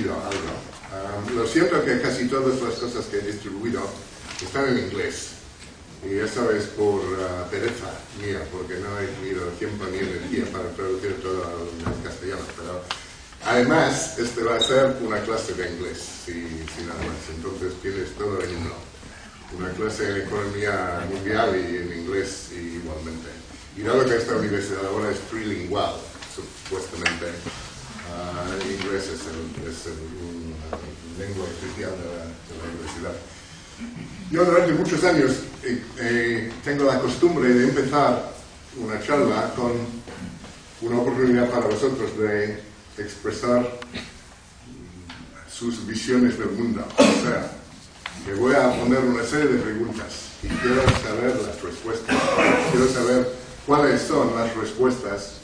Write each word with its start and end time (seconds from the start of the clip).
distribuido 0.00 0.14
algo. 0.14 0.54
Um, 0.90 1.36
lo 1.36 1.46
siento 1.46 1.84
que 1.84 2.00
casi 2.00 2.26
todas 2.26 2.60
las 2.60 2.74
cosas 2.74 3.06
que 3.06 3.18
he 3.18 3.20
distribuido 3.20 3.82
están 4.42 4.68
en 4.68 4.86
inglés. 4.86 5.28
Y 6.02 6.16
eso 6.16 6.50
es 6.50 6.64
por 6.64 7.00
uh, 7.00 7.50
pereza 7.50 7.92
mía, 8.18 8.40
porque 8.50 8.78
no 8.78 8.98
he 8.98 9.06
tenido 9.06 9.46
tiempo 9.58 9.84
ni 9.92 9.98
energía 9.98 10.44
para 10.50 10.70
traducir 10.70 11.20
todo 11.20 11.44
al 11.44 12.02
castellano. 12.02 12.40
Pero 12.56 12.82
además, 13.44 14.18
este 14.18 14.42
va 14.42 14.56
a 14.56 14.60
ser 14.60 14.96
una 15.02 15.20
clase 15.20 15.52
de 15.54 15.70
inglés, 15.70 15.98
si, 16.24 16.32
si 16.32 16.82
nada 16.86 17.00
más. 17.00 17.28
Entonces 17.36 17.74
tienes 17.82 18.14
todo 18.16 18.42
en 18.42 18.56
uno. 18.56 18.74
Una 19.58 19.70
clase 19.72 20.08
en 20.08 20.16
economía 20.22 21.06
mundial 21.10 21.54
y 21.56 21.76
en 21.76 22.00
inglés 22.00 22.48
igualmente. 22.52 23.28
Y 23.76 23.82
dado 23.82 24.04
que 24.06 24.16
esta 24.16 24.36
universidad 24.36 24.86
ahora 24.86 25.10
es 25.10 25.18
trilingual, 25.28 25.94
supuestamente, 26.34 27.26
uh, 28.10 28.70
inglés 28.70 29.04
es, 29.04 29.20
el, 29.26 29.68
es 29.68 29.86
el, 29.86 29.98
una 30.20 31.24
lengua 31.24 31.44
oficial 31.44 31.90
de 31.90 32.04
la, 32.04 32.24
de 32.24 32.54
la 32.58 32.64
universidad. 32.72 33.12
Yo 34.30 34.44
durante 34.44 34.72
muchos 34.72 35.02
años 35.04 35.32
eh, 35.64 35.82
eh, 35.98 36.52
tengo 36.62 36.84
la 36.84 37.00
costumbre 37.00 37.48
de 37.48 37.64
empezar 37.64 38.32
una 38.76 39.02
charla 39.02 39.52
con 39.54 39.72
una 40.82 40.98
oportunidad 41.00 41.50
para 41.50 41.66
vosotros 41.66 42.16
de 42.18 42.62
expresar 42.98 43.78
sus 45.50 45.86
visiones 45.86 46.38
del 46.38 46.50
mundo. 46.50 46.84
O 46.96 47.26
sea, 47.26 47.52
que 48.24 48.34
voy 48.34 48.54
a 48.54 48.70
poner 48.78 49.00
una 49.00 49.24
serie 49.24 49.46
de 49.46 49.58
preguntas 49.58 50.30
y 50.42 50.48
quiero 50.48 50.82
saber 51.02 51.36
las 51.36 51.60
respuestas. 51.60 52.16
Quiero 52.70 52.88
saber 52.88 53.32
cuáles 53.66 54.02
son 54.02 54.34
las 54.36 54.54
respuestas 54.56 55.34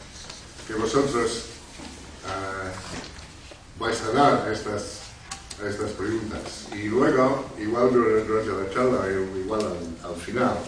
que 0.66 0.74
vosotros 0.74 1.45
uh, 2.27 3.80
vais 3.80 4.01
a 4.03 4.11
dar 4.12 4.53
estas 4.53 5.07
estas 5.65 5.93
preguntas. 5.93 6.69
Y 6.73 6.89
luego, 6.89 7.47
igual 7.59 7.93
durante 7.93 8.52
la 8.52 8.71
charla, 8.71 9.07
igual 9.10 9.60
al, 9.60 10.10
al 10.10 10.16
final, 10.21 10.59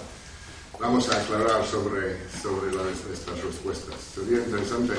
vamos 0.81 1.09
a 1.11 1.21
aclarar 1.21 1.65
sobre, 1.67 2.17
sobre 2.31 2.73
las, 2.75 3.05
estas 3.13 3.43
respuestas. 3.43 3.97
Sería 4.15 4.39
interesante 4.39 4.95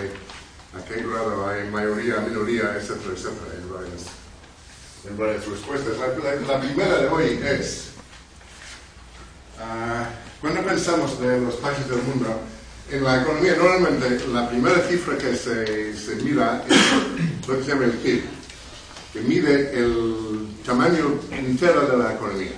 a 0.78 0.86
qué 0.86 1.02
grado 1.02 1.48
hay 1.48 1.68
mayoría, 1.70 2.18
minoría, 2.18 2.76
etcétera, 2.76 3.14
etcétera, 3.14 3.56
en 3.58 3.74
varias, 3.74 4.02
en 5.10 5.18
varias 5.18 5.48
respuestas. 5.48 5.98
La, 5.98 6.08
la, 6.08 6.36
la, 6.42 6.60
primera 6.60 6.98
de 6.98 7.08
hoy 7.08 7.40
es, 7.44 7.90
uh, 9.58 10.06
cuando 10.42 10.64
pensamos 10.64 11.20
de 11.20 11.40
los 11.40 11.56
países 11.56 11.90
del 11.90 12.04
mundo, 12.04 12.42
en 12.92 13.04
la 13.04 13.22
economía 13.22 13.56
normalmente 13.56 14.28
la 14.28 14.50
primera 14.50 14.80
cifra 14.88 15.18
que 15.18 15.36
se, 15.36 15.96
se 15.96 16.16
mira 16.24 16.64
es 16.68 17.48
lo 17.48 17.58
que 17.58 17.64
se 17.64 17.70
llama 17.70 17.86
el 17.86 17.92
PIB 17.92 18.24
que 19.14 19.22
mide 19.22 19.74
el 19.74 20.48
tamaño 20.66 21.20
entero 21.32 21.88
de 21.88 21.98
la 21.98 22.14
economía. 22.14 22.54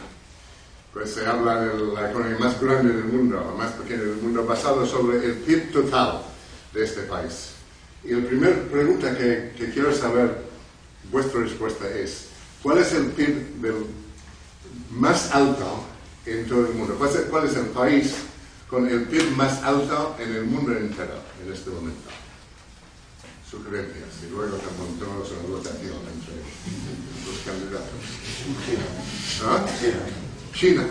Pues 0.93 1.11
se 1.11 1.25
habla 1.25 1.61
de 1.61 1.93
la 1.93 2.09
economía 2.09 2.37
más 2.39 2.59
grande 2.59 2.91
del 2.91 3.05
mundo, 3.05 3.41
o 3.41 3.57
más 3.57 3.71
pequeña 3.71 4.03
del 4.03 4.17
mundo, 4.17 4.45
basado 4.45 4.85
sobre 4.85 5.25
el 5.25 5.35
PIB 5.35 5.71
total 5.71 6.21
de 6.73 6.83
este 6.83 7.03
país. 7.03 7.51
Y 8.03 8.11
la 8.11 8.27
primera 8.27 8.55
pregunta 8.69 9.17
que, 9.17 9.53
que 9.57 9.69
quiero 9.71 9.95
saber, 9.95 10.43
vuestra 11.09 11.39
respuesta 11.39 11.87
es, 11.89 12.25
¿cuál 12.61 12.79
es 12.79 12.91
el 12.91 13.05
PIB 13.07 13.61
del 13.61 13.85
más 14.89 15.33
alto 15.33 15.85
en 16.25 16.45
todo 16.47 16.67
el 16.67 16.73
mundo? 16.73 16.95
¿Cuál 16.97 17.11
es, 17.11 17.15
¿Cuál 17.29 17.45
es 17.45 17.55
el 17.55 17.67
país 17.67 18.13
con 18.71 18.87
el 18.87 19.03
PIB 19.03 19.35
más 19.35 19.61
alto 19.61 20.15
en 20.17 20.33
el 20.33 20.45
mundo 20.45 20.71
entero 20.75 21.19
en 21.45 21.53
este 21.53 21.69
momento? 21.69 22.09
sugerencias 23.51 24.07
y 24.25 24.29
luego 24.31 24.57
se 24.57 24.71
montó 24.77 25.05
una 25.09 25.57
votación 25.57 25.99
entre 26.07 26.35
los 27.27 27.37
candidatos. 27.45 27.99
China. 30.53 30.85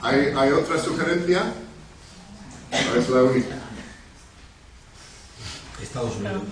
¿Hay, 0.00 0.34
¿Hay 0.36 0.50
otra 0.50 0.82
sugerencia? 0.82 1.52
¿O 2.72 2.96
es 2.96 3.08
la 3.08 3.22
única? 3.22 3.56
Estados 5.80 6.16
Unidos. 6.16 6.42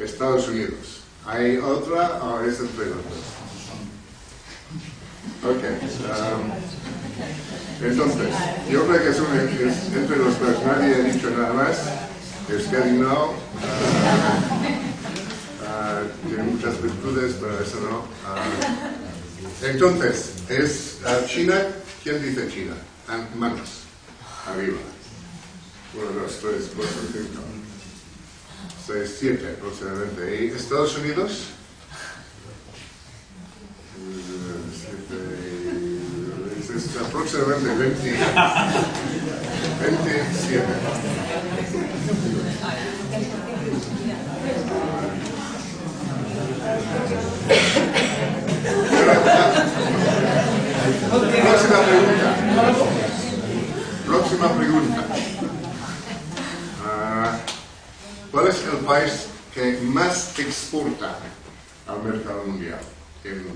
Estados 0.00 0.48
Unidos. 0.48 1.02
¿Hay 1.24 1.56
otra 1.58 2.20
o 2.24 2.40
es 2.42 2.58
entre 2.58 2.86
los 2.86 2.96
dos? 2.96 3.26
Ok. 5.44 5.62
Um, 6.02 6.50
entonces, 7.82 8.28
yo 8.70 8.86
creo 8.86 9.02
que 9.02 9.10
es, 9.10 9.16
es, 9.16 9.92
entre 9.94 10.16
los 10.16 10.38
dos. 10.40 10.64
Nadie 10.64 10.94
ha 10.94 10.98
dicho 10.98 11.30
nada 11.30 11.52
más. 11.52 11.76
Es 12.48 12.70
getting 12.70 13.00
now. 13.00 13.34
Uh, 15.62 16.28
tiene 16.28 16.42
muchas 16.44 16.80
virtudes, 16.80 17.34
pero 17.40 17.60
eso 17.60 17.80
no. 17.80 17.98
Uh, 17.98 19.66
entonces, 19.66 20.34
es 20.48 20.98
uh, 21.04 21.26
China. 21.26 21.54
¿Quién 22.02 22.22
dice 22.22 22.48
China? 22.48 22.74
Manos. 23.36 23.82
Arriba. 24.46 24.78
Uno, 25.94 26.20
dos, 26.20 26.38
tres, 26.40 26.70
cuatro, 26.74 26.94
cinco. 27.12 27.42
Seis, 28.86 29.16
siete 29.18 29.56
aproximadamente. 29.58 30.44
¿Y 30.44 30.56
Estados 30.56 30.96
Unidos? 30.98 31.48
Siete, 34.72 35.95
es 36.76 36.96
aproximadamente 36.96 37.68
20, 37.68 38.02
27. 39.80 40.64
Próxima 51.42 51.78
pregunta. 51.86 52.28
Próxima 54.06 54.48
pregunta. 54.56 55.00
Uh, 56.84 58.30
¿Cuál 58.30 58.48
es 58.48 58.64
el 58.64 58.78
país 58.84 59.26
que 59.54 59.78
más 59.82 60.38
exporta 60.38 61.18
al 61.86 62.02
mercado 62.02 62.44
mundial 62.44 62.80
en, 63.24 63.46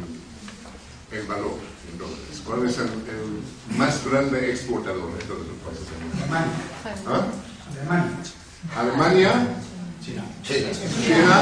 en 1.13 1.29
valor, 1.29 1.59
en 1.91 1.99
dólares? 1.99 2.43
¿Cuál 2.45 2.69
es 2.69 2.79
el, 2.79 2.87
el, 2.87 3.77
más 3.77 4.05
grande 4.05 4.51
exportador 4.51 5.13
de 5.17 5.25
todos 5.25 5.47
los 5.47 5.57
países? 5.65 5.87
Alemania. 6.19 6.53
¿Ah? 7.07 7.27
Alemania. 7.71 8.17
Alemania. 8.77 9.33
China. 10.05 10.25
China. 10.43 10.69
China. 11.07 11.37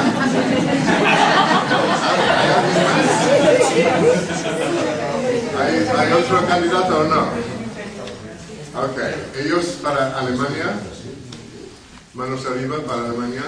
¿Hay, 5.58 5.88
¿Hay 5.97 6.12
otro 6.12 6.47
candidato 6.47 6.98
o 6.98 7.04
no? 7.04 7.20
Ok. 8.82 8.98
¿Ellos 9.37 9.64
para 9.82 10.19
Alemania? 10.19 10.81
¿Manos 12.14 12.47
arriba 12.47 12.76
para 12.84 13.04
Alemania? 13.04 13.42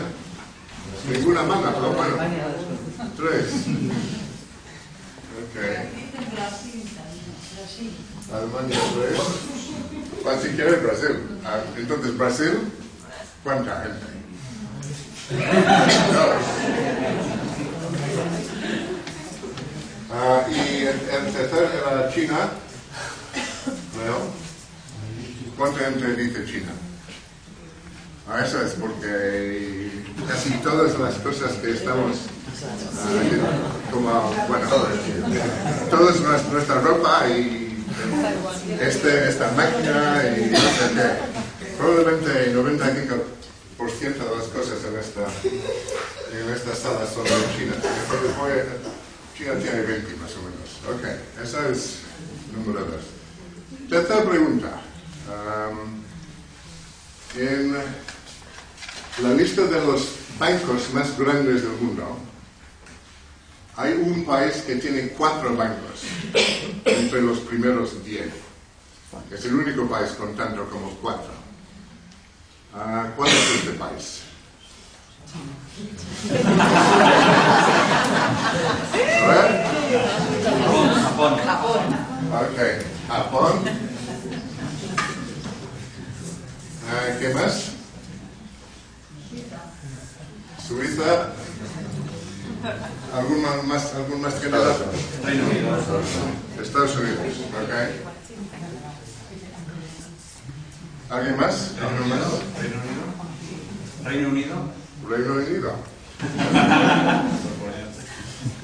Ninguna 1.08 1.42
mano, 1.42 1.72
pero 1.74 1.92
bueno. 1.92 2.16
Tres. 3.16 3.46
Ok. 5.40 5.56
Alemania 8.32 8.78
tres. 8.94 9.20
Pues 10.22 10.42
si 10.42 10.48
quiere 10.50 10.76
Brasil. 10.76 11.16
Ah, 11.44 11.60
Entonces, 11.76 12.16
Brasil, 12.16 12.72
¿cuánta 13.42 13.82
gente? 13.82 14.06
Ah, 20.12 20.46
y 20.50 20.86
el, 20.86 21.32
tercer 21.32 21.70
era 21.72 22.12
China. 22.12 22.50
Leo. 23.96 24.40
¿Cuánta 25.56 25.80
gente 25.80 26.14
dice 26.16 26.44
China? 26.46 26.72
Eso 28.38 28.62
es 28.62 28.72
porque 28.74 29.90
casi 30.28 30.50
todas 30.62 30.96
las 30.98 31.14
cosas 31.16 31.52
que 31.54 31.72
estamos 31.72 32.16
ah, 32.96 33.90
como, 33.90 34.32
bueno, 34.48 34.68
toda 35.90 36.12
nuestra 36.52 36.80
ropa 36.80 37.28
y 37.28 37.84
este, 38.80 39.28
esta 39.28 39.50
máquina 39.52 40.22
y 40.36 40.50
no 40.50 40.58
sé 40.58 40.94
qué. 40.94 41.76
Probablemente 41.76 42.50
el 42.50 42.56
95% 42.56 43.18
de 44.00 44.36
las 44.36 44.46
cosas 44.48 44.78
en 44.84 44.98
esta, 44.98 45.26
en 46.32 46.50
esta 46.54 46.74
sala 46.76 47.06
son 47.06 47.24
de 47.24 47.30
China. 47.56 47.74
China 49.36 49.54
tiene 49.60 49.82
20 49.82 50.16
más 50.16 50.30
o 50.36 50.42
menos. 50.42 50.70
Ok, 50.88 51.42
esa 51.42 51.68
es 51.68 51.98
número 52.54 52.84
2. 52.84 53.90
Tercera 53.90 54.22
pregunta. 54.22 54.80
Um, 55.28 56.00
en 57.36 57.76
la 59.22 59.34
lista 59.34 59.62
de 59.62 59.84
los 59.84 60.08
bancos 60.38 60.92
más 60.94 61.18
grandes 61.18 61.62
del 61.62 61.72
mundo, 61.72 62.18
hay 63.76 63.92
un 63.94 64.24
país 64.24 64.56
que 64.66 64.76
tiene 64.76 65.08
cuatro 65.10 65.56
bancos 65.56 66.02
entre 66.84 67.22
los 67.22 67.38
primeros 67.40 68.04
diez. 68.04 68.30
Es 69.30 69.44
el 69.44 69.54
único 69.54 69.86
país 69.88 70.10
con 70.12 70.36
tanto 70.36 70.68
como 70.68 70.90
cuatro. 71.02 71.32
Uh, 72.72 73.10
¿Cuál 73.16 73.28
es 73.28 73.50
este 73.56 73.72
país? 73.72 74.20
Japón. 81.02 81.38
Japón. 81.44 81.80
Ok, 82.32 82.58
Japón. 83.08 83.60
Ah, 86.88 87.18
¿Qué 87.18 87.28
más? 87.34 87.72
Algún 93.96 94.20
más 94.20 94.34
candidato? 94.34 94.84
Reino 95.24 95.44
Unido. 95.46 95.78
Estados 96.62 96.96
Unidos, 96.96 97.18
ok. 97.48 97.72
¿Alguien 101.10 101.36
más? 101.36 101.72
¿Alguien 101.82 102.08
más? 102.08 102.20
Reino 104.04 104.28
Unido. 104.28 104.56
Reino 105.08 105.34
Unido. 105.34 105.74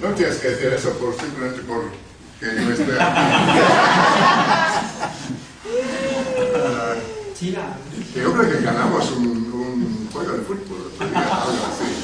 No 0.00 0.08
tienes 0.14 0.36
que 0.36 0.48
decir 0.48 0.72
eso 0.72 0.90
por, 0.98 1.14
simplemente 1.18 1.62
por 1.62 1.90
que 2.38 2.46
yo 2.46 2.70
esté 2.70 3.00
aquí. 3.00 3.20
China. 7.38 7.62
que 8.14 8.20
yo 8.20 8.32
creo 8.32 8.50
que 8.50 8.64
ganamos 8.64 9.10
un, 9.12 9.26
un 9.26 10.08
juego 10.12 10.32
de 10.32 10.42
fútbol, 10.42 10.92
algo 11.00 11.66
así, 11.66 11.95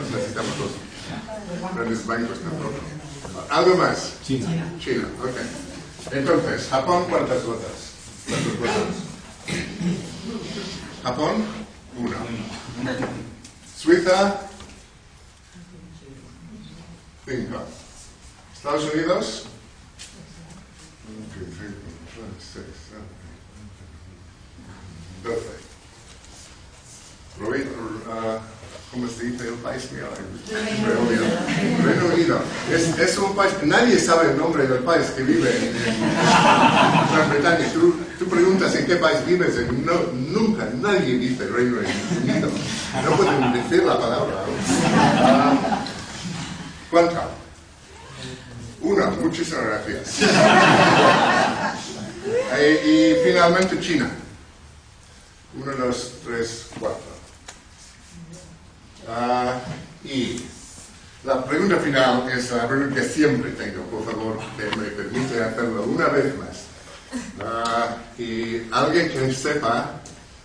no 0.00 0.16
necesitamos 0.16 0.52
los 0.58 1.74
grandes 1.74 2.06
bancos 2.06 2.40
tampoco. 2.40 2.74
¿Algo 3.50 3.76
más? 3.76 4.14
China. 4.24 4.48
China, 4.80 5.08
ok. 5.22 6.12
Entonces, 6.12 6.68
Japón, 6.68 7.06
¿cuántas 7.08 7.44
votos? 7.44 7.92
¿Cuántos 8.28 8.58
votos? 8.58 8.96
Japón, 11.02 11.44
uno. 11.96 12.16
Suiza, 13.76 14.40
cinco. 17.26 17.62
Estados 18.54 18.94
Unidos, 18.94 19.44
dos, 25.22 25.34
doce. 25.34 25.60
¿Cómo 28.90 29.06
se 29.06 29.24
dice 29.24 29.46
el 29.46 29.54
país 29.54 29.88
mío? 29.92 30.04
Reino 30.50 31.00
Unido. 31.00 31.24
Reino 31.84 32.06
Unido. 32.12 32.40
Es, 32.98 33.18
un 33.18 33.36
país, 33.36 33.52
nadie 33.62 33.96
sabe 34.00 34.32
el 34.32 34.36
nombre 34.36 34.66
del 34.66 34.80
país 34.80 35.06
que 35.10 35.22
vive 35.22 35.48
en, 35.48 37.14
Gran 37.14 37.30
Bretaña. 37.30 37.72
Tú, 37.72 37.94
preguntas 38.28 38.74
en 38.74 38.86
qué 38.86 38.96
país 38.96 39.24
vives, 39.26 39.54
y 39.56 39.72
no, 39.82 39.94
nunca 40.12 40.68
nadie 40.80 41.18
dice 41.18 41.46
Reino 41.46 41.78
Unido. 41.78 42.50
No 43.04 43.16
pueden 43.16 43.52
decir 43.52 43.84
la 43.84 43.96
palabra. 43.96 44.44
Ah, 45.20 45.84
¿Cuánto? 46.90 47.20
Una, 48.80 49.10
muchísimas 49.10 49.64
gracias. 49.66 50.16
Eh, 52.52 53.16
y 53.24 53.28
finalmente 53.28 53.80
China. 53.80 54.10
Uno, 55.54 55.72
dos, 55.72 56.12
tres, 56.24 56.66
cuatro. 56.78 57.09
Ah, 59.08 59.60
y 60.04 60.40
la 61.24 61.44
pregunta 61.44 61.76
final 61.76 62.28
es 62.30 62.50
la 62.50 62.66
pregunta 62.68 63.00
que 63.00 63.06
siempre 63.06 63.50
tengo, 63.52 63.82
por 63.84 64.04
favor, 64.04 64.38
me 64.78 64.86
permite 64.86 65.42
hacerlo 65.42 65.84
una 65.84 66.08
vez 66.08 66.36
más. 66.38 66.64
Ah, 67.42 67.96
y 68.18 68.62
alguien 68.70 69.10
que 69.10 69.32
sepa 69.32 70.00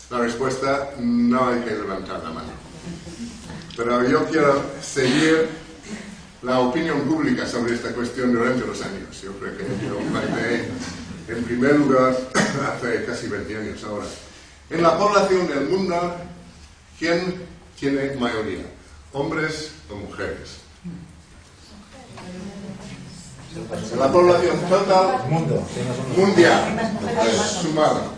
la 0.09 0.17
respuesta, 0.19 0.91
no 0.99 1.49
hay 1.49 1.61
que 1.61 1.71
levantar 1.71 2.23
la 2.23 2.31
mano. 2.31 2.49
Pero 3.75 4.07
yo 4.07 4.25
quiero 4.25 4.63
seguir 4.81 5.49
la 6.41 6.59
opinión 6.59 7.01
pública 7.01 7.47
sobre 7.47 7.75
esta 7.75 7.91
cuestión 7.93 8.33
durante 8.33 8.65
los 8.65 8.81
años. 8.81 9.21
Yo 9.21 9.31
creo 9.39 9.57
que 9.57 9.63
yo 9.85 9.97
planteé 10.11 10.69
en 11.27 11.43
primer 11.43 11.75
lugar 11.79 12.15
hace 12.33 13.05
casi 13.05 13.27
20 13.27 13.57
años 13.57 13.83
ahora. 13.83 14.05
En 14.69 14.81
la 14.81 14.97
población 14.97 15.47
del 15.47 15.69
mundo, 15.69 16.15
¿quién 16.99 17.44
tiene 17.79 18.15
mayoría? 18.15 18.65
¿Hombres 19.13 19.71
o 19.89 19.95
mujeres? 19.95 20.57
La 23.97 24.11
población 24.11 24.59
total 24.67 25.29
mundial, 26.17 26.77
sumado. 27.61 28.13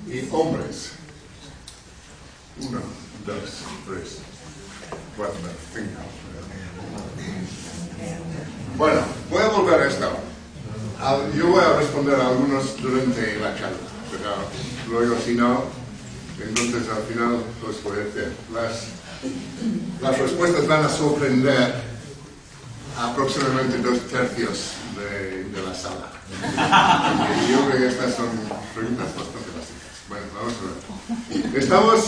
Y 0.09 0.29
hombres. 0.33 0.77
1, 2.61 2.81
2, 3.27 3.37
3, 3.87 4.19
4, 5.17 5.35
5. 5.75 5.87
Bueno, 8.77 9.01
voy 9.31 9.43
a 9.43 9.49
volver 9.49 9.81
a 9.83 9.87
esto. 9.89 10.11
Al- 11.01 11.33
Yo 11.35 11.49
voy 11.49 11.63
a 11.65 11.77
responder 11.77 12.21
a 12.21 12.29
algunos 12.29 12.81
durante 12.81 13.37
la 13.41 13.55
charla, 13.57 13.77
pero 14.11 14.35
luego 14.89 15.17
si 15.25 15.35
no, 15.35 15.65
entonces 16.41 16.89
al 16.89 17.03
final 17.05 17.43
os 17.69 17.83
voy 17.83 17.97
a 17.99 18.05
decir. 18.05 18.33
Las, 18.53 18.85
las 20.01 20.19
respuestas 20.19 20.67
van 20.67 20.85
a 20.85 20.89
sorprender 20.89 21.75
aproximadamente 22.99 23.79
dos 23.79 23.99
tercios 24.09 24.59
de, 24.97 25.45
de 25.45 25.63
la 25.63 25.75
sala. 25.75 26.13
Yo 27.51 27.67
creo 27.69 27.79
que 27.81 27.87
estas 27.89 28.15
son 28.15 28.29
preguntas 28.75 29.07
bastante 29.07 29.51
básicas. 29.57 29.95
Bueno, 30.09 30.27
vamos 30.35 30.55
a 30.55 31.43
ver. 31.53 31.63
Estamos 31.63 32.05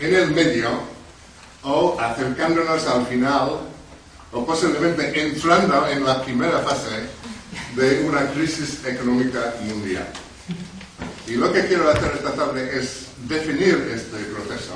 en 0.00 0.14
el 0.14 0.30
medio 0.32 0.68
o 1.62 1.98
acercándonos 2.00 2.86
al 2.86 3.06
final 3.06 3.60
o 4.32 4.44
posiblemente 4.46 5.20
entrando 5.20 5.86
en 5.88 6.04
la 6.04 6.22
primera 6.22 6.58
fase 6.60 7.06
de 7.74 8.04
una 8.06 8.30
crisis 8.32 8.84
económica 8.84 9.54
mundial. 9.62 10.06
Y 11.26 11.32
lo 11.32 11.52
que 11.52 11.66
quiero 11.66 11.88
hacer 11.90 12.12
esta 12.16 12.32
tarde 12.34 12.78
es 12.78 13.06
definir 13.28 13.90
este 13.94 14.16
proceso, 14.32 14.74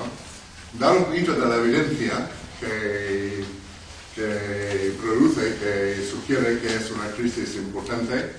dar 0.79 0.97
un 0.97 1.05
poquito 1.05 1.33
de 1.35 1.47
la 1.47 1.57
evidencia 1.57 2.29
que, 2.59 3.45
que 4.15 4.95
produce, 5.01 5.57
que 5.57 6.09
sugiere 6.11 6.59
que 6.61 6.75
es 6.77 6.91
una 6.91 7.09
crisis 7.17 7.55
importante, 7.57 8.33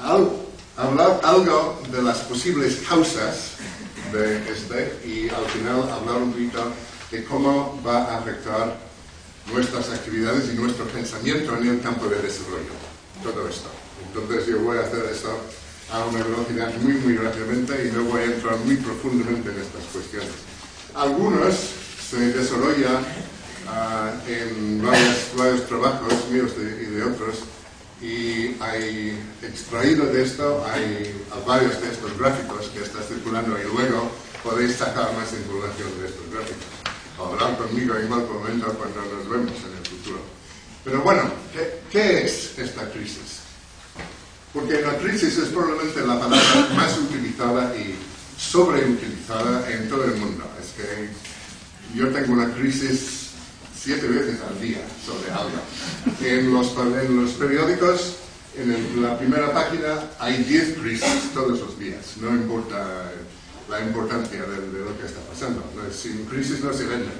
al- 0.00 0.30
hablar 0.76 1.20
algo 1.24 1.82
de 1.90 2.02
las 2.02 2.18
posibles 2.18 2.76
causas 2.88 3.52
de 4.14 4.52
este 4.52 4.98
y 5.06 5.28
al 5.28 5.44
final 5.46 5.82
hablar 5.90 6.22
un 6.22 6.32
poquito 6.32 6.72
de 7.10 7.24
cómo 7.24 7.80
va 7.86 8.04
a 8.04 8.18
afectar 8.18 8.76
nuestras 9.52 9.90
actividades 9.90 10.48
y 10.52 10.56
nuestro 10.56 10.86
pensamiento 10.86 11.56
en 11.58 11.68
el 11.68 11.80
campo 11.80 12.06
de 12.06 12.22
desarrollo. 12.22 12.72
Todo 13.22 13.48
esto. 13.48 13.68
Entonces 14.06 14.46
yo 14.46 14.60
voy 14.60 14.78
a 14.78 14.82
hacer 14.82 15.04
esto 15.12 15.30
a 15.92 16.04
una 16.06 16.22
velocidad 16.24 16.72
muy, 16.80 16.94
muy 16.94 17.16
rápidamente 17.16 17.86
y 17.88 17.92
no 17.94 18.04
voy 18.04 18.22
a 18.22 18.24
entrar 18.24 18.56
muy 18.58 18.76
profundamente 18.76 19.50
en 19.50 19.58
estas 19.60 19.84
cuestiones. 19.92 20.30
Algunos 20.94 21.54
se 22.10 22.18
desarrollan 22.32 23.04
ah, 23.68 24.12
en 24.28 24.82
varios, 24.82 25.16
varios 25.36 25.66
trabajos 25.66 26.12
míos 26.30 26.52
de- 26.56 26.82
y 26.82 26.86
de 26.86 27.02
otros 27.04 27.40
y 28.04 28.56
hay 28.60 29.18
extraído 29.42 30.04
de 30.06 30.22
esto, 30.22 30.62
hay 30.70 31.24
varios 31.46 31.80
de 31.80 31.90
estos 31.90 32.18
gráficos 32.18 32.66
que 32.66 32.82
está 32.82 33.02
circulando 33.02 33.58
y 33.58 33.64
luego 33.64 34.10
podéis 34.42 34.76
sacar 34.76 35.14
más 35.14 35.32
información 35.32 35.88
de 35.98 36.08
estos 36.08 36.30
gráficos. 36.30 36.66
O 37.18 37.26
hablar 37.26 37.56
conmigo 37.56 37.96
en 37.96 38.08
cualquier 38.08 38.38
momento 38.38 38.66
cuando 38.74 39.00
nos 39.00 39.28
vemos 39.28 39.54
en 39.64 39.78
el 39.78 39.86
futuro. 39.86 40.18
Pero 40.84 41.00
bueno, 41.00 41.22
¿qué, 41.52 41.80
qué 41.90 42.24
es 42.24 42.58
esta 42.58 42.90
crisis? 42.90 43.40
Porque 44.52 44.82
la 44.82 44.98
crisis 44.98 45.38
es 45.38 45.48
probablemente 45.48 46.00
la 46.00 46.20
palabra 46.20 46.68
más 46.76 46.98
utilizada 46.98 47.74
y 47.74 47.96
sobreutilizada 48.36 49.70
en 49.70 49.88
todo 49.88 50.04
el 50.04 50.16
mundo. 50.16 50.44
Es 50.60 50.72
que 50.72 51.08
yo 51.96 52.08
tengo 52.12 52.34
una 52.34 52.52
crisis 52.52 53.23
siete 53.84 54.06
veces 54.08 54.40
al 54.40 54.60
día 54.60 54.78
sobre 55.04 55.30
algo. 55.30 55.60
En 56.22 56.52
los, 56.52 56.72
en 57.04 57.22
los 57.22 57.32
periódicos, 57.32 58.16
en 58.56 58.72
el- 58.72 59.02
la 59.02 59.18
primera 59.18 59.52
página, 59.52 60.04
hay 60.18 60.42
10 60.44 60.78
crisis 60.78 61.32
todos 61.34 61.60
los 61.60 61.78
días. 61.78 62.16
No 62.20 62.30
importa 62.30 63.12
la 63.68 63.80
importancia 63.80 64.40
de, 64.42 64.70
de 64.78 64.84
lo 64.84 64.98
que 64.98 65.06
está 65.06 65.20
pasando. 65.20 65.62
Sin 65.92 66.24
crisis 66.24 66.62
no 66.64 66.72
se 66.72 66.84
vende. 66.86 67.10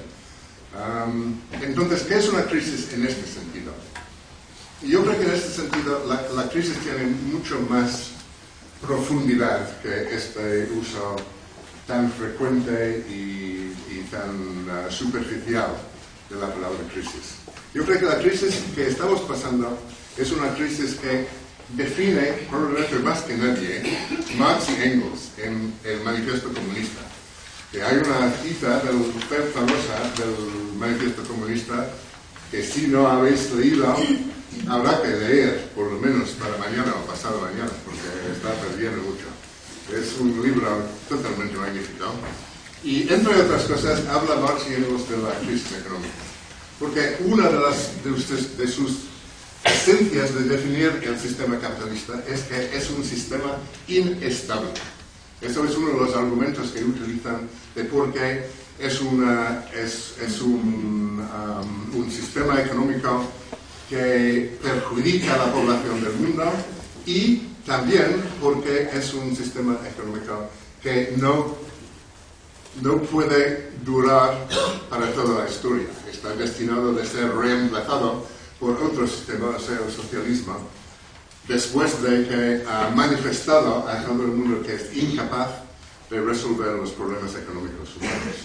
Am, 0.75 1.39
entonces, 1.61 2.01
¿qué 2.03 2.17
es 2.17 2.27
una 2.29 2.43
crisis 2.45 2.91
en 2.93 3.05
este 3.05 3.25
sentido? 3.31 3.71
Yo 4.83 5.03
creo 5.03 5.19
que 5.19 5.25
en 5.25 5.33
este 5.35 5.49
sentido 5.61 6.03
la, 6.07 6.21
la 6.35 6.49
crisis 6.49 6.77
tiene 6.79 7.05
mucho 7.31 7.59
más 7.69 8.09
profundidad 8.81 9.79
que 9.81 10.13
este 10.15 10.67
uso 10.77 11.15
tan 11.87 12.11
frecuente 12.11 13.05
y, 13.09 13.71
y 13.89 14.07
tan 14.11 14.67
ah, 14.69 14.91
superficial 14.91 15.69
de 16.29 16.35
la 16.35 16.53
palabra 16.53 16.79
crisis. 16.91 17.37
Yo 17.73 17.85
creo 17.85 17.99
que 17.99 18.05
la 18.05 18.19
crisis 18.19 18.63
que 18.73 18.87
estamos 18.87 19.21
pasando 19.21 19.77
es 20.17 20.31
una 20.31 20.53
crisis 20.55 20.95
que 20.95 21.27
define, 21.75 22.47
probablemente 22.49 22.99
más 22.99 23.21
que 23.23 23.35
nadie, 23.35 23.83
Marx 24.37 24.69
y 24.69 24.83
Engels 24.83 25.31
en 25.37 25.73
el 25.83 26.01
Manifiesto 26.01 26.53
Comunista. 26.53 27.01
Que 27.71 27.83
hay 27.83 27.97
una 27.97 28.31
cita 28.31 28.79
del, 28.79 29.03
famosa 29.53 30.13
del 30.17 30.77
Manifiesto 30.77 31.23
Comunista 31.23 31.89
que 32.51 32.63
si 32.63 32.87
no 32.87 33.07
habéis 33.07 33.51
leído, 33.51 33.95
habrá 34.69 35.01
que 35.01 35.07
leer, 35.09 35.69
por 35.75 35.91
lo 35.91 35.99
menos 35.99 36.29
para 36.31 36.57
mañana 36.57 36.93
o 36.95 37.05
pasado 37.05 37.41
mañana, 37.41 37.71
porque 37.83 37.99
está 38.31 38.53
perdiendo 38.61 39.01
mucho. 39.01 39.25
Es 39.91 40.19
un 40.19 40.41
libro 40.41 40.83
totalmente 41.09 41.57
magnífico. 41.57 42.05
Y 42.85 43.11
entre 43.11 43.41
otras 43.41 43.63
cosas, 43.63 43.99
habla 44.07 44.35
Marx 44.35 44.65
y 44.69 44.75
Engels 44.75 45.09
de 45.09 45.17
la 45.17 45.33
crisis 45.39 45.71
económica. 45.71 46.13
Porque 46.79 47.17
una 47.25 47.49
de, 47.49 47.59
las, 47.59 47.89
de, 48.03 48.67
sus 48.67 48.97
esencias 49.63 50.35
de 50.35 50.43
definir 50.43 51.01
el 51.03 51.19
sistema 51.19 51.57
capitalista 51.57 52.23
es 52.29 52.41
que 52.41 52.77
es 52.77 52.91
un 52.91 53.03
sistema 53.03 53.57
inestable. 53.87 54.69
Eso 55.41 55.65
es 55.65 55.75
uno 55.75 55.93
de 55.93 56.05
los 56.05 56.15
argumentos 56.15 56.69
que 56.69 56.83
utilizan 56.83 57.49
de 57.73 57.85
por 57.85 58.13
qué 58.13 58.45
es, 58.77 59.01
una, 59.01 59.65
es, 59.73 60.13
es 60.21 60.39
un, 60.41 61.27
um, 61.27 61.99
un 61.99 62.11
sistema 62.11 62.61
económico 62.61 63.23
que 63.89 64.59
perjudica 64.61 65.33
a 65.33 65.47
la 65.47 65.53
población 65.53 66.03
del 66.03 66.13
mundo 66.13 66.51
y 67.07 67.37
también 67.65 68.21
porque 68.39 68.89
es 68.93 69.11
un 69.15 69.35
sistema 69.35 69.79
económico 69.91 70.49
que 70.83 71.15
no, 71.17 71.55
no 72.81 72.97
puede 73.03 73.71
durar 73.85 74.47
para 74.89 75.11
toda 75.13 75.43
la 75.43 75.49
historia. 75.49 75.87
Está 76.11 76.29
destinado 76.35 76.99
a 76.99 77.05
ser 77.05 77.33
reemplazado 77.35 78.25
por 78.59 78.71
otro 78.81 79.07
sistema, 79.07 79.49
o 79.49 79.59
sea, 79.59 79.79
el 79.85 79.91
socialismo, 79.93 80.57
después 81.47 82.01
de 82.01 82.27
que 82.27 82.63
ha 82.67 82.89
manifestado 82.95 83.87
a 83.87 84.01
todo 84.03 84.23
el 84.23 84.29
mundo 84.31 84.63
que 84.65 84.75
es 84.75 84.95
incapaz 84.95 85.49
de 86.09 86.21
resolver 86.21 86.73
los 86.73 86.91
problemas 86.91 87.33
económicos 87.35 87.95
humanos. 87.97 88.35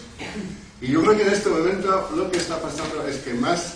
Y 0.80 0.88
yo 0.88 1.02
creo 1.02 1.16
que 1.16 1.22
en 1.22 1.32
este 1.32 1.48
momento 1.48 2.10
lo 2.16 2.30
que 2.30 2.38
está 2.38 2.60
pasando 2.60 3.06
es 3.06 3.16
que 3.18 3.34
más 3.34 3.74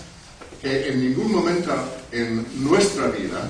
que 0.62 0.88
en 0.88 1.00
ningún 1.04 1.30
momento 1.32 1.72
en 2.12 2.46
nuestra 2.64 3.08
vida 3.08 3.48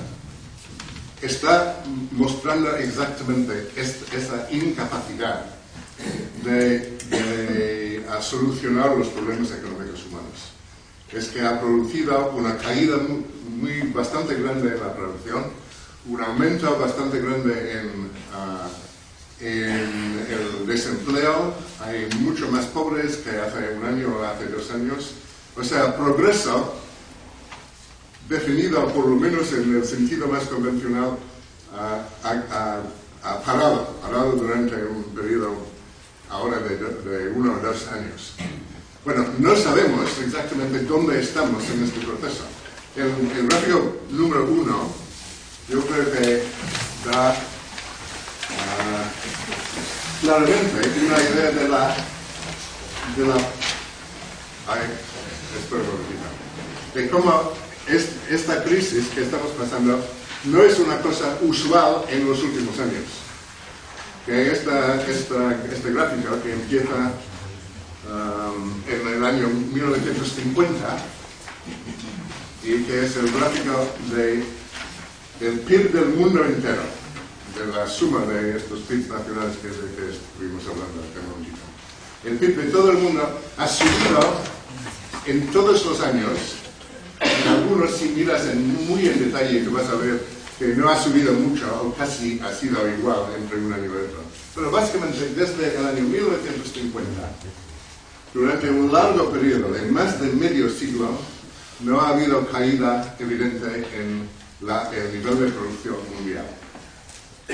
está 1.21 1.81
mostrando 2.11 2.75
exactamente 2.75 3.69
est- 3.77 4.13
esa 4.13 4.47
incapacidad 4.51 5.45
de, 6.43 6.94
de, 7.09 8.05
a 8.09 8.21
solucionar 8.21 8.95
los 8.97 9.07
problemas 9.09 9.51
económicos 9.51 10.05
humanos. 10.07 10.51
Es 11.11 11.27
que 11.29 11.41
ha 11.41 11.59
producido 11.61 12.31
una 12.31 12.57
caída 12.57 12.97
muy, 12.97 13.25
muy 13.47 13.91
bastante 13.91 14.35
grande 14.35 14.75
en 14.75 14.79
la 14.81 14.93
producción, 14.93 15.45
un 16.07 16.21
aumento 16.21 16.77
bastante 16.77 17.21
grande 17.21 17.71
en, 17.71 18.09
ah, 18.33 18.67
en 19.39 20.25
el 20.29 20.67
desempleo, 20.67 21.53
hay 21.81 22.09
mucho 22.19 22.49
más 22.49 22.65
pobres 22.65 23.17
que 23.17 23.29
hace 23.31 23.77
un 23.77 23.85
año 23.85 24.15
o 24.17 24.23
hace 24.23 24.47
dos 24.47 24.69
años. 24.71 25.11
O 25.57 25.63
sea, 25.63 25.95
progreso 25.95 26.73
definido 28.27 28.87
por 28.89 29.07
lo 29.07 29.15
menos 29.15 29.51
en 29.53 29.75
el 29.75 29.85
sentido 29.85 30.27
más 30.27 30.43
convencional, 30.45 31.17
ha, 31.73 32.81
ha 33.23 33.41
parado, 33.41 33.87
parado 34.01 34.31
durante 34.33 34.75
un 34.85 35.03
periodo 35.15 35.74
ahora 36.35 36.59
de, 36.59 36.75
de 36.77 37.29
uno 37.31 37.53
o 37.53 37.59
dos 37.65 37.87
años. 37.87 38.33
Bueno, 39.03 39.25
no 39.39 39.55
sabemos 39.55 40.09
exactamente 40.23 40.79
dónde 40.79 41.21
estamos 41.21 41.63
en 41.69 41.83
este 41.83 41.99
proceso. 42.01 42.43
El, 42.95 43.07
el 43.37 43.47
gráfico 43.47 43.97
número 44.11 44.45
uno, 44.45 44.91
yo 45.69 45.81
creo 45.85 46.11
que 46.11 46.43
da 47.09 47.29
ah, 47.31 49.05
claramente 50.21 50.89
una 51.05 51.17
idea 51.21 51.51
de 51.51 51.67
la, 51.69 51.95
de 53.15 53.25
la 53.27 53.35
Ay, 54.67 54.79
un 55.71 55.77
momentito. 55.77 56.25
De 56.95 57.09
cómo 57.09 57.51
es- 57.87 58.09
esta 58.31 58.63
crisis 58.63 59.05
que 59.13 59.21
estamos 59.23 59.51
pasando 59.51 60.03
no 60.45 60.61
es 60.63 60.79
una 60.79 60.99
cosa 61.01 61.37
usual 61.41 62.03
en 62.09 62.27
los 62.27 62.41
últimos 62.41 62.79
años. 62.79 63.03
Que 64.25 64.51
esta, 64.51 65.01
esta- 65.05 65.63
este 65.71 65.91
gráfico 65.91 66.41
que 66.41 66.53
empieza 66.53 67.11
um, 68.09 68.81
en 68.87 69.07
el 69.07 69.23
año 69.23 69.47
1950 69.49 70.97
y 72.63 72.83
que 72.83 73.05
es 73.05 73.15
el 73.17 73.31
gráfico 73.31 73.87
de, 74.15 74.43
PIB 75.67 75.91
del 75.93 76.05
mundo 76.15 76.43
entero, 76.43 76.81
de 77.55 77.71
la 77.71 77.87
suma 77.87 78.21
de 78.25 78.57
estos 78.57 78.79
PIBs 78.81 79.09
nacionales 79.09 79.57
que, 79.57 79.67
que 79.69 80.11
estuvimos 80.11 80.63
hablando 80.63 81.03
hace 81.03 81.19
un 81.19 81.29
momentito. 81.29 81.57
El 82.23 82.37
PIB 82.37 82.55
de 82.65 82.71
todo 82.71 82.91
el 82.91 82.97
mundo 82.97 83.39
ha 83.57 83.67
subido 83.67 84.19
en 85.27 85.47
todos 85.51 85.85
los 85.85 86.01
años, 86.01 86.31
en 87.21 87.47
algunos 87.49 87.91
si 87.95 88.05
miras 88.09 88.45
en- 88.47 88.87
muy 88.87 89.07
en 89.07 89.19
detalle, 89.19 89.61
tú 89.61 89.71
vas 89.73 89.87
a 89.87 89.95
ver 89.95 90.19
que 90.57 90.67
no 90.75 90.89
ha 90.89 91.01
subido 91.01 91.33
mucho 91.33 91.65
o 91.83 91.93
casi 91.95 92.39
ha 92.39 92.53
sido 92.53 92.87
igual 92.87 93.23
entre 93.37 93.57
un 93.57 93.73
año 93.73 93.85
y 93.85 93.87
otro. 93.89 94.23
Pero 94.55 94.71
básicamente 94.71 95.33
desde 95.35 95.77
el 95.77 95.85
año 95.85 96.01
1950, 96.03 97.09
durante 98.33 98.69
un 98.69 98.91
largo 98.91 99.29
periodo 99.31 99.71
de 99.73 99.81
más 99.91 100.19
de 100.21 100.27
medio 100.27 100.69
siglo, 100.69 101.09
no 101.81 101.99
ha 101.99 102.09
habido 102.09 102.47
caída 102.49 103.15
evidente 103.19 103.85
en 103.97 104.29
la- 104.61 104.89
el 104.95 105.13
nivel 105.13 105.39
de 105.41 105.47
producción 105.51 105.95
mundial. 106.15 106.45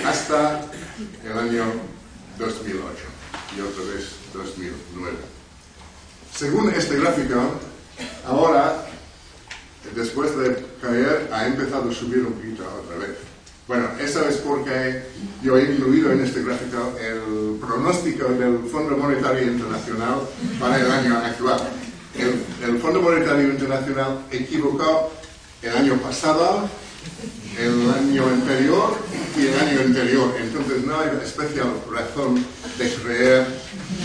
Hasta 0.05 0.61
el 1.25 1.37
año 1.37 1.65
2008 2.37 3.03
y 3.57 3.61
otra 3.61 3.83
vez 3.93 4.05
2009. 4.33 5.17
Según 6.35 6.69
este 6.71 6.97
gráfico, 6.99 7.35
ahora, 8.25 8.85
después 9.95 10.37
de 10.37 10.65
caer, 10.81 11.29
ha 11.31 11.47
empezado 11.47 11.89
a 11.89 11.93
subir 11.93 12.19
un 12.19 12.33
poquito 12.33 12.63
otra 12.83 12.97
vez. 12.97 13.17
Bueno, 13.67 13.87
eso 13.99 14.27
es 14.27 14.37
porque 14.37 15.03
yo 15.41 15.57
he 15.57 15.71
incluido 15.71 16.11
en 16.11 16.21
este 16.21 16.43
gráfico 16.43 16.93
el 16.99 17.57
pronóstico 17.59 18.25
del 18.25 18.59
Fondo 18.69 18.97
Monetario 18.97 19.43
Internacional 19.43 20.21
para 20.59 20.79
el 20.79 20.91
año 20.91 21.17
actual. 21.17 21.61
El, 22.15 22.69
el 22.69 22.79
Fondo 22.79 23.01
Monetario 23.01 23.49
Internacional 23.49 24.25
equivocó 24.31 25.11
el 25.61 25.77
año 25.77 25.95
pasado, 26.01 26.67
el 27.57 27.91
año 27.91 28.25
anterior 28.27 28.97
y 29.37 29.47
el 29.47 29.59
año 29.59 29.81
anterior. 29.81 30.35
Entonces 30.41 30.83
no 30.83 30.99
hay 30.99 31.09
especial 31.23 31.71
razón 31.89 32.43
de 32.77 32.93
creer 32.95 33.47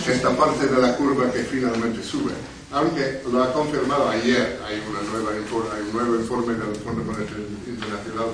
esta 0.07 0.37
parte 0.37 0.67
de 0.67 0.81
la 0.81 0.97
curva 0.97 1.33
que 1.33 1.41
finalmente 1.41 2.03
sube. 2.03 2.33
Aunque 2.77 3.23
lo 3.33 3.43
ha 3.43 3.55
confirmado 3.55 4.11
ayer, 4.11 4.61
hay, 4.67 4.83
una 4.91 5.01
nueva 5.11 5.31
hay 5.33 5.81
un 5.81 5.93
nuevo 5.95 6.17
informe 6.17 6.53
del 6.53 6.77
Fondo 6.77 7.05
Monetario 7.05 7.47
Internacional 7.67 8.27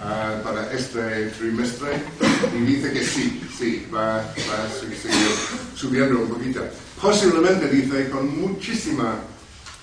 ah, 0.00 0.40
para 0.42 0.72
este 0.72 1.26
trimestre 1.36 2.02
y 2.56 2.64
dice 2.64 2.90
que 2.94 3.04
sí, 3.04 3.42
sí, 3.58 3.86
va, 3.94 4.22
va 4.22 4.64
a 4.64 4.80
seguir 4.80 4.96
subiendo 5.76 6.18
un 6.18 6.28
poquito. 6.30 6.64
Posiblemente, 6.98 7.68
dice, 7.68 8.08
con 8.08 8.40
muchísima 8.40 9.16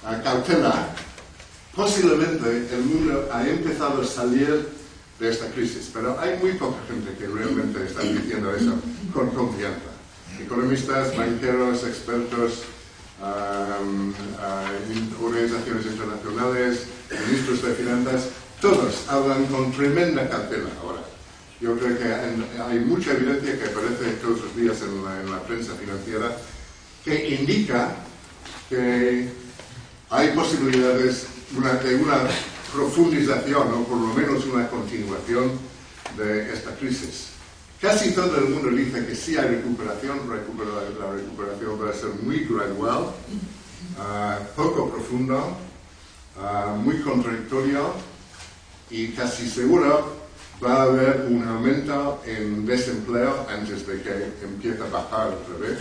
ah, 0.04 0.20
cautela, 0.24 0.96
posiblemente 1.76 2.74
el 2.74 2.82
mundo 2.82 3.30
ha 3.32 3.48
empezado 3.48 4.02
a 4.02 4.06
salir 4.06 4.68
de 5.20 5.30
esta 5.30 5.46
crisis, 5.52 5.92
pero 5.94 6.20
hay 6.20 6.40
muy 6.40 6.54
poca 6.54 6.80
gente 6.88 7.16
que 7.20 7.28
realmente 7.28 7.86
está 7.86 8.02
diciendo 8.02 8.52
eso 8.56 8.74
con 9.14 9.30
confianza. 9.30 9.92
Economistas, 10.40 11.16
banqueros, 11.16 11.84
expertos, 11.84 12.64
in- 14.92 15.16
organizaciones 15.22 15.86
internacionales, 15.86 16.80
ministros 17.28 17.62
de 17.62 17.74
finanzas, 17.74 18.30
todos 18.60 19.04
hablan 19.08 19.46
con 19.46 19.72
tremenda 19.72 20.30
cautela 20.30 20.70
ahora. 20.82 21.02
Yo 21.60 21.78
creo 21.78 21.98
que 21.98 22.62
hay 22.62 22.80
mucha 22.80 23.12
evidencia 23.12 23.58
que 23.60 23.66
aparece 23.70 24.12
todos 24.22 24.42
los 24.42 24.56
días 24.56 24.82
en 24.82 25.04
la, 25.06 25.22
en 25.22 25.32
la 25.32 25.40
prensa 25.44 25.74
financiera 25.76 26.36
que 27.06 27.36
indica 27.40 27.96
que 28.70 29.30
hay 30.10 30.28
posibilidades 30.30 31.26
una- 31.56 31.74
de 31.76 31.96
una 31.96 32.18
profundización 32.74 33.74
o 33.74 33.84
por 33.84 33.98
lo 33.98 34.14
menos 34.14 34.46
una 34.46 34.68
continuación 34.70 35.52
de 36.18 36.54
esta 36.54 36.76
crisis. 36.76 37.28
Casi 37.82 38.12
todo 38.12 38.38
el 38.38 38.50
mundo 38.50 38.70
dice 38.70 39.06
que 39.08 39.16
sí 39.16 39.36
hay 39.38 39.48
recuperación, 39.56 40.20
recupera- 40.30 40.88
la 41.00 41.12
recuperación 41.14 41.82
va 41.84 41.90
a 41.90 41.94
ser 41.94 42.10
muy 42.22 42.46
gradual, 42.46 43.06
ah, 44.00 44.38
poco 44.56 44.90
profundo, 44.92 45.58
ah, 46.40 46.76
muy 46.78 47.00
contradictorio 47.02 47.94
y 48.92 49.08
casi 49.14 49.50
seguro 49.50 50.16
va 50.64 50.76
a 50.76 50.82
haber 50.84 51.26
un 51.28 51.44
aumento 51.48 52.22
en 52.28 52.68
desempleo 52.68 53.48
antes 53.50 53.88
de 53.88 54.00
que 54.04 54.32
empiece 54.44 54.84
a 54.84 54.86
bajar 54.86 55.30
otra 55.30 55.58
vez 55.58 55.80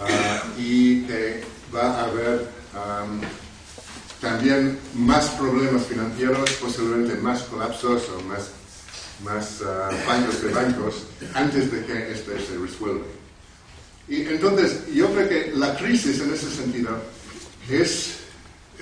ah, 0.00 0.42
y 0.56 1.02
que 1.02 1.44
va 1.74 1.90
a 2.00 2.04
haber 2.04 2.48
am, 2.74 3.20
también 4.18 4.78
más 4.94 5.28
problemas 5.30 5.82
financieros, 5.82 6.50
posiblemente 6.52 7.16
más 7.16 7.42
colapsos 7.42 8.02
o 8.16 8.22
más, 8.22 8.50
más 9.24 9.62
ah, 9.62 9.90
fallos 10.06 10.42
de 10.42 10.50
bancos 10.50 11.04
antes 11.34 11.70
de 11.70 11.84
que 11.84 12.12
este 12.12 12.38
se 12.40 12.58
resuelva. 12.58 13.06
Y 14.08 14.22
entonces 14.22 14.92
yo 14.92 15.12
creo 15.12 15.28
que 15.28 15.52
la 15.54 15.76
crisis 15.76 16.20
en 16.20 16.34
ese 16.34 16.50
sentido 16.50 16.90
es 17.70 18.22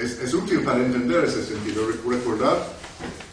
es, 0.02 0.34
útil 0.34 0.60
para 0.60 0.78
entender 0.78 1.24
ese 1.24 1.44
sentido, 1.44 1.86
recordar 2.06 2.78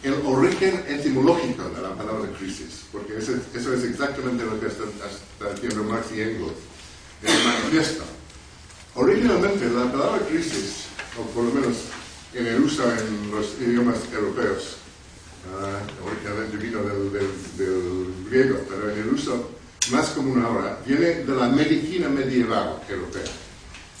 el 0.02 0.14
origen 0.24 0.84
etimológico 0.88 1.68
de 1.70 1.82
la 1.82 1.94
palabra 1.94 2.28
crisis, 2.38 2.84
porque 2.92 3.18
eso, 3.18 3.32
es 3.54 3.84
exactamente 3.84 4.44
lo 4.44 4.58
que 4.60 4.66
está, 4.66 4.84
haciendo 5.50 5.84
Marx 5.84 6.12
y 6.12 6.22
Engels 6.22 6.52
en 7.22 7.34
el 7.34 7.44
manifiesto. 7.44 8.04
Originalmente 8.94 9.68
la 9.70 9.90
palabra 9.90 10.26
crisis, 10.26 10.86
o 11.18 11.22
por 11.30 11.44
lo 11.44 11.52
menos 11.52 11.76
en 12.34 12.46
el 12.46 12.62
uso 12.62 12.84
en 12.90 13.30
los 13.30 13.54
idiomas 13.60 13.98
europeos, 14.12 14.76
uh, 14.76 14.77
originalmente 16.04 16.56
vino 16.56 16.82
del, 16.82 17.12
del, 17.56 18.30
griego, 18.30 18.58
pero 18.68 18.90
en 18.90 18.98
el 18.98 19.08
uso 19.08 19.50
más 19.90 20.08
común 20.10 20.42
ahora, 20.44 20.78
viene 20.86 21.24
de 21.24 21.34
la 21.34 21.48
medicina 21.48 22.08
medieval 22.08 22.80
europea. 22.88 23.22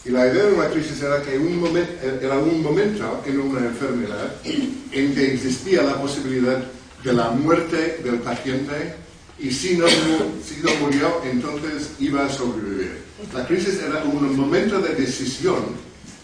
Y 0.04 0.10
la 0.10 0.26
idea 0.26 0.44
de 0.44 0.70
crisis 0.70 1.02
era 1.02 1.22
que 1.22 1.38
un 1.38 1.76
era 2.22 2.38
un 2.38 2.62
momento 2.62 3.22
en 3.26 3.40
una 3.40 3.60
enfermedad 3.60 4.36
en 4.44 5.14
que 5.14 5.34
existía 5.34 5.82
la 5.82 6.00
posibilidad 6.00 6.62
de 7.02 7.12
la 7.12 7.30
muerte 7.30 8.00
del 8.04 8.18
paciente 8.20 8.94
y 9.38 9.50
si 9.50 9.76
no, 9.76 9.86
si 9.88 10.60
no 10.62 10.74
murió, 10.80 11.20
entonces 11.24 11.92
iba 12.00 12.26
a 12.26 12.28
sobrevivir. 12.28 12.98
La 13.32 13.46
crisis 13.46 13.80
era 13.80 14.04
un 14.04 14.36
momento 14.36 14.80
de 14.80 14.94
decisión 14.94 15.76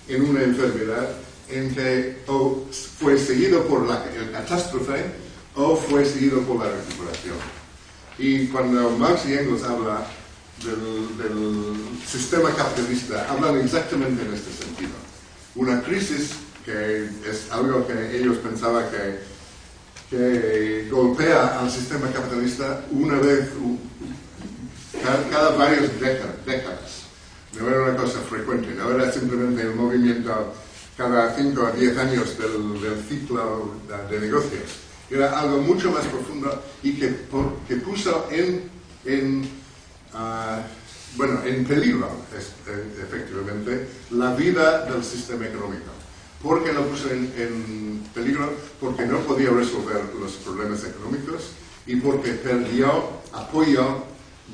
en 0.09 0.23
una 0.25 0.43
enfermedad 0.43 1.09
en 1.49 1.75
que 1.75 2.23
o 2.27 2.65
fue 2.99 3.19
seguido 3.19 3.65
por 3.65 3.87
la 3.87 4.05
catástrofe 4.33 5.05
o 5.55 5.77
fue 5.77 6.05
seguido 6.05 6.41
por 6.43 6.59
la 6.59 6.71
recuperación. 6.71 7.37
Y 8.19 8.47
cuando 8.49 8.91
Marx 8.91 9.27
y 9.27 9.35
Engels 9.35 9.65
hablan 9.65 10.05
del, 10.63 11.75
sistema 12.07 12.55
capitalista, 12.55 13.29
hablan 13.31 13.59
exactamente 13.59 14.23
en 14.23 14.35
este 14.35 14.65
sentido. 14.65 14.93
Una 15.57 15.83
crisis 15.83 16.31
que 16.65 17.09
es 17.29 17.51
algo 17.51 17.87
que 17.87 18.17
ellos 18.17 18.39
pensaban 18.39 18.87
que, 18.91 20.17
que 20.17 20.89
golpea 20.91 21.61
al 21.61 21.71
sistema 21.71 22.11
capitalista 22.11 22.85
una 22.91 23.19
vez, 23.19 23.49
cada, 25.03 25.29
cada 25.29 25.57
varias 25.57 25.91
décadas. 26.01 27.05
No 27.59 27.69
era 27.69 27.83
una 27.83 27.97
cosa 27.97 28.21
frecuente, 28.21 28.75
no 28.75 28.91
era 28.91 29.13
simplemente 29.13 29.63
el 29.63 29.75
movimiento 29.75 30.55
cada 30.97 31.35
5 31.35 31.61
o 31.61 31.71
10 31.73 31.99
años 31.99 32.39
del, 32.39 33.05
ciclo 33.09 33.75
de, 34.11 34.21
negocios. 34.21 34.63
Era 35.11 35.39
algo 35.39 35.59
mucho 35.59 35.91
más 35.91 36.05
profundo 36.07 36.63
y 36.83 36.95
que, 36.95 37.27
que 37.69 37.77
puso 37.77 38.29
en, 38.31 38.71
en 39.05 39.49
uh, 40.15 40.63
bueno, 41.17 41.41
en 41.45 41.65
peligro, 41.65 42.09
efectivamente, 42.33 43.89
la 44.11 44.35
vida 44.35 44.85
del 44.87 45.05
sistema 45.05 45.47
económico. 45.47 45.91
¿Por 46.43 46.65
qué 46.65 46.73
lo 46.73 46.87
puso 46.87 47.11
en, 47.11 47.33
en, 47.37 48.03
peligro? 48.13 48.53
Porque 48.81 49.07
no 49.07 49.19
podía 49.21 49.51
resolver 49.51 50.03
los 50.21 50.33
problemas 50.33 50.85
económicos 50.85 51.51
y 51.87 51.97
porque 51.97 52.33
perdió 52.33 53.21
apoyo 53.33 54.05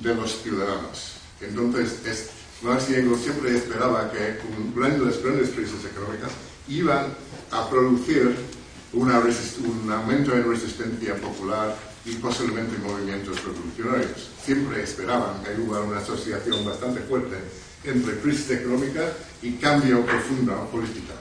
de 0.02 0.14
los 0.14 0.42
ciudadanos. 0.42 1.14
Entonces, 1.40 2.06
es, 2.06 2.30
Marx 2.62 2.90
y 2.90 2.94
Engels 2.94 3.22
siempre 3.22 3.56
esperaba 3.56 4.10
que 4.12 4.38
un, 4.56 4.74
las 4.78 5.22
grandes 5.22 5.50
crisis 5.50 5.84
económicas 5.90 6.30
iban 6.68 7.06
a 7.50 7.70
producir 7.70 8.36
una 8.92 9.18
un 9.20 9.92
aumento 9.92 10.34
en 10.34 10.48
resistencia 10.48 11.14
popular 11.16 11.76
y 12.04 12.12
posiblemente 12.16 12.76
movimientos 12.78 13.42
revolucionarios. 13.44 14.30
Siempre 14.44 14.82
esperaban 14.82 15.42
que 15.42 15.60
hubiera 15.60 15.80
una 15.80 15.98
asociación 15.98 16.64
bastante 16.64 17.00
fuerte 17.00 17.36
entre 17.84 18.18
crisis 18.20 18.50
económica 18.50 19.12
y 19.42 19.52
cambio 19.52 20.04
profundo 20.04 20.68
político. 20.70 21.14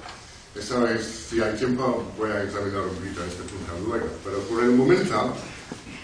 Eso 0.56 0.88
es, 0.88 1.06
si 1.30 1.42
hay 1.42 1.56
tiempo, 1.56 2.12
voy 2.18 2.32
a 2.32 2.44
examinar 2.44 2.82
un 2.82 2.96
poquito 2.96 3.24
este 3.24 3.44
punto 3.44 3.88
luego. 3.88 4.08
Pero 4.24 4.40
por 4.40 4.64
el 4.64 4.72
momento, 4.72 5.36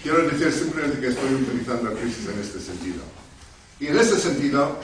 quiero 0.03 0.27
decir 0.29 0.51
simplemente 0.51 0.99
que 0.99 1.07
estoy 1.07 1.33
utilizando 1.33 1.89
la 1.89 1.99
crisis 1.99 2.27
en 2.29 2.39
este 2.39 2.59
sentido. 2.59 3.01
Y 3.79 3.87
en 3.87 3.97
ese 3.97 4.17
sentido, 4.17 4.79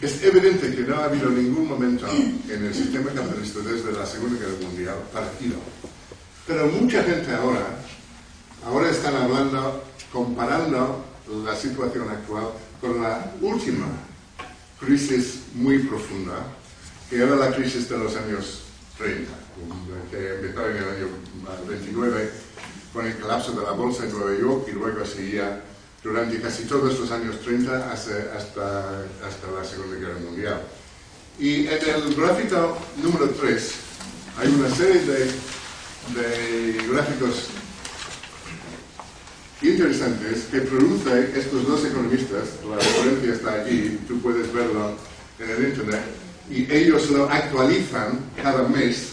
es 0.00 0.22
evidente 0.22 0.74
que 0.74 0.82
no 0.82 0.96
ha 0.96 1.04
habido 1.04 1.28
ningún 1.30 1.68
momento 1.68 2.06
en 2.08 2.64
el 2.64 2.74
sistema 2.74 3.10
capitalista 3.10 3.60
desde 3.60 3.92
la 3.92 4.06
Segunda 4.06 4.38
Guerra 4.40 4.56
Mundial 4.62 4.96
parecido. 5.12 5.56
Pero 6.46 6.66
mucha 6.68 7.02
gente 7.02 7.32
ahora, 7.32 7.78
ahora 8.64 8.90
están 8.90 9.14
hablando, 9.14 9.84
comparando 10.12 11.04
la 11.44 11.54
situación 11.54 12.08
actual 12.08 12.48
con 12.80 13.02
la 13.02 13.32
última 13.42 13.86
crisis 14.80 15.42
muy 15.54 15.80
profunda, 15.80 16.46
que 17.08 17.16
era 17.16 17.36
la 17.36 17.54
crisis 17.54 17.88
de 17.88 17.98
los 17.98 18.16
años 18.16 18.62
30, 18.96 19.30
que 20.10 20.34
empezó 20.34 20.66
en 20.66 20.76
el 20.76 20.84
año 20.84 21.08
29 21.68 22.30
con 22.92 23.06
el 23.06 23.16
colapso 23.18 23.52
de 23.52 23.62
la 23.62 23.72
bolsa 23.72 24.04
en 24.04 24.12
Nueva 24.12 24.38
York 24.38 24.66
y 24.68 24.72
luego 24.72 25.04
seguía 25.04 25.62
durante 26.02 26.40
casi 26.40 26.64
todos 26.64 26.98
los 26.98 27.10
años 27.10 27.40
30 27.40 27.92
hasta, 27.92 28.12
hasta, 28.36 29.50
la 29.54 29.64
Segunda 29.64 29.96
Guerra 29.96 30.18
Mundial. 30.24 30.62
Y 31.38 31.66
en 31.66 31.72
el 31.72 32.14
gráfico 32.14 32.78
número 33.02 33.30
3 33.30 33.72
hay 34.38 34.48
una 34.48 34.70
serie 34.74 35.02
de, 35.02 35.24
de 36.14 36.88
gráficos 36.88 37.48
interesantes 39.62 40.44
que 40.50 40.60
producen 40.62 41.32
estos 41.36 41.66
dos 41.66 41.84
economistas, 41.84 42.48
la 42.68 42.76
referencia 42.76 43.34
está 43.34 43.52
allí, 43.62 44.00
tú 44.08 44.20
puedes 44.20 44.50
verlo 44.52 44.96
en 45.38 45.50
el 45.50 45.68
internet, 45.68 46.02
y 46.50 46.70
ellos 46.72 47.10
lo 47.10 47.28
actualizan 47.28 48.18
cada 48.42 48.66
mes 48.68 49.10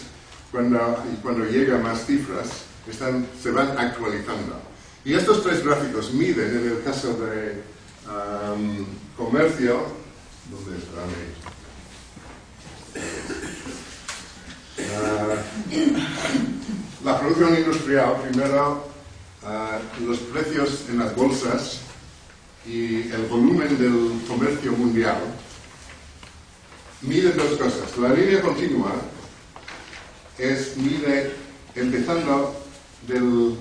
cuando, 0.50 1.04
cuando 1.22 1.44
llegan 1.44 1.82
más 1.82 2.06
cifras, 2.06 2.48
están, 2.88 3.26
se 3.42 3.50
van 3.50 3.76
actualizando. 3.76 4.67
Y 5.08 5.14
estos 5.14 5.42
tres 5.42 5.64
gráficos 5.64 6.12
miden, 6.12 6.54
en 6.54 6.68
el 6.68 6.82
caso 6.84 7.14
de 7.14 7.62
comercio, 9.16 9.86
¿dónde 10.50 10.76
está 10.76 11.00
uh, 14.92 17.06
la 17.06 17.20
producción 17.20 17.56
industrial, 17.56 18.20
primero 18.20 18.86
ah, 19.44 19.78
los 20.04 20.18
precios 20.18 20.84
en 20.90 20.98
las 20.98 21.16
bolsas 21.16 21.80
y 22.66 23.10
el 23.10 23.24
volumen 23.30 23.78
del 23.78 24.20
comercio 24.28 24.72
mundial, 24.72 25.22
miden 27.00 27.34
dos 27.34 27.58
cosas. 27.58 27.96
La 27.96 28.10
línea 28.10 28.42
continua 28.42 28.92
es 30.36 30.76
mide 30.76 31.34
empezando 31.74 32.62
del 33.06 33.56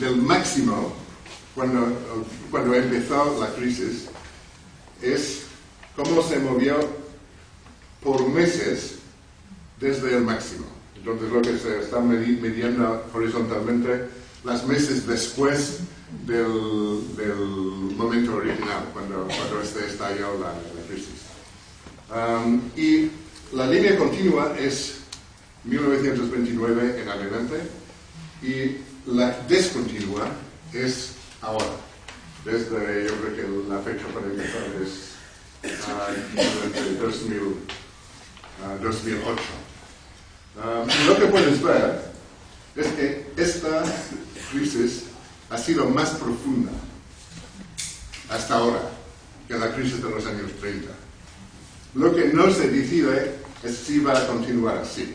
del 0.00 0.16
máximo 0.16 0.92
cuando, 1.54 1.88
cuando 2.50 2.74
empezó 2.74 3.38
la 3.40 3.54
crisis 3.54 4.06
es 5.00 5.42
cómo 5.94 6.22
se 6.22 6.38
movió 6.38 6.76
por 8.02 8.28
meses 8.28 8.96
desde 9.80 10.16
el 10.16 10.22
máximo. 10.22 10.66
Entonces 10.96 11.30
lo 11.30 11.42
que 11.42 11.58
se 11.58 11.80
está 11.80 12.00
midiendo 12.00 13.04
horizontalmente 13.14 14.08
las 14.44 14.66
meses 14.66 15.06
después 15.06 15.80
del, 16.26 17.16
del 17.16 17.36
momento 17.96 18.36
original, 18.36 18.90
cuando, 18.92 19.26
cuando 19.26 19.60
este 19.60 19.86
estalló 19.86 20.38
la, 20.38 20.52
la 20.52 20.86
crisis. 20.88 21.26
Um, 22.08 22.60
y 22.76 23.10
la 23.52 23.66
línea 23.66 23.98
continua 23.98 24.54
es 24.58 24.98
1929 25.64 27.02
en 27.02 27.08
adelante 27.08 27.56
y 28.42 28.76
la 29.06 29.30
descontinua 29.48 30.28
es 30.72 31.12
ahora. 31.40 31.66
Desde, 32.44 33.08
yo 33.08 33.14
creo 33.20 33.36
que 33.36 33.68
la 33.68 33.80
fecha 33.80 34.06
para 34.14 34.26
empezar 34.26 34.62
es 34.82 35.16
uh, 35.64 37.02
2000, 37.02 37.40
2008. 38.82 39.42
lo 41.06 41.18
que 41.18 41.26
puedes 41.26 41.62
ver 41.62 42.12
es 42.76 42.86
que 42.88 43.26
esta 43.36 43.82
crisis 44.52 45.04
ha 45.50 45.58
sido 45.58 45.88
más 45.90 46.10
profunda 46.10 46.72
hasta 48.28 48.56
ahora 48.56 48.90
que 49.48 49.54
la 49.54 49.72
crisis 49.74 50.02
de 50.02 50.10
los 50.10 50.26
años 50.26 50.50
30. 50.60 50.88
Lo 51.94 52.14
que 52.14 52.26
no 52.26 52.50
se 52.52 52.68
decide 52.68 53.36
es 53.62 53.76
si 53.76 54.00
va 54.00 54.18
a 54.18 54.26
continuar 54.26 54.78
así. 54.78 55.14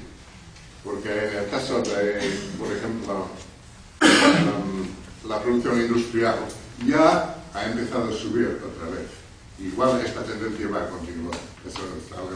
Porque 0.83 1.09
en 1.09 1.37
el 1.37 1.49
caso 1.49 1.79
de, 1.81 2.19
por 2.57 2.71
ejemplo, 2.75 3.27
la 5.27 5.41
producción 5.41 5.81
industrial 5.81 6.35
ya 6.85 7.35
ha 7.53 7.65
empezado 7.65 8.09
a 8.09 8.13
subir 8.13 8.59
otra 8.63 8.89
vez. 8.89 9.07
Igual 9.59 10.01
esta 10.05 10.23
tendencia 10.23 10.67
va 10.67 10.83
a 10.83 10.89
continuar. 10.89 11.35
Eso 11.65 11.79
es 11.79 12.11
algo 12.17 12.29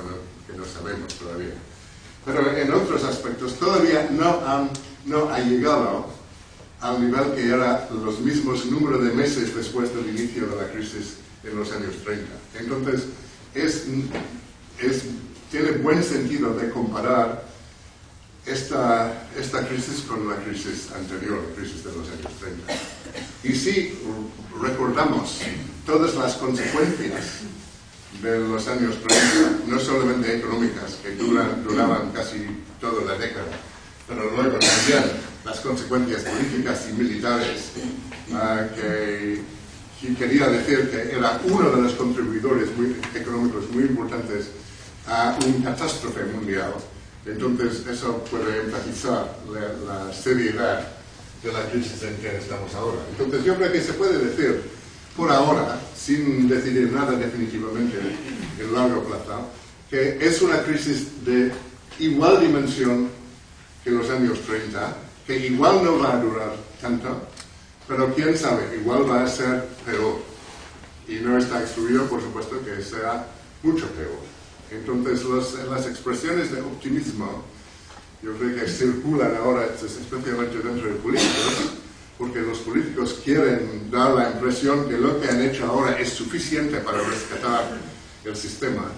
que 0.48 0.58
no 0.58 0.66
sabemos 0.66 1.14
todavía. 1.16 1.54
Pero 2.24 2.56
en 2.56 2.74
otros 2.74 3.04
aspectos 3.04 3.56
todavía 3.56 4.10
no, 4.12 4.46
han, 4.46 4.70
no 5.06 5.30
ha 5.30 5.40
llegado 5.40 6.08
al 6.82 7.02
nivel 7.02 7.34
que 7.34 7.48
era 7.48 7.90
los 8.04 8.20
mismos 8.20 8.66
números 8.66 9.04
de 9.04 9.12
meses 9.12 9.56
después 9.56 9.94
del 9.96 10.10
inicio 10.10 10.48
de 10.48 10.56
la 10.56 10.72
crisis 10.72 11.18
en 11.44 11.58
los 11.58 11.72
años 11.72 11.96
30. 12.04 12.26
Entonces, 12.60 13.06
es, 13.54 13.86
es, 14.80 15.04
tiene 15.52 15.72
buen 15.78 16.04
sentido 16.04 16.54
de 16.54 16.70
comparar 16.70 17.45
esta, 18.46 19.28
esta 19.38 19.68
crisis 19.68 20.02
con 20.08 20.30
la 20.30 20.36
crisis 20.38 20.90
anterior, 20.96 21.42
la 21.50 21.56
crisis 21.56 21.84
de 21.84 21.92
los 21.92 22.08
años 22.10 22.32
30. 22.40 22.74
Y 23.44 23.56
si 23.56 23.98
recordamos 24.62 25.40
todas 25.86 26.16
las 26.16 26.36
consecuencias 26.36 27.42
de 28.22 28.40
los 28.40 28.68
años 28.68 28.96
30, 29.08 29.68
no 29.68 29.80
solamente 29.80 30.38
económicas, 30.38 30.96
que 31.04 31.16
duran, 31.16 31.64
duraban 31.64 32.12
casi 32.12 32.46
toda 32.80 33.04
la 33.04 33.18
década, 33.18 33.52
pero 34.08 34.30
luego 34.32 34.58
también 34.60 35.04
las 35.44 35.60
consecuencias 35.60 36.24
políticas 36.24 36.88
y 36.90 36.94
militares, 36.94 37.72
uh, 38.32 38.76
que, 38.76 39.42
que, 40.02 40.16
quería 40.16 40.48
decir 40.48 40.90
que 40.90 41.16
era 41.16 41.40
uno 41.46 41.72
de 41.72 41.82
los 41.82 41.94
contribuidores 41.94 42.76
muy, 42.78 42.96
económicos 43.14 43.70
muy 43.72 43.84
importantes 43.84 44.50
a 45.08 45.38
una 45.46 45.72
catástrofe 45.72 46.24
mundial. 46.26 46.74
Entonces 47.26 47.86
eso 47.88 48.24
puede 48.30 48.62
enfatizar 48.62 49.36
la, 49.52 50.06
la 50.06 50.14
seriedad 50.14 50.88
de 51.44 51.52
la 51.52 51.70
crisis 51.70 52.02
en 52.04 52.16
que 52.18 52.38
estamos 52.38 52.74
ahora. 52.76 53.00
Entonces 53.12 53.44
yo 53.44 53.56
creo 53.56 53.72
que 53.72 53.82
se 53.82 53.94
puede 53.94 54.18
decir, 54.18 54.62
por 55.16 55.32
ahora, 55.32 55.80
sin 55.96 56.48
decidir 56.48 56.92
nada 56.92 57.14
definitivamente 57.14 57.98
en 58.60 58.74
largo 58.74 59.04
plazo, 59.04 59.50
que 59.90 60.18
es 60.20 60.42
una 60.42 60.62
crisis 60.64 61.26
de 61.26 61.52
igual 62.00 62.42
dimensión 62.42 63.10
que 63.84 63.92
los 63.92 64.10
años 64.10 64.40
30, 64.42 64.94
que 65.26 65.48
igual 65.48 65.84
no 65.84 66.00
va 66.00 66.14
a 66.14 66.22
durar 66.22 66.56
tanto, 66.82 67.22
pero 67.88 68.14
quién 68.14 68.38
sabe, 68.38 68.78
igual 68.80 69.10
va 69.10 69.24
a 69.24 69.28
ser 69.28 69.66
peor. 69.86 70.20
Y 71.08 71.16
no 71.18 71.38
está 71.38 71.62
excluido, 71.62 72.06
por 72.08 72.22
supuesto, 72.22 72.60
que 72.66 72.82
sea 72.82 73.28
mucho 73.62 73.88
peor. 73.90 74.18
Entonces, 74.72 75.24
los, 75.24 75.54
las 75.70 75.86
expresiones 75.88 76.52
de 76.52 76.62
optimismo, 76.62 77.44
yo 78.22 78.36
creo 78.38 78.56
que 78.56 78.68
circulan 78.68 79.36
ahora, 79.38 79.66
especialmente 79.66 80.58
dentro 80.58 80.90
de 80.90 80.96
políticos, 80.96 81.74
porque 82.18 82.40
los 82.40 82.60
políticos 82.60 83.20
quieren 83.24 83.92
dar 83.92 84.16
la 84.16 84.32
impresión 84.32 84.88
que 84.88 84.98
lo 84.98 85.20
que 85.20 85.30
han 85.30 85.42
hecho 85.42 85.66
ahora 85.66 86.00
es 86.00 86.10
suficiente 86.10 86.78
para 86.78 87.00
rescatar 87.00 87.78
el 88.24 88.36
sistema. 88.36 88.92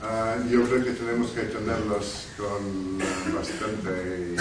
Uh, 0.00 0.48
yo 0.48 0.62
creo 0.62 0.84
que 0.84 0.92
tenemos 0.92 1.30
que 1.32 1.42
tenerlos 1.42 2.28
con 2.36 2.98
bastante, 3.34 4.36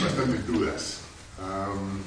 bastantes 0.00 0.46
dudas. 0.46 0.98
Um, 1.38 1.98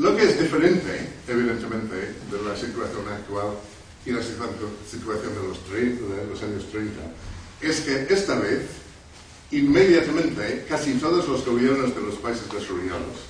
lo 0.00 0.16
que 0.16 0.24
es 0.24 0.38
diferente, 0.38 1.10
evidentemente, 1.26 1.96
de 1.96 2.42
la 2.46 2.54
situación 2.56 3.08
actual 3.08 3.56
y 4.06 4.10
la 4.10 4.22
situación 4.22 5.34
de 5.34 5.48
los, 5.48 5.70
de 5.70 6.26
los 6.30 6.42
años 6.42 6.70
30, 6.70 7.00
es 7.60 7.80
que 7.80 8.06
esta 8.12 8.38
vez, 8.38 8.62
inmediatamente, 9.50 10.64
casi 10.68 10.94
todos 10.94 11.28
los 11.28 11.44
gobiernos 11.44 11.94
de 11.94 12.00
los 12.02 12.14
países 12.16 12.44
desarrollados 12.50 13.28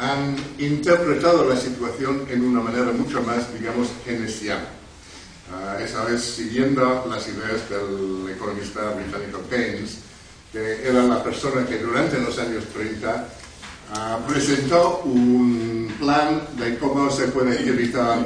han 0.00 0.34
interpretado 0.58 1.46
la 1.46 1.56
situación 1.56 2.26
en 2.30 2.42
una 2.42 2.60
manera 2.60 2.90
mucho 2.92 3.22
más, 3.22 3.52
digamos, 3.52 3.88
keynesiana. 4.04 4.64
Uh, 5.50 5.82
esa 5.82 6.04
vez 6.04 6.22
siguiendo 6.22 7.06
las 7.10 7.26
ideas 7.28 7.68
del 7.68 8.34
economista 8.34 8.92
británico 8.92 9.42
Keynes, 9.50 9.98
que 10.52 10.88
era 10.88 11.02
la 11.02 11.22
persona 11.22 11.66
que 11.66 11.78
durante 11.78 12.18
los 12.18 12.38
años 12.38 12.64
30 12.72 13.28
uh, 13.92 14.26
presentó 14.30 15.00
un 15.04 15.92
plan 15.98 16.48
de 16.56 16.78
cómo 16.78 17.10
se 17.10 17.28
puede 17.28 17.68
evitar 17.68 18.24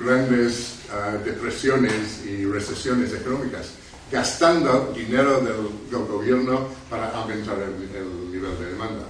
grandes 0.00 0.76
uh, 0.88 1.22
depresiones 1.24 2.24
y 2.24 2.44
recesiones 2.46 3.12
económicas, 3.12 3.72
gastando 4.10 4.92
dinero 4.96 5.40
del, 5.40 5.90
del 5.90 6.06
gobierno 6.08 6.68
para 6.88 7.10
aumentar 7.10 7.58
el, 7.58 7.96
el, 7.96 8.32
nivel 8.32 8.58
de 8.58 8.70
demanda. 8.70 9.04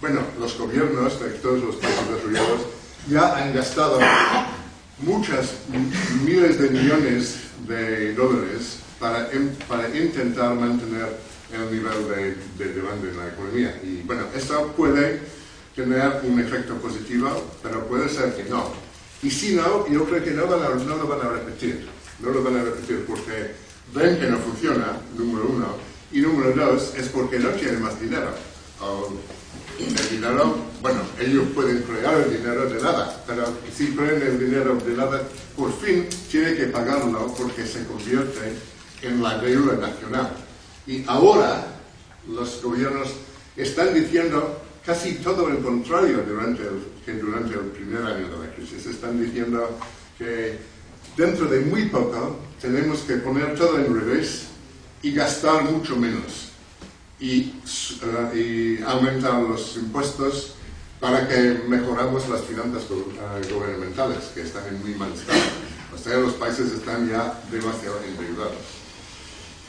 Bueno, 0.00 0.20
los 0.38 0.56
gobiernos 0.56 1.20
de 1.20 1.30
todos 1.38 1.62
los 1.62 1.76
países 1.76 2.08
desarrollados 2.08 2.60
ya 3.08 3.36
han 3.36 3.54
gastado 3.54 3.98
muchas 4.98 5.52
miles 6.24 6.58
de 6.58 6.70
millones 6.70 7.36
de 7.68 8.14
dólares 8.14 8.78
para, 8.98 9.28
para 9.68 9.88
intentar 9.96 10.54
mantener 10.54 11.08
el 11.52 11.70
nivel 11.70 12.08
de, 12.08 12.64
de 12.64 12.72
demanda 12.72 13.08
en 13.08 13.16
la 13.16 13.28
economía. 13.28 13.80
Y 13.82 14.02
bueno, 14.02 14.22
esto 14.34 14.72
puede 14.76 15.20
tener 15.76 16.20
un 16.22 16.40
efecto 16.40 16.74
positivo, 16.76 17.28
pero 17.62 17.86
puede 17.86 18.08
ser 18.08 18.34
que 18.34 18.44
no. 18.44 18.89
Y 19.22 19.30
si 19.30 19.54
no, 19.54 19.86
yo 19.88 20.04
creo 20.06 20.24
que 20.24 20.30
no, 20.30 20.46
van 20.46 20.62
a, 20.62 20.68
no 20.68 20.96
lo 20.96 21.06
van 21.06 21.20
a 21.20 21.30
repetir. 21.30 21.86
No 22.20 22.30
lo 22.30 22.42
van 22.42 22.56
a 22.56 22.62
repetir 22.62 23.04
porque 23.06 23.54
ven 23.94 24.18
que 24.18 24.26
no 24.26 24.38
funciona, 24.38 24.98
número 25.16 25.46
uno. 25.48 25.66
Y 26.12 26.20
número 26.20 26.52
dos, 26.52 26.94
es 26.96 27.08
porque 27.08 27.38
no 27.38 27.50
tienen 27.50 27.82
más 27.82 28.00
dinero. 28.00 28.30
O 28.80 29.12
el 29.78 30.10
dinero, 30.10 30.56
bueno, 30.82 31.00
ellos 31.18 31.44
pueden 31.54 31.82
crear 31.82 32.14
el 32.20 32.36
dinero 32.36 32.68
de 32.68 32.82
nada, 32.82 33.22
pero 33.26 33.44
si 33.74 33.88
crean 33.88 34.20
el 34.22 34.38
dinero 34.38 34.74
de 34.74 34.94
nada, 34.94 35.22
por 35.56 35.72
fin 35.80 36.06
tiene 36.30 36.54
que 36.54 36.64
pagarlo 36.64 37.34
porque 37.34 37.66
se 37.66 37.84
convierte 37.84 38.52
en 39.02 39.22
la 39.22 39.38
deuda 39.38 39.76
nacional. 39.76 40.30
Y 40.86 41.04
ahora 41.06 41.66
los 42.28 42.62
gobiernos 42.62 43.08
están 43.56 43.94
diciendo 43.94 44.60
casi 44.84 45.14
todo 45.14 45.48
el 45.48 45.58
contrario 45.58 46.24
durante 46.26 46.62
que 47.04 47.14
durante 47.14 47.54
el 47.54 47.66
primer 47.66 48.02
año 48.02 48.28
de 48.28 48.46
la 48.46 48.54
crisis. 48.54 48.86
Están 48.86 49.20
diciendo 49.22 49.78
que 50.18 50.58
dentro 51.16 51.46
de 51.46 51.60
muy 51.60 51.86
poco 51.86 52.38
tenemos 52.60 53.00
que 53.00 53.16
poner 53.16 53.54
todo 53.56 53.78
en 53.78 53.94
revés 53.94 54.46
y 55.02 55.12
gastar 55.12 55.64
mucho 55.64 55.96
menos 55.96 56.50
y, 57.18 57.54
y 58.34 58.82
aumentar 58.86 59.42
los 59.42 59.76
impuestos 59.76 60.54
para 61.00 61.26
que 61.26 61.62
mejoramos 61.66 62.28
las 62.28 62.42
finanzas 62.42 62.84
uh, 62.90 63.54
gubernamentales, 63.54 64.24
que 64.34 64.42
están 64.42 64.66
en 64.68 64.80
muy 64.80 64.94
mal 64.94 65.12
estado. 65.12 65.40
O 65.94 65.98
sea, 65.98 66.18
los 66.18 66.34
países 66.34 66.72
están 66.72 67.08
ya 67.08 67.42
demasiado 67.50 67.98
endeudados. 68.06 68.79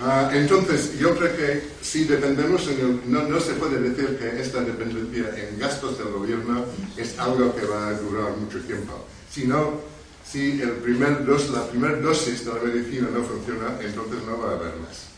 Uh, 0.01 0.33
entonces, 0.33 0.97
yo 0.97 1.15
creo 1.15 1.37
que 1.37 1.63
si 1.83 2.05
dependemos, 2.05 2.67
en 2.67 2.79
el, 2.79 3.01
no, 3.05 3.21
no, 3.23 3.39
se 3.39 3.53
puede 3.53 3.79
decir 3.79 4.17
que 4.17 4.41
esta 4.41 4.61
dependencia 4.61 5.29
en 5.37 5.59
gastos 5.59 5.99
del 5.99 6.07
gobierno 6.07 6.65
es 6.97 7.19
algo 7.19 7.55
que 7.55 7.67
va 7.67 7.89
a 7.89 7.93
durar 7.93 8.35
mucho 8.35 8.59
tiempo, 8.61 9.05
sino 9.29 9.79
si 10.25 10.59
el 10.59 10.71
primer 10.77 11.23
dos, 11.23 11.51
la 11.51 11.67
primera 11.67 11.97
dosis 11.97 12.45
de 12.45 12.51
la 12.51 12.61
medicina 12.61 13.09
no 13.13 13.23
funciona, 13.23 13.77
entonces 13.79 14.23
no 14.25 14.39
va 14.39 14.51
a 14.51 14.55
haber 14.55 14.73
más. 14.77 15.11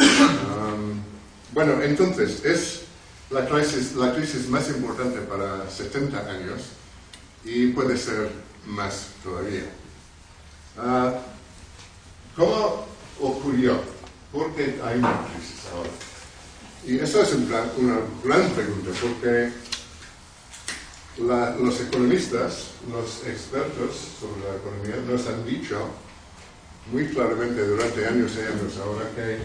Um, 0.00 1.00
bueno, 1.52 1.80
entonces, 1.80 2.44
es 2.44 2.80
la 3.30 3.48
crisis, 3.48 3.94
la 3.94 4.12
crisis 4.16 4.48
más 4.48 4.68
importante 4.68 5.20
para 5.20 5.70
70 5.70 6.18
años 6.28 6.60
y 7.44 7.68
puede 7.68 7.96
ser 7.96 8.30
más 8.66 9.10
todavía. 9.22 9.62
Uh, 10.76 11.12
¿Cómo 12.34 12.86
ocurrió? 13.20 13.93
¿Por 14.34 14.52
qué 14.56 14.80
hay 14.84 14.98
una 14.98 15.26
crisis 15.28 15.60
ahora? 15.72 15.90
Y 16.84 16.98
eso 16.98 17.22
es 17.22 17.32
una, 17.34 18.00
gran 18.24 18.50
pregunta, 18.50 18.90
porque 19.00 19.52
los 21.62 21.80
economistas, 21.80 22.70
los 22.90 23.24
expertos 23.28 23.94
sobre 24.18 24.40
la 24.40 24.56
economía, 24.56 24.96
nos 25.08 25.28
han 25.28 25.46
dicho 25.46 25.88
muy 26.90 27.06
claramente 27.06 27.64
durante 27.64 28.06
años 28.08 28.32
y 28.36 28.40
años 28.40 28.76
ahora 28.84 29.08
que 29.14 29.38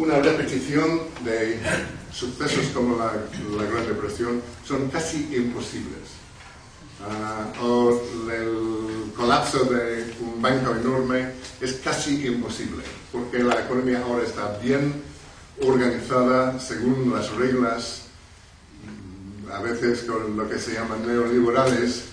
una 0.00 0.18
repetición 0.20 1.02
de 1.22 1.60
sucesos 2.10 2.68
como 2.72 2.96
la 2.96 3.64
Gran 3.66 3.86
Depresión 3.86 4.40
son 4.66 4.88
casi 4.88 5.28
imposibles. 5.36 6.19
Uh, 7.00 7.64
o 7.64 8.02
el 8.30 9.12
colapso 9.16 9.64
de 9.64 10.14
un 10.20 10.42
banco 10.42 10.74
enorme 10.74 11.32
es 11.60 11.74
casi 11.82 12.26
imposible, 12.26 12.82
porque 13.10 13.38
la 13.38 13.58
economía 13.60 14.02
ahora 14.02 14.24
está 14.24 14.58
bien 14.58 15.02
organizada 15.62 16.60
según 16.60 17.10
las 17.12 17.30
reglas, 17.30 18.02
a 19.50 19.60
veces 19.62 20.02
con 20.02 20.36
lo 20.36 20.46
que 20.48 20.58
se 20.58 20.74
llaman 20.74 21.06
neoliberales, 21.06 22.04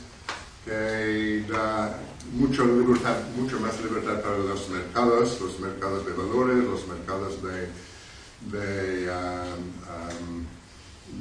que 0.63 1.43
da 1.49 1.99
mucho, 2.33 2.65
mucho 2.65 3.59
más 3.59 3.79
libertad 3.81 4.21
para 4.21 4.37
los 4.37 4.69
mercados, 4.69 5.39
los 5.41 5.59
mercados 5.59 6.05
de 6.05 6.13
valores, 6.13 6.63
los 6.63 6.87
mercados 6.87 7.35
de, 7.43 9.09
um, 9.09 10.39
um, 10.39 10.45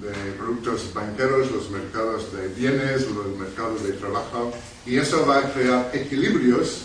de 0.00 0.32
productos 0.32 0.92
banqueros, 0.92 1.50
los 1.50 1.70
mercados 1.70 2.32
de 2.32 2.48
bienes, 2.48 3.08
los 3.10 3.36
mercados 3.38 3.82
de 3.84 3.92
trabajo, 3.92 4.52
y 4.84 4.98
eso 4.98 5.24
va 5.26 5.38
a 5.38 5.52
crear 5.52 5.90
equilibrios 5.94 6.82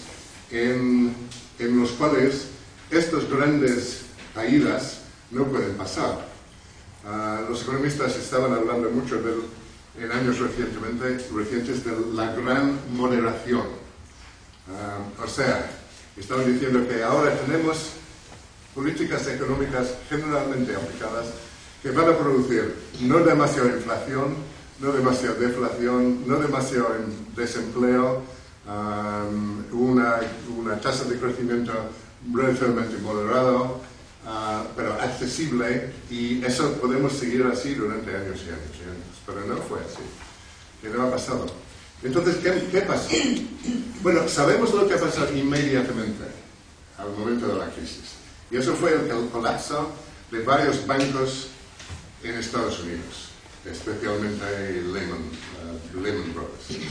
en, 0.49 1.13
en 1.59 1.79
los 1.79 1.91
cuales 1.91 2.47
estas 2.89 3.29
grandes 3.29 4.01
caídas 4.33 5.01
no 5.31 5.45
pueden 5.45 5.75
pasar. 5.75 6.29
Uh, 7.03 7.49
los 7.49 7.63
economistas 7.63 8.15
estaban 8.15 8.53
hablando 8.53 8.89
mucho 8.91 9.21
del, 9.21 9.41
en 9.99 10.11
años 10.11 10.39
recientemente, 10.39 11.25
recientes 11.33 11.83
de 11.83 11.91
la 12.13 12.33
gran 12.35 12.79
moderación. 12.95 13.65
Uh, 14.67 15.23
o 15.23 15.27
sea, 15.27 15.69
estaban 16.15 16.45
diciendo 16.51 16.87
que 16.87 17.03
ahora 17.03 17.35
tenemos 17.35 17.93
políticas 18.75 19.27
económicas 19.27 19.95
generalmente 20.09 20.75
aplicadas 20.75 21.25
que 21.81 21.91
van 21.91 22.09
a 22.09 22.17
producir 22.17 22.75
no 23.01 23.19
demasiada 23.19 23.69
inflación, 23.69 24.35
no 24.79 24.91
demasiada 24.91 25.35
deflación, 25.35 26.27
no 26.27 26.37
demasiado 26.37 26.89
desempleo, 27.35 28.21
um, 28.67 29.63
una, 29.71 30.19
una, 30.57 30.79
tasa 30.79 31.05
de 31.05 31.17
crecimiento 31.17 31.73
relativamente 32.31 32.97
moderado, 32.97 33.81
uh, 34.25 34.65
pero 34.75 34.93
accesible, 34.93 35.91
y 36.09 36.43
eso 36.45 36.73
podemos 36.73 37.13
seguir 37.13 37.43
así 37.51 37.73
durante 37.73 38.15
años 38.15 38.41
y 38.45 38.49
años 38.49 38.77
y 38.79 38.83
años. 38.83 39.21
Pero 39.25 39.41
no 39.45 39.57
fue 39.57 39.79
así. 39.79 40.03
¿Qué 40.81 40.89
no 40.89 41.03
ha 41.03 41.11
pasado? 41.11 41.45
Entonces, 42.03 42.37
¿qué, 42.37 42.67
qué 42.71 42.81
pasó? 42.81 43.09
Bueno, 44.01 44.27
sabemos 44.27 44.73
lo 44.73 44.87
que 44.87 44.95
pasó 44.95 45.31
inmediatamente 45.35 46.23
al 46.97 47.11
momento 47.11 47.47
de 47.47 47.59
la 47.59 47.69
crisis. 47.69 48.15
Y 48.49 48.57
eso 48.57 48.73
fue 48.73 48.93
el 48.93 49.29
colapso 49.29 49.91
de 50.31 50.43
varios 50.43 50.85
bancos 50.87 51.50
en 52.23 52.37
Estados 52.37 52.79
Unidos, 52.79 53.29
especialmente 53.65 54.81
Lehman, 54.93 55.21
uh, 55.21 56.01
Lehman 56.01 56.33
Brothers. 56.33 56.85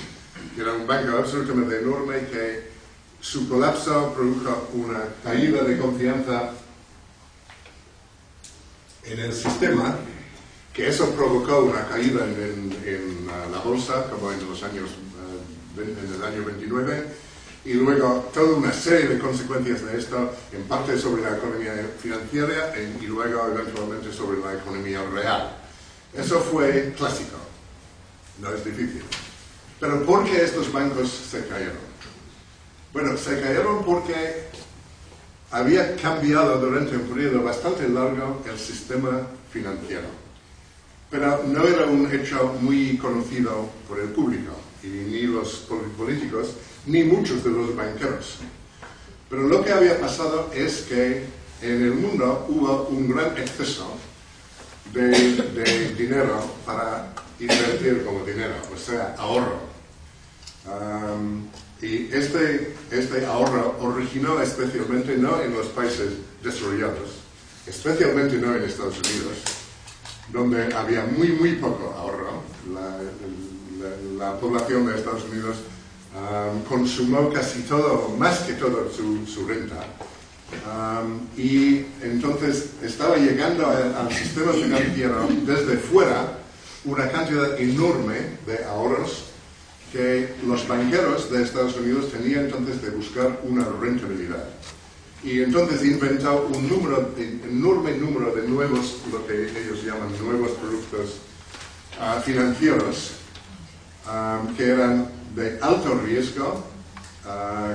Era 0.59 0.73
un 0.73 0.87
banco 0.87 1.19
absolutamente 1.19 1.81
enorme 1.81 2.27
que 2.27 2.71
su 3.21 3.49
colapso 3.49 4.13
produjo 4.15 4.71
una 4.75 5.05
caída 5.23 5.63
de 5.63 5.79
confianza 5.79 6.51
en 9.05 9.19
el 9.19 9.33
sistema, 9.33 9.97
que 10.73 10.89
eso 10.89 11.11
provocó 11.15 11.65
una 11.65 11.87
caída 11.89 12.25
en, 12.25 12.77
en, 12.85 13.27
la 13.53 13.59
bolsa, 13.59 14.07
como 14.11 14.33
en 14.33 14.49
los 14.49 14.63
años, 14.63 14.91
uh, 14.91 15.81
en 15.81 16.15
el 16.15 16.25
año 16.25 16.45
29, 16.45 17.30
y 17.65 17.75
luego 17.75 18.31
toda 18.33 18.57
una 18.57 18.73
serie 18.73 19.09
de 19.09 19.19
consecuencias 19.19 19.85
de 19.85 19.99
esto, 19.99 20.33
en 20.53 20.63
parte 20.65 20.99
sobre 20.99 21.23
la 21.23 21.37
economía 21.37 21.75
financiera 22.01 22.73
y 23.01 23.07
luego 23.07 23.49
eventualmente 23.49 24.13
sobre 24.13 24.41
la 24.41 24.55
economía 24.55 25.03
real. 25.13 25.57
Eso 26.15 26.41
fue 26.41 26.95
clásico, 26.97 27.37
no 28.41 28.53
es 28.53 28.65
difícil. 28.65 29.03
Pero 29.79 30.05
¿por 30.05 30.25
qué 30.25 30.43
estos 30.43 30.73
bancos 30.73 31.11
se 31.11 31.47
cayeron? 31.47 31.91
Bueno, 32.93 33.17
se 33.17 33.41
cayeron 33.41 33.85
porque 33.85 34.49
había 35.51 35.97
cambiado 35.97 36.59
durante 36.59 36.97
un 36.97 37.03
periodo 37.03 37.43
bastante 37.43 37.89
largo 37.89 38.43
el 38.49 38.59
sistema 38.59 39.27
financiero. 39.53 40.09
Pero 41.11 41.43
no 41.47 41.65
era 41.65 41.87
un 41.87 42.11
hecho 42.13 42.57
muy 42.61 42.97
conocido 42.97 43.69
por 43.87 44.01
el 44.01 44.09
público 44.09 44.70
y 44.83 44.87
ni 44.87 45.23
los 45.23 45.67
políticos 45.97 46.51
ni 46.87 47.05
muchos 47.05 47.45
de 47.45 47.51
los 47.51 47.75
banqueros. 47.77 48.39
Pero 49.29 49.43
lo 49.43 49.65
que 49.65 49.73
había 49.73 50.01
pasado 50.01 50.51
es 50.55 50.83
que 50.89 51.25
en 51.63 51.83
el 51.83 51.93
mundo 51.93 52.47
hubo 52.49 52.89
un 52.91 53.09
gran 53.09 53.37
exceso 53.37 53.97
de, 54.93 55.95
dinero 55.97 56.43
para 56.65 57.13
invertir 57.39 58.05
como 58.05 58.25
dinero, 58.25 58.55
o 58.75 58.77
sea, 58.77 59.15
ahorro. 59.19 59.61
y 61.81 62.13
este, 62.13 62.75
este 62.91 63.25
ahorro 63.25 63.77
originó 63.81 64.41
especialmente 64.43 65.17
no 65.17 65.41
en 65.41 65.55
los 65.55 65.67
países 65.69 66.13
desarrollados, 66.43 67.11
especialmente 67.67 68.37
no 68.37 68.57
en 68.57 68.65
Estados 68.65 68.99
Unidos, 68.99 69.39
donde 70.33 70.75
había 70.75 71.05
muy, 71.05 71.29
muy 71.29 71.53
poco 71.53 71.95
ahorro. 71.97 72.43
Población 74.41 74.87
de 74.87 74.97
Estados 74.97 75.25
Unidos 75.25 75.57
um, 76.15 76.63
consumó 76.63 77.31
casi 77.33 77.63
todo, 77.63 78.15
más 78.19 78.41
que 78.41 78.55
todo 78.55 78.91
su, 78.91 79.47
renta. 79.47 79.77
Um, 80.67 81.21
y 81.41 81.87
entonces 82.03 82.71
estaba 82.83 83.17
llegando 83.17 83.67
al, 83.67 84.13
sistema 84.13 84.53
financiero 84.53 85.29
desde 85.47 85.77
fuera 85.77 86.39
una 86.85 87.09
cantidad 87.09 87.59
enorme 87.61 88.39
de 88.47 88.65
ahorros 88.65 89.27
que 89.93 90.35
los 90.47 90.67
banqueros 90.67 91.31
de 91.31 91.43
Estados 91.43 91.77
Unidos 91.77 92.11
tenían 92.11 92.47
entonces 92.47 92.81
de 92.83 92.91
buscar 92.91 93.41
una 93.45 93.65
rentabilidad. 93.81 94.45
Y 95.23 95.43
entonces 95.43 95.85
inventó 95.85 96.49
un 96.53 96.69
número, 96.69 97.11
enorme 97.19 97.93
número 97.93 98.35
de 98.35 98.49
nuevos, 98.49 98.97
lo 99.13 99.27
que 99.27 99.51
ellos 99.51 99.85
llaman 99.85 100.11
nuevos 100.23 100.53
productos 100.53 101.17
uh, 102.01 102.21
financieros, 102.23 103.20
um, 104.07 104.55
que 104.55 104.71
eran 104.71 105.09
de 105.35 105.59
alto 105.61 105.95
riesgo, 106.05 106.65
ah, 107.27 107.75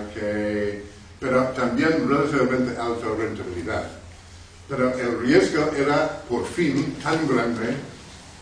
pero 1.19 1.43
también 1.49 2.07
relativamente 2.07 2.77
alta 2.79 3.07
rentabilidad. 3.17 3.89
Pero 4.67 4.97
el 4.97 5.19
riesgo 5.19 5.71
era 5.75 6.21
por 6.27 6.45
fin 6.45 6.95
tan 7.01 7.27
grande 7.27 7.75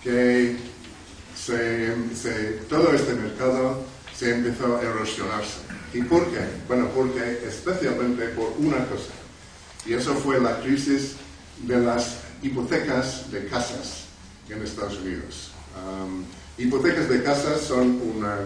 que 0.01 0.55
todo 2.69 2.93
este 2.93 3.13
mercado 3.13 3.83
se 4.15 4.35
empezó 4.35 4.77
a 4.77 4.81
erosionarse. 4.81 5.59
¿Y 5.93 6.01
por 6.03 6.25
qué? 6.31 6.39
Bueno, 6.67 6.89
porque 6.95 7.41
especialmente 7.45 8.29
por 8.29 8.53
una 8.57 8.77
cosa, 8.85 9.11
y 9.85 9.93
eso 9.93 10.15
fue 10.15 10.39
la 10.39 10.59
crisis 10.61 11.15
de 11.61 11.77
las 11.79 12.17
hipotecas 12.41 13.31
de 13.31 13.45
casas 13.47 14.05
en 14.49 14.61
Estados 14.63 14.97
Unidos. 14.99 15.51
Hipotecas 16.57 17.09
de 17.09 17.23
casas 17.23 17.61
son 17.61 17.99
una, 18.15 18.37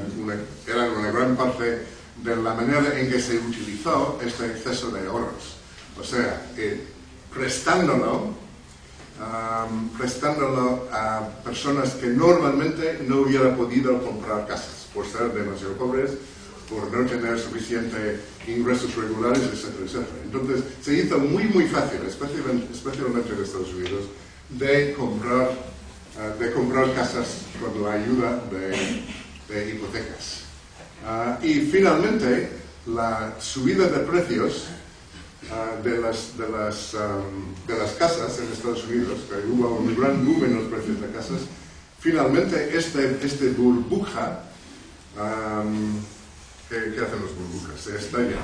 eran 0.65 0.91
una 0.91 1.12
gran 1.12 1.36
parte 1.36 1.84
de 2.24 2.36
la 2.36 2.54
manera 2.54 2.98
en 2.98 3.10
que 3.10 3.20
se 3.20 3.38
utilizó 3.38 4.20
este 4.26 4.46
exceso 4.48 4.91
de 4.91 5.08
ahorros. 5.08 5.58
O 6.00 6.04
sea, 6.04 6.52
eh, 6.58 6.86
prestándolo, 7.34 8.34
prestándolo 9.98 10.88
a 10.91 11.28
personas 11.43 11.96
que 11.96 12.08
normalmente 12.08 13.00
no 13.06 13.22
hubieran 13.22 13.58
podido 13.58 14.02
comprar 14.02 14.48
casas 14.48 14.88
por 14.93 15.06
ser 15.06 15.34
demasiado 15.34 15.74
pobres, 15.74 16.12
por 16.70 16.91
no 16.91 17.06
tener 17.10 17.39
suficiente 17.39 18.20
ingresos 18.48 18.96
regulares, 18.96 19.41
etcétera, 19.43 19.86
etcétera. 19.86 20.17
Entonces, 20.24 20.63
se 20.82 20.93
hizo 20.93 21.17
muy, 21.20 21.43
muy 21.46 21.65
fácil, 21.67 22.00
especialmente, 22.08 22.74
especialmente 22.74 23.34
en 23.34 23.43
Estados 23.43 23.74
Unidos, 23.74 24.06
de 24.50 24.93
comprar 24.93 25.52
de 26.40 26.52
comprar 26.52 26.94
casas 26.96 27.44
con 27.62 27.84
la 27.84 27.94
ayuda 27.94 28.42
de, 28.50 29.70
hipotecas. 29.70 30.42
Eh, 31.06 31.48
y 31.48 31.54
finalmente, 31.72 32.50
la 32.88 33.36
subida 33.40 33.88
de 33.88 34.00
precios 34.00 34.66
eh, 35.44 35.84
de, 35.84 36.00
las, 36.00 36.36
de, 36.38 36.50
las, 36.50 36.96
de 37.68 37.78
las 37.78 37.92
casas 37.94 38.40
en 38.40 38.52
Estados 38.52 38.84
Unidos, 38.86 39.20
que 39.30 39.48
hubo 39.48 39.76
un 39.76 39.96
gran 39.96 40.26
boom 40.26 40.46
en 40.46 40.56
los 40.56 40.68
precios 40.70 41.00
de 41.00 41.08
casas, 41.10 41.42
finalmente 42.00 42.76
este, 42.76 43.20
este 43.24 43.50
burbuja, 43.50 44.42
¿qué, 46.68 46.78
hacen 46.78 47.22
los 47.22 47.36
burbujas? 47.36 47.80
Se 47.80 47.96
estalla, 47.96 48.38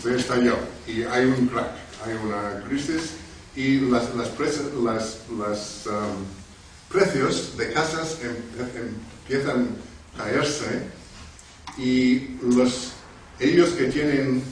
se 0.00 0.14
estalló 0.14 0.56
y 0.86 1.02
hay 1.02 1.24
un 1.24 1.48
crack, 1.48 1.72
hay 2.06 2.14
una 2.24 2.64
crisis 2.68 3.14
y 3.56 3.80
las, 3.80 4.14
las, 4.14 4.30
las, 4.38 5.18
las 5.38 5.86
precios 6.94 7.56
de 7.58 7.72
casas 7.72 8.18
em, 8.22 8.30
em, 8.30 8.94
empiezan 9.26 9.68
a 10.16 10.22
caerse 10.22 10.86
y 11.76 12.38
los, 12.40 12.92
ellos 13.40 13.70
que 13.70 13.86
tienen, 13.86 14.44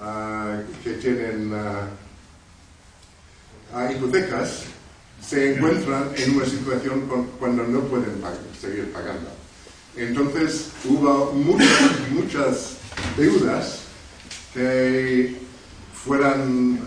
uh, 0.00 0.62
que 0.82 0.94
tienen 0.94 1.52
uh, 1.52 1.86
hipotecas 3.92 4.62
se 5.20 5.54
encuentran 5.54 6.10
en 6.16 6.34
una 6.34 6.46
situación 6.46 7.06
cuando 7.38 7.64
no 7.64 7.80
pueden 7.82 8.22
seguir 8.58 8.90
pagando. 8.90 9.30
Entonces 9.96 10.68
hubo 10.86 11.32
muchas, 11.32 12.08
muchas 12.10 12.76
deudas 13.18 13.80
que 14.54 15.36
fueran 15.92 16.80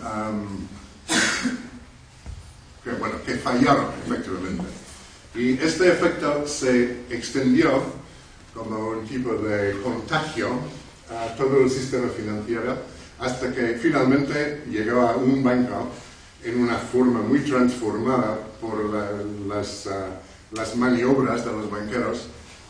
que, 2.84 2.91
bueno, 2.91 3.15
que 3.26 3.36
fallaron 3.36 3.88
efectivamente. 4.06 4.65
Y 5.36 5.54
este 5.54 5.91
efecto 5.91 6.48
se 6.48 7.06
extendió 7.10 7.82
como 8.54 8.89
un 8.89 9.08
tipo 9.08 9.34
de 9.34 9.82
contagio 9.82 10.50
a 11.10 11.36
todo 11.36 11.62
el 11.63 11.69
sistema 11.69 12.08
financiero 12.10 12.78
hasta 13.19 13.52
que 13.52 13.80
finalmente 13.82 14.63
llegó 14.69 15.02
a 15.02 15.15
un 15.15 15.43
banco 15.43 15.89
en 16.43 16.62
una 16.62 16.78
forma 16.78 17.22
muy 17.22 17.39
transformada 17.39 18.38
por 18.60 18.84
las, 19.48 19.88
ah, 19.88 20.19
las 20.52 20.76
maniobras 20.76 21.46
de 21.46 21.52
los 21.52 21.72
banqueros, 21.72 22.28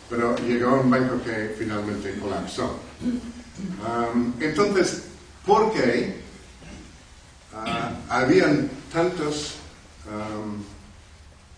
pero 0.10 0.36
llegó 0.38 0.70
a 0.70 0.80
un 0.82 0.90
banco 0.90 1.22
que 1.24 1.56
finalmente 1.58 2.18
colapsó. 2.20 2.80
entonces, 4.40 5.04
¿por 5.46 5.74
qué 5.74 6.22
uh, 7.54 8.12
habían 8.12 8.70
tantos 8.92 9.56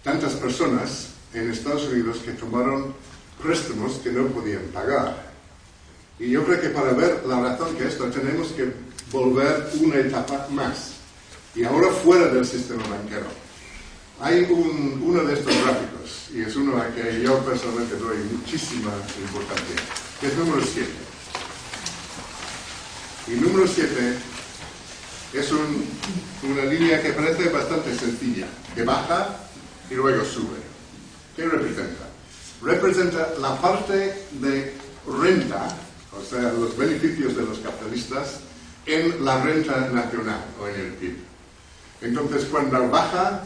tantas 0.04 0.34
personas 0.34 1.08
en 1.34 1.52
Estados 1.52 1.84
Unidos 1.86 2.18
que 2.24 2.32
tomaron 2.32 2.94
préstamos 3.42 3.94
que 4.04 4.12
no 4.12 4.28
podían 4.28 4.64
pagar. 4.74 5.34
Y 6.20 6.30
yo 6.32 6.46
creo 6.46 6.62
que 6.62 6.70
para 6.70 6.94
ver 6.94 7.24
la 7.28 7.42
razón 7.42 7.76
que 7.76 7.88
esto 7.88 8.06
tenemos 8.06 8.48
que 8.50 8.72
volver 9.12 9.70
una 9.82 9.96
etapa 9.98 10.48
más. 10.52 10.92
Y 11.54 11.64
ahora 11.64 11.92
fuera 11.92 12.28
del 12.28 12.46
sistema 12.46 12.84
banquero. 12.88 13.26
Hay 14.22 14.44
un- 14.50 15.02
uno 15.04 15.24
de 15.26 15.34
estos 15.34 15.54
gráficos, 15.54 16.30
y 16.34 16.42
es 16.42 16.56
uno 16.56 16.78
a 16.78 16.88
que 16.88 17.22
yo 17.22 17.38
personalmente 17.40 17.98
doy 17.98 18.18
muchísima 18.32 18.92
importancia, 19.20 19.76
que 20.22 20.28
es 20.28 20.38
número 20.38 20.62
7. 20.66 20.90
Y 23.28 23.32
número 23.32 23.68
7 23.68 24.16
es 25.40 25.52
un- 25.52 25.86
una 26.44 26.64
línea 26.66 27.02
que 27.02 27.10
parece 27.14 27.50
bastante 27.50 27.94
sencilla, 27.96 28.48
que 28.74 28.84
baja 28.84 29.38
y 29.90 29.96
luego 29.96 30.24
sube. 30.24 30.58
¿Qué 31.36 31.46
representa? 31.46 32.06
Representa 32.62 33.34
la 33.42 33.60
parte 33.60 34.26
de 34.32 34.74
renta, 35.22 35.68
o 36.18 36.24
sea, 36.24 36.52
los 36.54 36.78
beneficios 36.78 37.36
de 37.36 37.44
los 37.44 37.60
capitalistas 37.60 38.40
en 38.86 39.24
la 39.26 39.44
renta 39.44 39.90
nacional 39.92 40.40
o 40.62 40.68
en 40.68 40.76
el 40.80 40.94
PIB. 40.94 41.18
Entonces, 42.02 42.46
cuando 42.46 42.90
baja, 42.90 43.44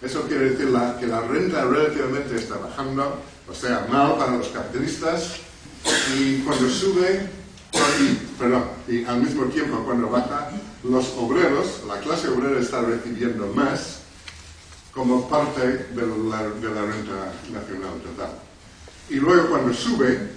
eso 0.00 0.22
quiere 0.22 0.50
decir 0.50 0.66
la- 0.70 0.98
que 0.98 1.06
la 1.06 1.20
renta 1.20 1.64
relativamente 1.64 2.36
está 2.36 2.56
bajando, 2.56 3.20
o 3.48 3.54
sea, 3.54 3.86
mal 3.90 4.16
para 4.16 4.36
los 4.36 4.48
capitalistas, 4.48 5.34
y 6.16 6.38
cuando 6.38 6.68
sube, 6.68 7.28
perdón, 8.38 8.64
y 8.88 9.04
al 9.04 9.20
mismo 9.22 9.44
tiempo 9.46 9.82
cuando 9.84 10.08
baja, 10.10 10.50
los 10.84 11.08
obreros, 11.16 11.82
la 11.86 12.00
clase 12.00 12.28
obrera 12.28 12.60
está 12.60 12.80
recibiendo 12.80 13.46
más 13.48 13.98
como 14.92 15.28
parte 15.28 15.60
de 15.60 16.06
la, 16.28 16.42
de 16.48 16.68
la 16.74 16.82
renta 16.82 17.32
nacional 17.50 18.00
total. 18.02 18.30
Y 19.08 19.14
luego 19.16 19.48
cuando 19.50 19.72
sube, 19.72 20.30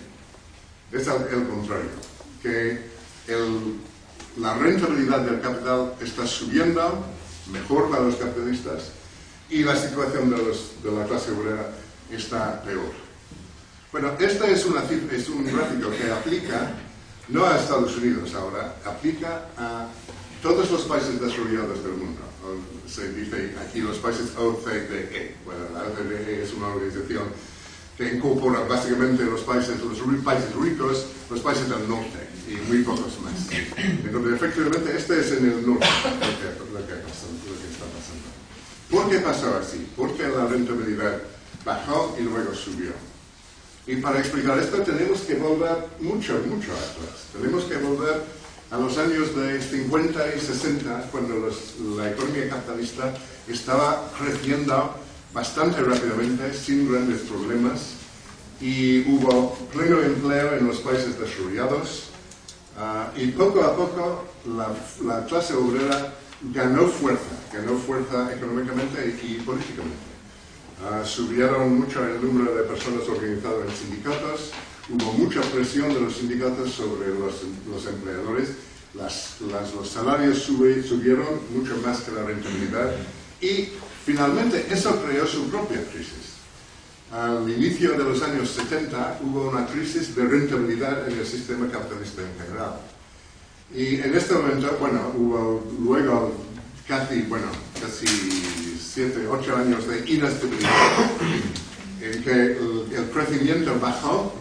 es 0.92 1.08
el 1.08 1.48
contrario, 1.48 1.90
que 2.42 2.90
el- 3.28 3.76
la 4.38 4.54
rentabilidad 4.58 5.22
del 5.22 5.42
capital 5.42 5.94
está 6.02 6.28
subiendo, 6.28 7.06
mejor 7.52 7.90
para 7.90 8.04
los 8.04 8.16
capitalistas, 8.16 8.92
y 9.50 9.64
la 9.64 9.76
situación 9.76 10.30
de, 10.30 10.38
los- 10.38 10.72
de 10.84 10.92
la 10.92 11.06
clase 11.06 11.32
obrera 11.32 11.70
está 12.12 12.62
peor. 12.64 12.92
Bueno, 13.92 14.12
este 14.20 14.52
es, 14.52 14.66
una 14.66 14.84
es 14.84 15.30
un 15.30 15.46
gráfico 15.46 15.90
que 15.92 16.12
aplica 16.12 16.72
no 17.30 17.46
a 17.46 17.58
Estados 17.58 17.96
Unidos 17.98 18.34
ahora, 18.36 18.76
aplica 18.86 19.46
a 19.58 19.88
todos 20.46 20.70
los 20.70 20.84
países 20.84 21.20
desarrollados 21.20 21.82
del 21.82 21.94
mundo. 21.94 22.22
Se 22.88 23.12
dice 23.14 23.56
aquí 23.60 23.82
los 23.82 23.98
países 23.98 24.30
OCDE. 24.38 25.38
Bueno, 25.44 25.62
la 25.74 25.90
OCDE 25.90 26.44
es 26.44 26.54
una 26.54 26.68
organización 26.68 27.24
que 27.98 28.14
incorpora 28.14 28.60
básicamente 28.60 29.26
los 29.26 29.42
países, 29.42 29.82
los 29.82 29.98
países 30.24 30.54
ricos, 30.54 31.08
los 31.32 31.40
países 31.40 31.68
del 31.68 31.90
norte 31.90 32.30
y 32.48 32.54
muy 32.70 32.84
pocos 32.84 33.20
más. 33.24 33.50
Entonces, 33.76 34.34
efectivamente, 34.36 34.96
este 34.96 35.20
es 35.20 35.32
en 35.32 35.46
el 35.50 35.66
norte 35.66 35.88
lo 36.14 36.38
que, 36.38 36.74
lo 36.74 36.88
que 36.88 36.94
lo 36.94 37.58
que 37.58 37.68
está 37.74 37.86
pasando. 37.90 38.30
¿Por 38.92 39.10
qué 39.10 39.18
pasó 39.22 39.58
así? 39.58 39.88
Porque 39.98 40.28
la 40.28 40.46
rentabilidad 40.46 41.24
bajó 41.66 42.16
y 42.20 42.22
luego 42.22 42.54
subió. 42.54 42.92
Y 43.88 43.96
para 43.96 44.20
explicar 44.20 44.60
esto 44.60 44.78
tenemos 44.84 45.22
que 45.22 45.36
volver 45.36 45.88
mucho, 46.00 46.40
mucho 46.48 46.72
atrás. 46.72 47.34
Tenemos 47.34 47.64
que 47.64 47.78
volver 47.78 48.45
a 48.72 48.78
los 48.78 48.98
años 48.98 49.36
de 49.36 49.62
50 49.62 50.36
y 50.36 50.40
60, 50.40 51.10
cuando 51.12 51.36
los- 51.36 51.76
la 51.96 52.10
economía 52.12 52.50
capitalista 52.50 53.14
estaba 53.48 54.12
creciendo 54.20 54.96
bastante 55.34 55.82
rápidamente, 55.82 56.54
sin 56.54 56.92
grandes 56.92 57.22
problemas, 57.22 57.94
y 58.62 59.02
hubo 59.12 59.54
pleno 59.74 60.02
empleo 60.02 60.56
en 60.56 60.68
los 60.68 60.78
países 60.80 61.20
desarrollados, 61.20 62.06
ah, 62.78 63.12
y 63.16 63.28
poco 63.28 63.62
a 63.64 63.76
poco 63.76 64.26
la, 64.58 64.70
la 65.06 65.26
clase 65.26 65.54
obrera 65.54 66.14
ganó 66.54 66.88
fuerza, 66.88 67.24
ganó 67.54 67.78
fuerza 67.78 68.34
económicamente 68.34 69.18
y 69.24 69.36
políticamente. 69.42 69.98
Ah, 70.84 71.04
subieron 71.06 71.80
mucho 71.80 72.04
el 72.06 72.22
número 72.22 72.54
de 72.56 72.64
personas 72.64 73.08
organizadas 73.08 73.68
en 73.70 73.76
sindicatos, 73.76 74.52
hubo 74.90 75.14
mucha 75.14 75.42
presión 75.42 75.94
de 75.94 76.02
los 76.02 76.16
sindicatos 76.16 76.72
sobre 76.72 77.10
los, 77.10 77.42
los 77.70 77.86
empleadores, 77.88 78.50
las- 78.94 79.36
las- 79.52 79.74
los 79.74 79.90
salarios 79.90 80.38
sube- 80.48 80.84
subieron 80.84 81.26
mucho 81.54 81.76
más 81.86 82.02
que 82.02 82.12
la 82.12 82.24
rentabilidad 82.24 82.92
y 83.42 83.70
finalmente 84.06 84.66
eso 84.70 85.02
creó 85.04 85.26
su 85.28 85.50
propia 85.50 85.84
crisis. 85.92 86.36
Al 87.12 87.50
inicio 87.50 87.92
de 87.92 88.04
los 88.04 88.22
años 88.22 88.50
70 88.50 89.20
hubo 89.24 89.50
una 89.50 89.66
crisis 89.68 90.16
de 90.16 90.26
rentabilidad 90.26 91.08
en 91.10 91.20
el 91.20 91.26
sistema 91.26 91.70
capitalista 91.70 92.22
en 92.22 92.46
general. 92.46 92.80
Y 93.74 93.96
en 93.96 94.16
este 94.16 94.34
momento, 94.36 94.78
bueno, 94.80 95.12
hubo 95.18 95.64
luego 95.82 96.34
casi, 96.88 97.22
bueno, 97.24 97.48
casi 97.82 98.06
siete, 98.80 99.28
ocho 99.28 99.56
años 99.56 99.88
de 99.88 100.00
inestabilidad, 100.10 100.72
en 102.02 102.24
que 102.24 102.32
el 102.32 103.10
crecimiento 103.14 103.78
bajó 103.80 104.34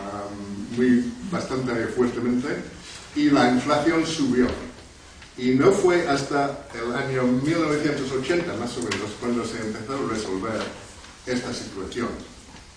am, 0.00 0.76
muy 0.76 1.12
bastante 1.30 1.86
fuertemente 1.88 2.48
y 3.16 3.30
la 3.30 3.50
inflación 3.50 4.06
subió. 4.06 4.46
Y 5.36 5.52
no 5.52 5.72
fue 5.72 6.06
hasta 6.08 6.66
el 6.74 6.94
año 6.94 7.22
1980, 7.24 8.54
más 8.56 8.76
o 8.76 8.80
menos, 8.82 9.10
cuando 9.20 9.44
se 9.44 9.58
empezó 9.60 9.94
a 9.94 10.12
resolver 10.12 10.60
esta 11.26 11.52
situación. 11.54 12.08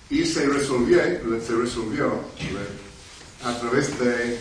Y 0.09 0.23
se 0.25 0.45
resolvió, 0.47 0.99
se 1.45 1.53
resolvió 1.55 2.21
a 3.43 3.59
través 3.59 3.99
de 3.99 4.37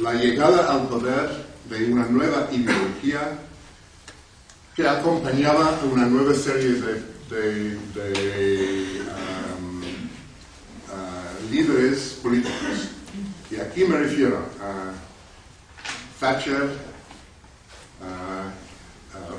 la 0.00 0.14
llegada 0.14 0.72
al 0.72 0.88
poder 0.88 1.44
de 1.70 1.92
una 1.92 2.06
nueva 2.06 2.48
ideología 2.50 3.38
que 4.74 4.88
acompañaba 4.88 5.78
una 5.92 6.06
nueva 6.06 6.34
serie 6.34 6.72
de, 6.72 7.14
de- 7.30 7.78
de, 7.94 9.00
um, 9.02 9.03
líderes 11.54 12.18
políticos. 12.22 12.90
Y 13.50 13.56
aquí 13.56 13.84
me 13.84 13.98
refiero 13.98 14.38
a 14.60 14.92
Thatcher, 16.18 16.70
a, 18.02 18.50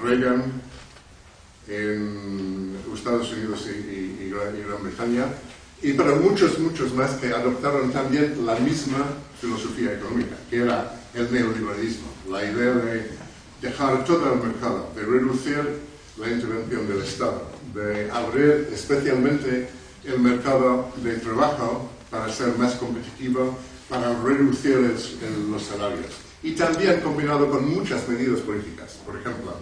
Reagan 0.01 0.43
en 1.67 2.77
Estados 2.93 3.31
Unidos 3.33 3.67
y, 3.67 4.23
y 4.23 4.29
Gran 4.29 4.83
Bretaña, 4.83 5.25
y 5.81 5.93
para 5.93 6.15
muchos, 6.15 6.59
muchos 6.59 6.93
más 6.93 7.11
que 7.15 7.33
adoptaron 7.33 7.91
también 7.91 8.45
la 8.45 8.55
misma 8.55 9.05
filosofía 9.41 9.93
económica, 9.93 10.35
que 10.49 10.61
era 10.61 11.01
el 11.13 11.31
neoliberalismo, 11.31 12.07
la 12.29 12.43
idea 12.43 12.73
de 12.73 13.09
dejar 13.61 14.05
todo 14.05 14.31
al 14.31 14.43
mercado, 14.43 14.91
de 14.95 15.01
reducir 15.03 15.79
la 16.17 16.29
intervención 16.29 16.87
del 16.87 17.01
Estado, 17.01 17.49
de 17.73 18.09
abrir 18.11 18.69
especialmente 18.71 19.69
el 20.05 20.19
mercado 20.19 20.91
de 21.03 21.17
trabajo 21.17 21.89
para 22.15 22.31
ser 22.31 22.57
más 22.57 22.73
competitivo, 22.75 23.57
para 23.89 24.13
reducir 24.23 24.71
el- 24.73 24.83
el- 25.27 25.51
los 25.51 25.63
salarios. 25.63 26.07
Y 26.43 26.51
también 26.53 27.01
combinado 27.01 27.49
con 27.49 27.69
muchas 27.69 28.07
medidas 28.07 28.39
políticas, 28.39 28.93
por 29.05 29.15
ejemplo, 29.19 29.53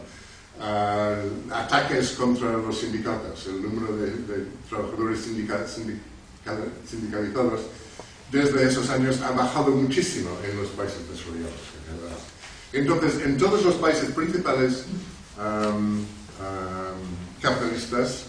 ah, 0.62 1.16
ataques 1.52 2.12
contra 2.12 2.54
los 2.54 2.78
sindicatos, 2.80 3.48
el 3.48 3.64
número 3.64 3.96
de, 3.98 4.08
de 4.12 4.48
trabajadores 4.70 5.20
sindica- 5.26 5.66
sindical- 5.68 6.70
sindicalizados 6.90 7.62
desde 8.32 8.68
esos 8.68 8.90
años 8.90 9.20
ha 9.22 9.32
bajado 9.32 9.72
muchísimo 9.72 10.30
en 10.48 10.58
los 10.58 10.68
países 10.70 11.00
desarrollados. 11.10 11.54
Entonces, 12.72 13.22
en 13.26 13.38
todos 13.38 13.64
los 13.64 13.76
países 13.76 14.12
principales 14.12 14.84
am, 15.40 16.00
am, 16.40 17.00
capitalistas, 17.42 18.26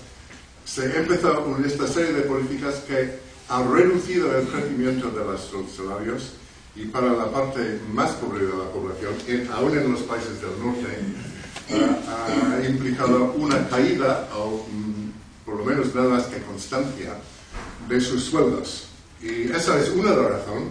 se 0.64 0.98
empezó 0.98 1.44
una- 1.44 1.66
esta 1.66 1.86
serie 1.86 2.12
de 2.12 2.22
políticas 2.22 2.76
que 2.86 3.18
han 3.56 3.72
reducido 3.72 4.36
el 4.36 4.46
crecimiento 4.48 5.10
de 5.10 5.24
los 5.24 5.40
salarios 5.76 6.32
y 6.76 6.86
para 6.86 7.12
la 7.12 7.30
parte 7.30 7.78
más 7.92 8.10
pobre 8.12 8.46
de 8.46 8.52
la 8.52 8.70
población, 8.72 9.14
en- 9.28 9.48
aún 9.52 9.76
en 9.78 9.92
los 9.92 10.00
países 10.02 10.40
del 10.40 10.50
norte, 10.60 10.88
ah, 12.08 12.56
ha 12.60 12.66
implicado 12.68 13.32
una 13.36 13.68
caída, 13.68 14.28
o 14.36 14.66
mm, 14.70 15.44
por 15.44 15.56
lo 15.58 15.64
menos 15.64 15.94
nada 15.94 16.08
más 16.08 16.24
que 16.24 16.42
constancia, 16.42 17.14
de 17.88 18.00
sus 18.00 18.24
sueldos. 18.24 18.86
Y 19.22 19.50
esa 19.52 19.78
es 19.78 19.90
una 19.90 20.10
de 20.10 20.16
las 20.22 20.30
razones, 20.32 20.68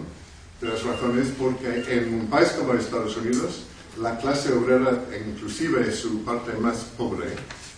de 0.60 0.68
las 0.68 0.82
razones 0.82 1.28
porque 1.38 1.84
en 1.88 2.14
un 2.14 2.26
país 2.26 2.48
como 2.50 2.74
Estados 2.74 3.16
Unidos, 3.16 3.62
la 4.00 4.18
clase 4.18 4.52
obrera, 4.52 5.04
inclusive 5.26 5.90
su 5.92 6.22
parte 6.24 6.52
más 6.60 6.78
pobre, 6.98 7.28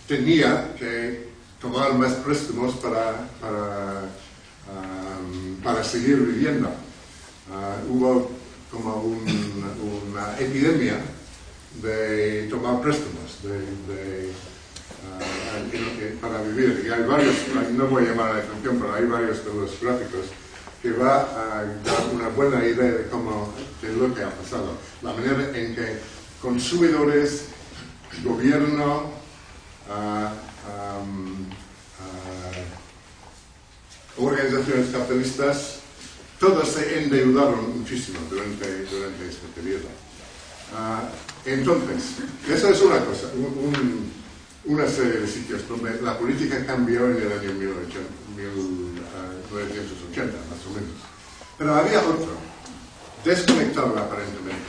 tenía 0.07 0.75
que 0.77 1.27
tomar 1.61 1.93
más 1.97 2.13
préstamos 2.13 2.75
para, 2.75 3.29
para, 3.39 4.01
am, 4.69 5.55
para 5.63 5.83
seguir 5.83 6.17
viviendo. 6.17 6.69
Ah, 7.51 7.77
hubo 7.89 8.29
como 8.71 8.95
un- 9.01 9.63
una 10.11 10.37
epidemia 10.39 10.99
de 11.81 12.47
tomar 12.49 12.81
préstamos 12.81 13.39
ah, 15.13 15.19
para 16.21 16.41
vivir. 16.43 16.83
Y 16.85 16.89
hay 16.91 17.03
varios, 17.03 17.35
no 17.75 17.87
voy 17.87 18.03
a 18.05 18.09
llamar 18.09 18.35
la 18.35 18.41
atención, 18.41 18.77
pero 18.79 18.93
hay 18.93 19.05
varios 19.05 19.45
de 19.45 19.53
los 19.53 19.79
gráficos 19.81 20.25
que 20.81 20.91
va 20.91 21.21
a 21.21 21.63
dar 21.63 22.05
una 22.13 22.29
buena 22.29 22.63
idea 22.65 22.91
de 22.91 23.07
cómo, 23.09 23.51
de 23.81 23.93
lo 23.93 24.13
que 24.13 24.23
ha 24.23 24.29
pasado. 24.29 24.73
La 25.01 25.13
manera 25.13 25.57
en 25.57 25.75
que 25.75 25.97
consumidores, 26.41 27.45
gobierno, 28.23 29.11
organizaciones 34.17 34.89
capitalistas, 34.91 35.79
todas 36.39 36.69
se 36.69 37.03
endeudaron 37.03 37.79
muchísimo 37.79 38.19
durante, 38.29 38.85
durante 38.85 39.27
este 39.27 39.47
periodo. 39.55 39.89
Ah, 40.75 41.09
entonces, 41.45 42.03
esa 42.49 42.69
es 42.69 42.81
una 42.81 43.05
cosa, 43.05 43.27
una 44.65 44.87
serie 44.87 45.21
de 45.21 45.27
sitios 45.27 45.65
donde 45.67 46.01
la 46.01 46.17
política 46.17 46.65
cambió 46.65 47.05
en 47.09 47.17
el 47.17 47.31
año 47.31 47.53
1980, 47.53 50.33
más 50.49 50.65
o 50.65 50.69
menos. 50.71 50.89
Pero 51.57 51.73
había 51.73 52.01
otro, 52.01 52.35
desconectado 53.23 53.97
aparentemente, 53.97 54.67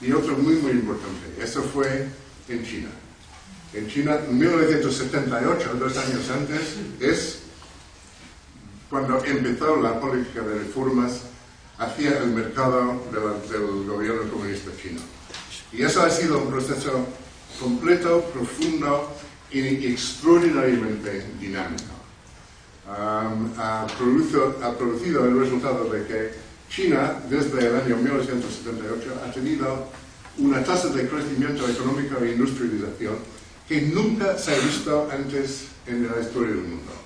y 0.00 0.12
otro 0.12 0.38
muy, 0.38 0.54
muy 0.56 0.70
importante. 0.72 1.42
Eso 1.42 1.62
fue 1.62 2.08
en 2.48 2.64
China. 2.64 2.88
En 3.74 3.86
China, 3.88 4.18
en 4.26 4.38
1978, 4.38 5.74
dos 5.78 5.98
años 5.98 6.30
antes, 6.30 6.76
es 7.00 7.40
cuando 8.90 9.24
empezó 9.24 9.76
la 9.76 10.00
política 10.00 10.42
de 10.42 10.60
reformas 10.60 11.22
hacia 11.78 12.18
el 12.18 12.30
mercado 12.30 13.02
del 13.12 13.86
gobierno 13.86 14.30
comunista 14.30 14.70
chino. 14.80 15.00
Y 15.72 15.82
eso 15.82 16.02
ha 16.02 16.10
sido 16.10 16.38
un 16.38 16.50
proceso 16.50 17.06
completo, 17.60 18.22
profundo 18.32 19.12
y 19.50 19.86
extraordinariamente 19.86 21.26
dinámico. 21.40 21.84
ha, 22.88 23.86
producido, 23.98 24.58
ha, 24.62 24.76
producido, 24.76 25.24
el 25.24 25.40
resultado 25.40 25.90
de 25.90 26.06
que 26.06 26.30
China, 26.70 27.20
desde 27.28 27.66
el 27.66 27.76
año 27.76 27.96
1978, 27.96 29.22
ha 29.24 29.32
tenido 29.32 29.88
una 30.38 30.62
tasa 30.62 30.88
de 30.88 31.08
crecimiento 31.08 31.68
económico 31.68 32.22
e 32.22 32.32
industrialización 32.32 33.16
que 33.66 33.82
nunca 33.82 34.38
se 34.38 34.54
ha 34.54 34.58
visto 34.58 35.08
antes 35.10 35.68
en 35.86 36.06
la 36.06 36.20
historia 36.20 36.50
del 36.50 36.62
mundo. 36.62 37.05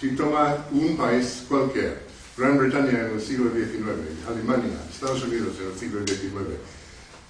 Si 0.00 0.16
toma 0.16 0.56
un 0.72 0.96
país 0.96 1.44
cualquiera, 1.46 1.92
Gran 2.34 2.56
Bretaña 2.56 3.00
en 3.00 3.14
el 3.16 3.20
siglo 3.20 3.50
XIX, 3.50 3.84
Alemania, 4.26 4.80
Estados 4.90 5.22
Unidos 5.24 5.54
en 5.60 5.72
el 5.72 5.78
siglo 5.78 6.00
XIX, 6.06 6.56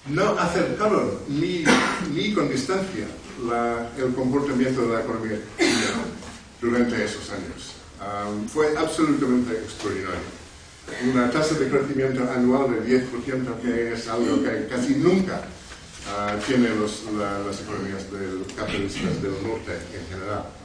no 0.07 0.39
acercaron 0.39 1.11
ni, 1.27 1.65
ni 2.15 2.33
con 2.33 2.49
distancia 2.49 3.07
el 3.97 4.13
comportamiento 4.13 4.83
de 4.83 4.93
la 4.93 5.01
economía 5.01 5.37
durante 6.61 7.03
esos 7.03 7.29
años. 7.31 7.75
fue 8.47 8.77
absolutamente 8.77 9.51
extraordinario. 9.51 10.41
Una 11.11 11.29
tasa 11.29 11.55
de 11.55 11.69
crecimiento 11.69 12.23
anual 12.31 12.71
de 12.71 13.03
10%, 13.03 13.59
que 13.61 13.93
es 13.93 14.07
algo 14.07 14.41
que 14.43 14.67
casi 14.69 14.95
nunca 14.95 15.41
uh, 16.07 16.39
tienen 16.47 16.81
las 16.81 17.61
economías 17.61 18.09
del, 18.11 18.45
capitalistas 18.55 19.21
del 19.21 19.33
norte 19.43 19.73
en 19.93 20.07
general. 20.07 20.60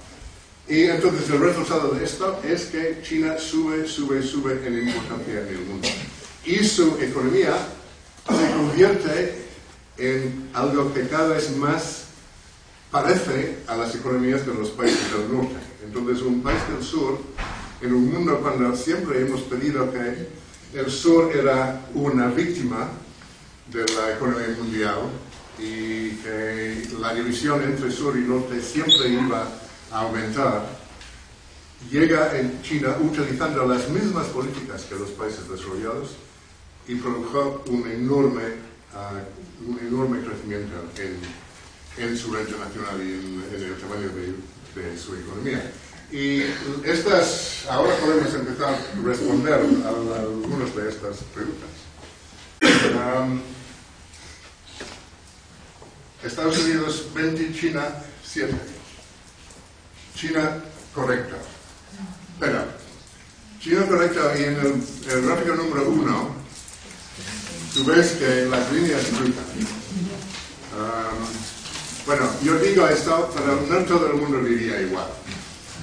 Y 0.68 0.82
entonces 0.84 1.30
el 1.30 1.38
resultado 1.38 1.90
de 1.90 2.04
esto 2.04 2.40
es 2.44 2.64
que 2.66 3.00
China 3.02 3.38
sube, 3.38 3.86
sube, 3.86 4.20
sube 4.20 4.66
en 4.66 4.88
importancia 4.88 5.40
en 5.40 5.48
el 5.48 5.60
mundo. 5.60 5.88
Y 6.44 6.64
su 6.64 6.98
economía 7.00 7.56
se 8.28 8.56
convierte 8.56 9.46
en 9.96 10.50
algo 10.54 10.92
que 10.92 11.06
cada 11.06 11.28
vez 11.28 11.56
más 11.56 12.06
parece 12.90 13.58
a 13.68 13.76
las 13.76 13.94
economías 13.94 14.44
de 14.44 14.54
los 14.54 14.70
países 14.70 15.12
del 15.12 15.32
norte. 15.32 15.56
Entonces 15.84 16.22
un 16.22 16.42
país 16.42 16.58
del 16.68 16.82
sur, 16.82 17.20
en 17.80 17.94
un 17.94 18.12
mundo 18.12 18.40
cuando 18.40 18.74
siempre 18.74 19.20
hemos 19.20 19.42
pedido 19.42 19.92
que 19.92 20.26
el 20.76 20.90
sur 20.90 21.30
era 21.36 21.86
una 21.94 22.26
víctima 22.26 22.88
de 23.70 23.84
la 23.94 24.14
economía 24.14 24.56
mundial 24.58 24.98
y 25.60 26.10
que 26.10 26.88
la 27.00 27.14
división 27.14 27.62
entre 27.62 27.90
sur 27.92 28.16
y 28.16 28.20
norte 28.20 28.60
siempre 28.60 29.08
iba 29.08 29.48
aumentar, 29.90 30.66
llega 31.90 32.38
en 32.38 32.62
China 32.62 32.96
utilizando 33.00 33.66
las 33.66 33.88
mismas 33.88 34.26
políticas 34.28 34.82
que 34.84 34.94
los 34.96 35.10
países 35.10 35.48
desarrollados 35.48 36.10
y 36.88 36.94
produjo 36.96 37.64
un 37.68 37.90
enorme, 37.90 38.42
uh, 38.94 39.70
un 39.70 39.78
enorme 39.78 40.20
crecimiento 40.20 40.74
en, 40.98 42.04
en, 42.04 42.16
su 42.16 42.32
renta 42.32 42.56
nacional 42.56 43.00
y 43.02 43.12
en, 43.54 43.64
el 43.64 43.76
tamaño 43.76 44.08
de, 44.08 44.98
su 44.98 45.14
economía. 45.16 45.72
Y 46.12 46.42
estas, 46.84 47.64
ahora 47.68 47.96
podemos 47.96 48.32
empezar 48.34 48.74
a 48.74 49.02
responder 49.02 49.54
a, 49.54 50.18
algunas 50.20 50.76
de 50.76 50.88
estas 50.88 51.18
preguntas. 51.34 51.70
Estados 56.22 56.58
Unidos 56.58 57.06
20, 57.14 57.52
China 57.54 57.88
7. 58.24 58.75
China 60.16 60.62
correcta. 60.94 61.36
Pero, 62.40 62.64
China 63.60 63.86
correcta 63.86 64.38
y 64.38 64.44
en 64.44 64.56
el, 64.56 65.22
gráfico 65.22 65.54
número 65.54 65.90
1, 65.90 66.34
tú 67.74 67.84
ves 67.84 68.12
que 68.12 68.46
las 68.46 68.72
líneas 68.72 69.02
cruzan. 69.08 69.44
Um, 70.72 71.26
bueno, 72.06 72.30
yo 72.42 72.58
digo 72.58 72.88
esto, 72.88 73.30
pero 73.34 73.60
no 73.68 73.84
todo 73.84 74.06
el 74.06 74.14
mundo 74.14 74.38
diría 74.40 74.80
igual. 74.80 75.06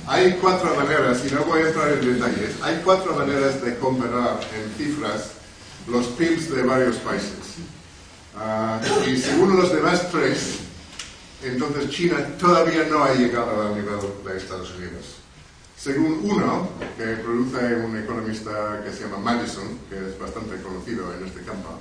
Hay 0.07 0.37
cuatro 0.41 0.75
maneras, 0.75 1.21
y 1.25 1.33
no 1.33 1.45
voy 1.45 1.61
a 1.61 1.67
entrar 1.67 1.93
en 1.93 2.13
detalles, 2.13 2.55
hay 2.61 2.81
cuatro 2.83 3.13
maneras 3.15 3.61
de 3.61 3.77
comparar 3.77 4.39
en 4.55 4.73
cifras 4.77 5.31
los 5.87 6.07
PIBs 6.07 6.55
de 6.55 6.63
varios 6.63 6.95
países. 6.97 7.37
Uh, 8.35 9.09
y 9.09 9.17
según 9.17 9.55
los 9.55 9.71
demás 9.71 10.09
tres, 10.11 10.57
entonces 11.43 11.89
China 11.89 12.17
todavía 12.39 12.85
no 12.85 13.03
ha 13.03 13.13
llegado 13.13 13.67
al 13.67 13.75
nivel 13.75 13.99
de 14.25 14.37
Estados 14.37 14.71
Unidos. 14.75 15.17
Según 15.77 16.21
uno, 16.23 16.69
que 16.97 17.03
produce 17.17 17.75
un 17.75 17.97
economista 17.97 18.81
que 18.83 18.91
se 18.91 19.03
llama 19.03 19.17
Madison, 19.17 19.79
que 19.89 19.97
es 19.97 20.17
bastante 20.17 20.61
conocido 20.61 21.13
en 21.13 21.25
este 21.25 21.41
campo, 21.41 21.77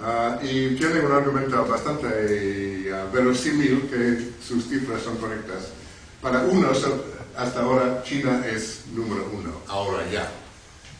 uh, 0.00 0.42
y 0.42 0.74
tiene 0.76 1.00
un 1.00 1.12
argumento 1.12 1.66
bastante 1.66 2.90
uh, 2.90 3.12
verosímil 3.12 3.88
que 3.90 4.32
sus 4.42 4.66
cifras 4.68 5.02
son 5.02 5.18
correctas. 5.18 5.68
Para 6.22 6.44
unos, 6.44 6.82
hasta 7.36 7.60
ahora, 7.60 8.02
China 8.04 8.42
es 8.46 8.84
número 8.94 9.28
uno, 9.30 9.50
ahora 9.68 10.10
ya. 10.10 10.30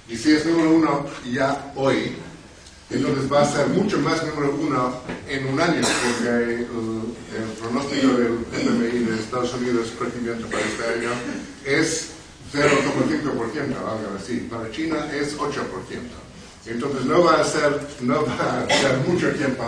Y 0.08 0.16
si 0.16 0.32
es 0.32 0.44
número 0.44 0.74
uno 0.74 1.06
ya 1.24 1.72
hoy, 1.74 2.16
entonces 2.88 3.32
va 3.32 3.42
a 3.42 3.44
ser 3.44 3.66
mucho 3.68 3.98
más 3.98 4.24
número 4.24 4.54
uno 4.54 5.00
en 5.28 5.46
un 5.46 5.60
año, 5.60 5.80
porque 5.82 6.54
el, 6.54 6.66
pronóstico 7.60 8.08
del 8.14 8.46
FMI 8.52 9.04
de 9.04 9.16
Estados 9.16 9.52
Unidos 9.54 9.92
crecimiento 9.98 10.46
para 10.46 10.62
este 10.62 10.84
año 10.84 11.10
es 11.64 12.10
0,5%, 12.52 13.26
algo 13.26 14.16
así. 14.16 14.46
Para 14.50 14.70
China 14.70 15.08
es 15.12 15.36
8%. 15.36 15.50
Entonces 16.66 17.04
no 17.06 17.24
va 17.24 17.40
a 17.40 17.44
ser, 17.44 17.80
no 18.00 18.24
va 18.24 18.62
a 18.62 18.68
ser 18.68 18.98
mucho 19.06 19.32
tiempo 19.32 19.64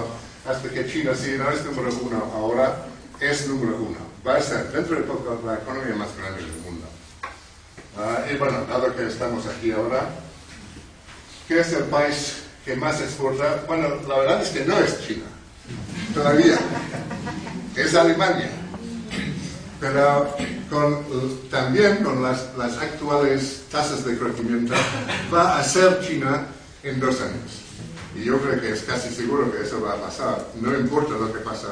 hasta 0.46 0.68
que 0.68 0.86
China, 0.86 1.14
si 1.14 1.32
no 1.32 1.50
es 1.50 1.64
número 1.64 1.90
uno 2.00 2.32
ahora, 2.34 2.86
es 3.20 3.48
número 3.48 3.76
uno. 3.76 3.98
Va 4.26 4.36
a 4.36 4.40
ser 4.40 4.70
dentro 4.70 4.96
de 4.96 5.02
poco 5.02 5.40
la 5.44 5.54
economía 5.54 5.94
más 5.96 6.16
grande 6.16 6.40
del 6.40 6.52
mundo. 6.62 6.86
Uh, 7.96 8.32
y 8.32 8.36
bueno, 8.36 8.64
dado 8.66 8.94
que 8.94 9.06
estamos 9.06 9.44
aquí 9.46 9.72
ahora, 9.72 10.08
¿qué 11.48 11.60
es 11.60 11.72
el 11.72 11.84
país 11.84 12.47
que 12.68 12.76
más 12.76 13.00
exporta, 13.00 13.64
bueno, 13.66 13.88
la 14.06 14.18
verdad 14.18 14.42
es 14.42 14.50
que 14.50 14.62
no 14.66 14.78
es 14.78 15.00
China, 15.06 15.24
todavía, 16.12 16.58
es 17.74 17.94
Alemania. 17.94 18.50
Pero 19.80 20.36
con, 20.68 21.48
también 21.50 22.04
con 22.04 22.22
las, 22.22 22.54
las, 22.58 22.76
actuales 22.76 23.62
tasas 23.70 24.04
de 24.04 24.18
crecimiento 24.18 24.74
va 25.32 25.58
a 25.58 25.64
ser 25.64 25.98
China 26.06 26.46
en 26.82 27.00
dos 27.00 27.22
años. 27.22 27.62
Y 28.14 28.24
yo 28.24 28.38
creo 28.38 28.60
que 28.60 28.72
es 28.72 28.82
casi 28.82 29.14
seguro 29.14 29.50
que 29.50 29.62
eso 29.62 29.80
va 29.80 29.94
a 29.94 30.02
pasar, 30.02 30.48
no 30.60 30.78
importa 30.78 31.12
lo 31.12 31.32
que 31.32 31.38
pasa 31.38 31.68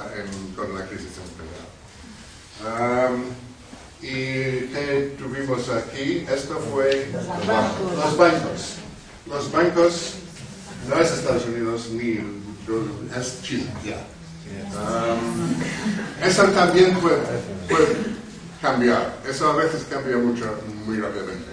con 0.57 0.79
la 0.79 0.87
crisis 0.87 1.11
en 2.73 3.37
¿Y 4.01 4.69
qué 4.73 5.15
tuvimos 5.19 5.69
aquí? 5.69 6.25
Esto 6.27 6.59
fue 6.73 7.11
Los 7.13 8.17
bancos. 8.17 8.77
Los 9.27 9.53
bancos 9.53 10.15
no 10.89 11.01
es 11.01 11.11
Estados 11.11 11.47
Unidos 11.47 11.89
ni 11.93 12.19
es 13.19 13.43
China. 13.43 13.71
Um, 14.75 15.61
eso 16.23 16.45
también 16.45 16.97
puede, 16.99 17.19
cambiar. 18.61 19.19
Eso 19.29 19.51
a 19.51 19.57
veces 19.57 19.87
cambia 19.91 20.17
mucho, 20.17 20.45
muy 20.85 20.99
rápidamente. 20.99 21.51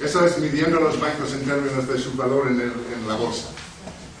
Eso 0.00 0.24
es 0.26 0.38
midiendo 0.38 0.80
los 0.80 1.00
bancos 1.00 1.32
en 1.32 1.44
términos 1.44 1.86
de 1.86 1.98
su 1.98 2.12
valor 2.14 2.48
en, 2.48 2.60
en 2.60 3.08
la 3.08 3.14
bolsa. 3.14 3.48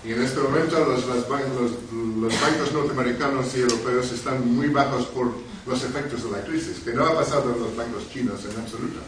Y 0.04 0.12
en 0.12 0.22
este 0.22 0.40
momento 0.40 0.78
los, 0.84 1.06
los, 1.06 1.28
los, 1.28 2.40
bancos 2.40 2.72
norteamericanos 2.72 3.54
y 3.54 3.60
europeos 3.60 4.10
están 4.10 4.54
muy 4.54 4.68
bajos 4.68 5.06
por 5.06 5.32
los 5.66 5.84
efectos 5.84 6.24
de 6.24 6.30
la 6.30 6.44
crisis, 6.44 6.80
que 6.84 6.92
no 6.92 7.06
ha 7.06 7.14
pasado 7.14 7.54
en 7.54 7.60
los 7.60 7.76
bancos 7.76 8.10
chinos 8.12 8.40
en 8.44 8.60
absoluto. 8.60 8.98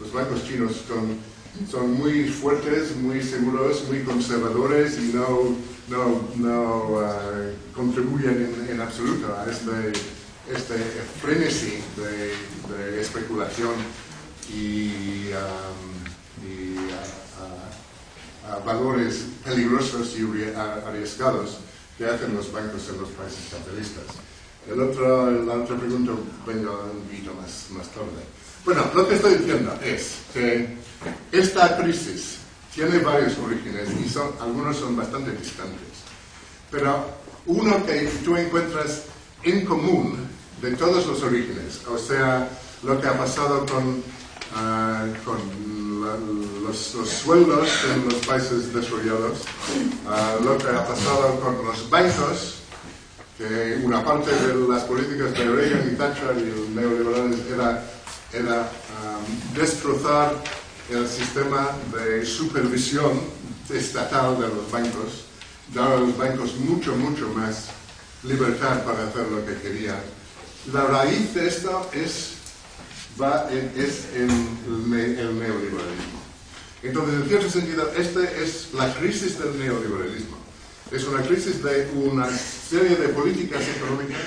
Los 0.00 0.12
bancos 0.12 0.44
chinos 0.44 0.72
con 0.88 1.18
son 1.70 1.92
muy 1.94 2.28
fuertes, 2.28 2.96
muy 2.96 3.22
seguros, 3.22 3.84
muy 3.88 4.00
conservadores 4.02 4.98
y 4.98 5.12
no, 5.14 5.56
no, 5.88 6.28
no 6.36 6.88
uh, 6.90 7.74
contribuyen 7.74 8.66
en, 8.70 8.80
absoluto 8.80 9.34
a 9.36 9.50
este 9.50 9.92
este 10.50 10.76
frenesí 11.20 11.74
de, 11.96 12.74
de 12.74 13.00
especulación 13.02 13.74
y, 14.50 15.28
um, 15.28 16.46
y 16.46 16.76
a- 18.46 18.54
a 18.54 18.58
valores 18.64 19.24
peligrosos 19.44 20.16
y 20.18 20.22
arriesgados 20.56 21.58
que 21.98 22.06
hacen 22.06 22.34
los 22.34 22.50
bancos 22.50 22.88
en 22.88 22.98
los 23.00 23.10
países 23.10 23.40
capitalistas. 23.50 24.04
El 24.70 24.80
otro, 24.80 25.30
la 25.44 25.54
otra 25.54 25.76
pregunta 25.76 26.12
vengo 26.46 26.90
un 26.94 27.00
poquito 27.02 27.34
más, 27.34 27.66
más 27.70 27.88
tarde. 27.88 28.24
Bueno, 28.64 28.84
lo 28.94 29.06
que 29.06 29.16
estoy 29.16 29.34
diciendo 29.34 29.78
es 29.84 30.12
que 30.32 30.76
esta 31.32 31.76
crisis 31.76 32.36
tiene 32.74 32.98
varios 32.98 33.36
orígenes 33.38 33.88
y 34.04 34.08
son, 34.08 34.30
algunos 34.40 34.76
son 34.76 34.96
bastante 34.96 35.32
distantes. 35.32 35.78
Pero 36.70 37.04
uno 37.46 37.84
que 37.86 38.10
tú 38.24 38.36
encuentras 38.36 39.02
en 39.42 39.64
común 39.64 40.26
de 40.60 40.72
todos 40.72 41.06
los 41.06 41.22
orígenes, 41.22 41.80
o 41.88 41.96
sea, 41.98 42.48
lo 42.82 43.00
que 43.00 43.06
ha 43.08 43.16
pasado 43.18 43.64
con, 43.66 44.02
ah, 44.54 45.04
con 45.24 45.38
la- 46.04 46.16
los, 46.68 46.94
los 46.94 47.08
sueldos 47.08 47.68
en 47.92 48.04
los 48.04 48.14
países 48.26 48.72
desarrollados, 48.72 49.38
ah, 50.06 50.36
lo 50.42 50.58
que 50.58 50.66
ha 50.68 50.86
pasado 50.86 51.40
con 51.40 51.64
los 51.64 51.88
bancos, 51.90 52.54
que 53.38 53.80
una 53.84 54.04
parte 54.04 54.30
de 54.32 54.54
las 54.68 54.82
políticas 54.82 55.32
de 55.32 55.44
Reagan 55.48 55.90
y 55.92 55.96
Thatcher 55.96 56.36
y 56.38 56.50
los 56.50 56.68
neoliberales 56.70 57.38
era, 57.52 57.84
era 58.32 58.60
um, 58.60 59.54
destrozar 59.54 60.34
el 60.90 61.06
sistema 61.06 61.76
de 61.92 62.24
supervisión 62.24 63.20
estatal 63.68 64.40
de 64.40 64.48
los 64.48 64.70
bancos, 64.70 65.24
dar 65.74 65.92
a 65.92 66.00
los 66.00 66.16
bancos 66.16 66.56
mucho, 66.56 66.96
mucho 66.96 67.28
más 67.28 67.66
libertad 68.22 68.84
para 68.84 69.06
hacer 69.06 69.26
lo 69.28 69.44
que 69.44 69.54
querían. 69.60 70.00
La 70.72 70.84
raíz 70.84 71.34
de 71.34 71.48
esto 71.48 71.90
es, 71.92 72.32
va 73.20 73.48
en, 73.50 73.72
es 73.76 74.06
en 74.14 74.30
el, 74.30 75.18
el 75.18 75.38
neoliberalismo. 75.38 76.18
Entonces, 76.82 77.14
en 77.14 77.28
cierto 77.28 77.50
sentido, 77.50 77.92
esta 77.96 78.22
es 78.22 78.68
la 78.72 78.92
crisis 78.94 79.38
del 79.38 79.58
neoliberalismo. 79.58 80.38
Es 80.90 81.04
una 81.04 81.22
crisis 81.22 81.62
de 81.62 81.90
una 81.94 82.28
serie 82.30 82.96
de 82.96 83.08
políticas 83.08 83.62
económicas 83.76 84.20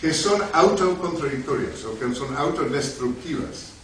que 0.00 0.14
son 0.14 0.40
autocontradictorias 0.52 1.84
o 1.84 1.98
que 1.98 2.14
son 2.14 2.34
autodestructivas. 2.36 3.77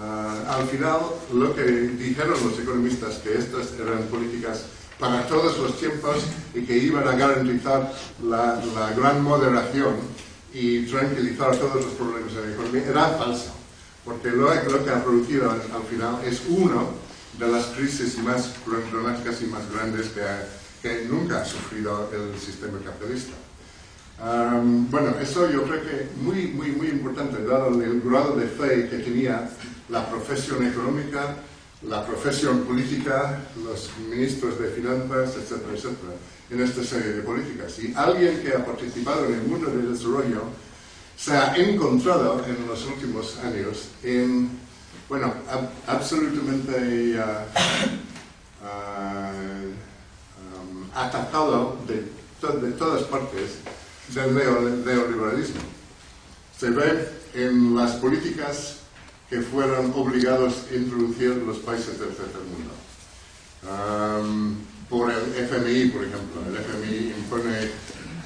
Ah, 0.00 0.56
al 0.58 0.66
final, 0.66 0.98
lo 1.32 1.54
que 1.54 1.62
dijeron 1.62 2.34
los 2.44 2.58
economistas, 2.58 3.18
que 3.18 3.38
estas 3.38 3.72
eran 3.78 4.02
políticas 4.04 4.64
para 4.98 5.26
todos 5.28 5.56
los 5.58 5.78
tiempos 5.78 6.16
y 6.54 6.62
que 6.62 6.76
iban 6.76 7.06
a 7.06 7.12
garantizar 7.14 7.92
la, 8.24 8.60
la 8.74 8.92
gran 8.96 9.22
moderación 9.22 9.94
y 10.52 10.86
tranquilizar 10.86 11.56
todos 11.56 11.76
los 11.84 11.94
problemas 11.94 12.34
de 12.34 12.46
la 12.46 12.52
economía, 12.54 12.86
era 12.88 13.08
falso. 13.10 13.52
Porque 14.04 14.30
lo, 14.30 14.52
lo 14.52 14.84
que 14.84 14.90
ha 14.90 15.02
producido 15.02 15.50
al, 15.50 15.60
al 15.60 15.82
final 15.88 16.18
es 16.24 16.42
una 16.48 16.82
de 17.38 17.48
las 17.48 17.66
crisis 17.66 18.18
más 18.18 18.50
dramáticas 18.92 19.42
y 19.42 19.46
más 19.46 19.62
grandes 19.72 20.08
que, 20.08 20.22
ha- 20.22 20.48
que 20.82 21.06
nunca 21.08 21.40
ha 21.42 21.44
sufrido 21.44 22.10
el 22.12 22.38
sistema 22.38 22.78
capitalista. 22.84 23.32
Am, 24.20 24.88
bueno, 24.90 25.14
eso 25.20 25.50
yo 25.50 25.64
creo 25.64 25.82
que 25.82 26.08
muy, 26.20 26.46
muy, 26.48 26.70
muy 26.70 26.88
importante, 26.88 27.42
dado 27.44 27.68
el 27.82 28.00
grado 28.00 28.36
de 28.36 28.46
fe 28.46 28.88
que 28.88 28.98
tenía 28.98 29.50
la 29.88 30.08
profesión 30.08 30.66
económica, 30.66 31.36
la 31.82 32.06
profesión 32.06 32.60
política, 32.64 33.40
los 33.62 33.90
ministros 34.08 34.58
de 34.58 34.68
finanzas, 34.70 35.34
etcétera, 35.36 35.72
etcétera, 35.74 36.12
en 36.50 36.60
esta 36.62 36.82
serie 36.82 37.12
de 37.12 37.22
políticas. 37.22 37.78
Y 37.78 37.92
alguien 37.94 38.40
que 38.42 38.52
ha 38.54 38.64
participado 38.64 39.26
en 39.26 39.34
el 39.34 39.42
mundo 39.42 39.68
del 39.70 39.92
desarrollo 39.92 40.42
se 41.16 41.32
ha 41.36 41.54
encontrado 41.56 42.42
en 42.46 42.66
los 42.66 42.84
últimos 42.86 43.36
años 43.38 43.88
en, 44.02 44.50
bueno, 45.08 45.32
ab- 45.50 45.68
absolutamente 45.86 47.18
ah, 47.20 47.44
ah, 48.64 49.32
um, 50.62 50.84
atacado 50.94 51.76
de, 51.86 52.04
to- 52.40 52.58
de 52.58 52.72
todas 52.72 53.02
partes 53.04 53.58
del 54.14 54.34
neo- 54.34 54.84
neoliberalismo. 54.84 55.60
Se 56.58 56.70
ve 56.70 57.08
en 57.34 57.74
las 57.76 57.92
políticas 57.92 58.76
que 59.28 59.40
fueron 59.40 59.92
obligados 59.96 60.64
a 60.70 60.74
introducir 60.74 61.30
los 61.30 61.58
países 61.58 61.98
del 61.98 62.10
tercer 62.10 62.42
mundo. 62.42 62.72
Um, 63.64 64.56
por 64.88 65.10
el 65.10 65.34
FMI, 65.34 65.86
por 65.90 66.04
ejemplo. 66.04 66.42
El 66.46 66.56
FMI 66.56 67.14
impone, 67.18 67.70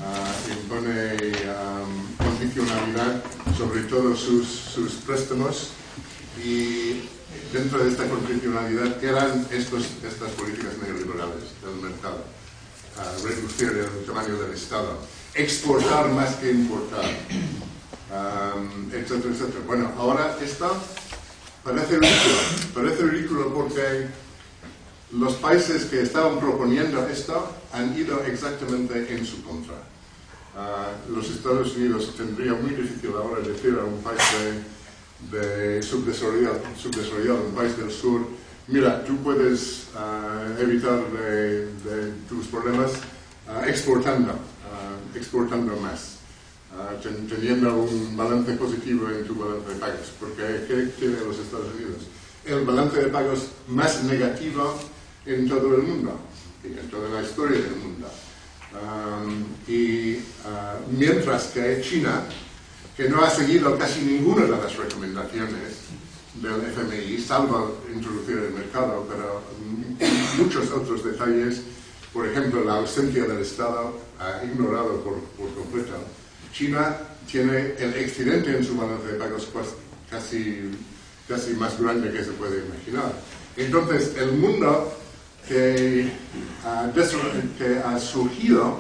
ah, 0.03 0.35
impone 0.51 1.17
um, 1.47 2.27
condicionalidad 2.27 3.23
sobre 3.57 3.83
todos 3.83 4.19
sus, 4.19 4.47
sus 4.49 4.93
préstamos 5.07 5.71
y 6.45 7.09
dentro 7.53 7.83
de 7.83 7.91
esta 7.91 8.09
condicionalidad 8.09 9.03
eran 9.03 9.47
estos, 9.51 9.85
estas 10.05 10.31
políticas 10.33 10.73
neoliberales 10.83 11.55
del 11.63 11.91
mercado. 11.91 12.25
Ah, 12.99 13.13
reducir 13.23 13.69
el 13.69 14.05
tamaño 14.05 14.37
del 14.37 14.53
Estado, 14.53 14.99
exportar 15.35 16.11
más 16.11 16.35
que 16.37 16.51
importar, 16.51 17.05
um, 18.11 18.91
etcétera, 18.93 19.35
etcétera. 19.35 19.61
Bueno, 19.67 19.93
ahora 19.99 20.37
esto 20.43 20.77
parece 21.63 21.99
ridículo, 21.99 22.37
parece 22.75 23.03
ridículo 23.03 23.55
porque 23.55 24.09
los 25.13 25.35
países 25.35 25.85
que 25.87 26.03
estaban 26.03 26.39
proponiendo 26.39 27.07
esto 27.09 27.51
han 27.73 27.97
ido 27.99 28.23
exactamente 28.25 29.15
en 29.15 29.25
su 29.25 29.43
contra. 29.43 29.75
Ah, 30.57 30.91
los 31.09 31.31
Estados 31.31 31.77
Unidos 31.77 32.15
tendría 32.17 32.53
muy 32.55 32.71
difícil 32.71 33.11
ahora 33.17 33.41
decir 33.41 33.79
a 33.81 33.85
un 33.85 34.03
país 34.03 34.21
de, 35.31 35.39
de 35.39 35.83
subdesarrollado, 35.83 37.45
un 37.47 37.55
país 37.55 37.77
del 37.77 37.91
sur, 37.91 38.27
mira, 38.67 39.05
tú 39.05 39.17
puedes 39.19 39.85
ah, 39.95 40.47
evitar 40.59 41.01
de, 41.13 42.13
tus 42.29 42.47
problemas 42.49 42.93
ah, 43.47 43.63
exportando, 43.67 44.33
exportando 45.15 45.77
más, 45.77 46.18
teniendo 47.29 47.75
un 47.77 48.17
balance 48.17 48.53
positivo 48.53 49.09
en 49.09 49.25
tu 49.25 49.35
balance 49.35 49.69
de 49.69 49.75
pagos, 49.77 50.13
porque 50.19 50.65
¿qué 50.67 50.93
tienen 50.99 51.27
los 51.27 51.39
Estados 51.39 51.67
Unidos? 51.75 52.03
El 52.45 52.65
balance 52.65 53.01
de 53.01 53.09
pagos 53.09 53.49
más 53.69 54.05
negativo 54.05 54.79
en 55.27 55.49
todo 55.49 55.77
el 55.77 55.83
mundo, 55.83 56.19
en 56.65 56.91
toda 56.91 57.09
la 57.09 57.23
historia 57.23 57.61
del 57.61 57.77
mundo. 57.77 58.09
Um, 58.71 59.45
y 59.67 60.19
ah, 60.45 60.77
mientras 60.91 61.49
que 61.49 61.81
China, 61.81 62.25
que 62.97 63.09
no 63.09 63.23
ha 63.23 63.31
seguido 63.31 63.79
casi 63.79 64.03
ninguna 64.03 64.45
de 64.45 64.51
las 64.51 64.77
recomendaciones 64.77 65.79
del 66.35 66.63
FMI, 66.63 67.19
salvo 67.19 67.79
introducir 67.93 68.39
el 68.39 68.53
mercado, 68.53 69.07
pero 69.09 69.43
mm, 69.65 70.43
muchos 70.43 70.71
otros 70.71 71.03
detalles, 71.05 71.63
por 72.13 72.27
ejemplo, 72.27 72.63
la 72.65 72.77
ausencia 72.77 73.25
del 73.25 73.39
Estado, 73.39 73.99
ha 74.19 74.45
ignorado 74.45 75.03
por, 75.03 75.19
por 75.37 75.53
completo. 75.55 75.95
China 76.53 76.97
tiene 77.31 77.75
el 77.79 77.95
excedente 77.95 78.57
en 78.57 78.65
su 78.65 78.77
balance 78.77 79.07
de 79.07 79.15
pagos 79.15 79.49
casi, 80.11 80.71
casi 81.29 81.53
más 81.55 81.81
grande 81.81 82.11
que 82.11 82.25
se 82.25 82.33
puede 82.33 82.65
imaginar. 82.65 83.13
Entonces, 83.57 84.17
el 84.17 84.33
mundo 84.33 84.93
que 85.47 86.11
ha, 86.65 87.99
surgido 87.99 88.79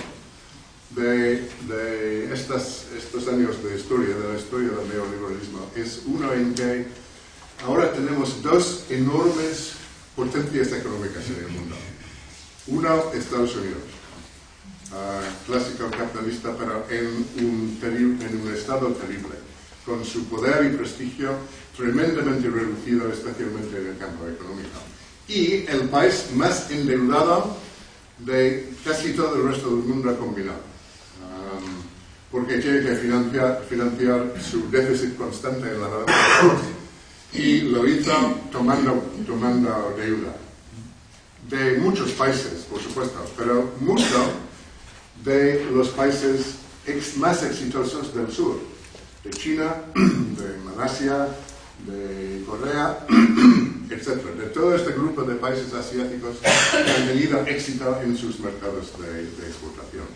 de, 0.91 1.49
de 1.66 2.33
estos 2.33 3.29
años 3.29 3.62
de 3.62 3.77
historia, 3.77 4.14
de 4.14 4.33
la 4.33 4.39
historia 4.39 4.69
del 4.69 4.89
neoliberalismo, 4.89 5.71
es 5.75 6.03
uno 6.07 6.33
en 6.33 6.55
que 6.55 6.87
ahora 7.64 7.93
tenemos 7.93 8.43
dos 8.43 8.85
enormes 8.91 9.73
potencias 10.14 10.73
económicas 10.73 11.25
en 11.29 11.45
el 11.45 11.49
mundo. 11.49 11.77
Uno, 12.66 13.12
Estados 13.14 13.57
Unidos, 13.57 13.83
ah, 14.93 15.20
clásico 15.47 15.91
capitalista, 15.91 16.55
pero 16.59 16.84
en 16.91 17.07
un, 17.45 17.78
en 17.82 18.41
un 18.41 18.55
estado 18.55 18.89
terrible, 18.89 19.34
con 19.84 20.05
su 20.05 20.24
poder 20.24 20.72
y 20.72 20.76
prestigio 20.76 21.32
tremendamente 21.76 22.49
reducido, 22.49 23.11
especialmente 23.11 23.78
en 23.78 23.86
el 23.89 23.99
campo 23.99 24.26
económico. 24.26 24.78
Y 25.28 25.66
el 25.68 25.89
país 25.89 26.26
más 26.34 26.70
endeudado 26.70 27.57
de 28.18 28.72
casi 28.84 29.12
todo 29.12 29.36
el 29.36 29.49
resto 29.49 29.68
del 29.68 29.84
mundo 29.84 30.18
combinado. 30.18 30.61
Um, 31.20 31.82
porque 32.30 32.59
tiene 32.59 32.82
que 32.82 32.97
financiar, 32.97 33.64
financiar 33.68 34.34
su 34.43 34.70
déficit 34.70 35.16
constante 35.16 35.68
en 35.68 35.80
la 35.80 35.89
balanza 35.89 36.12
de 36.12 36.49
pagos. 36.49 36.62
y 37.32 37.61
lo 37.61 37.86
hizo 37.86 38.12
tomando, 38.51 39.03
tomando 39.26 39.95
deuda 39.97 40.34
de 41.49 41.78
muchos 41.78 42.11
países, 42.12 42.66
por 42.70 42.80
supuesto, 42.80 43.24
pero 43.36 43.72
mucho 43.80 44.32
de 45.29 45.66
los 45.72 45.89
países 45.89 46.57
más 47.18 47.43
exitosos 47.43 48.14
del 48.14 48.33
sur, 48.33 48.59
de 49.22 49.31
China, 49.31 49.76
de 49.95 50.59
Malasia, 50.64 51.29
de 51.87 52.43
Corea, 52.47 53.07
etc. 53.91 54.24
De 54.39 54.47
todo 54.47 54.74
este 54.74 54.93
grupo 54.93 55.22
de 55.22 55.35
países 55.35 55.72
asiáticos 55.74 56.39
que 56.39 56.49
han 56.49 57.09
tenido 57.09 57.47
éxito 57.47 58.01
en 58.03 58.16
sus 58.16 58.41
mercados 58.41 58.99
de, 58.99 59.12
de 59.12 59.47
exportación. 59.47 60.07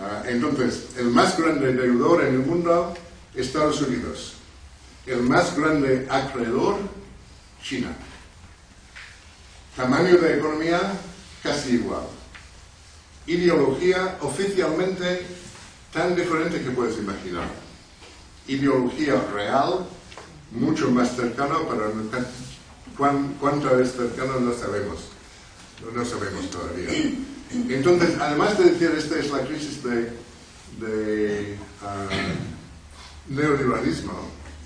Ah, 0.00 0.22
entonces, 0.26 0.90
el 0.96 1.06
más 1.06 1.36
grande 1.36 1.72
deudor 1.72 2.24
en 2.24 2.34
el 2.34 2.46
mundo, 2.46 2.94
Estados 3.34 3.82
Unidos. 3.82 4.34
El 5.04 5.22
más 5.22 5.56
grande 5.56 6.06
acreedor, 6.08 6.76
China. 7.62 7.88
Tamaño 9.76 10.16
de 10.18 10.38
economía, 10.38 10.80
casi 11.42 11.74
igual. 11.74 12.17
Ideología 13.28 14.16
oficialmente 14.22 15.26
tan 15.92 16.16
diferente 16.16 16.62
que 16.62 16.70
puedes 16.70 16.96
imaginar. 16.98 17.46
Ideología 18.46 19.22
real, 19.34 19.86
mucho 20.52 20.90
más 20.90 21.14
cercano, 21.14 21.68
pero 21.68 21.92
cuánto 23.38 23.78
es 23.78 23.92
cercano 23.92 24.40
no 24.40 24.54
sabemos. 24.54 25.00
No, 25.94 26.04
sabemos 26.06 26.50
todavía. 26.50 26.88
Entonces, 27.68 28.16
además 28.18 28.58
de 28.58 28.64
decir 28.70 28.92
esta 28.96 29.18
es 29.18 29.30
la 29.30 29.44
crisis 29.44 29.82
de, 29.82 31.56
ah, 31.84 32.06
neoliberalismo, 33.28 34.12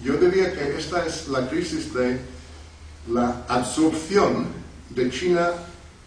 yo 0.05 0.15
diría 0.19 0.53
que 0.53 0.79
esta 0.79 1.05
es 1.05 1.27
la 1.27 1.49
crisis 1.51 1.93
de 1.93 2.21
la 3.09 3.45
absorción 3.49 4.47
de 4.91 5.11
China 5.11 5.51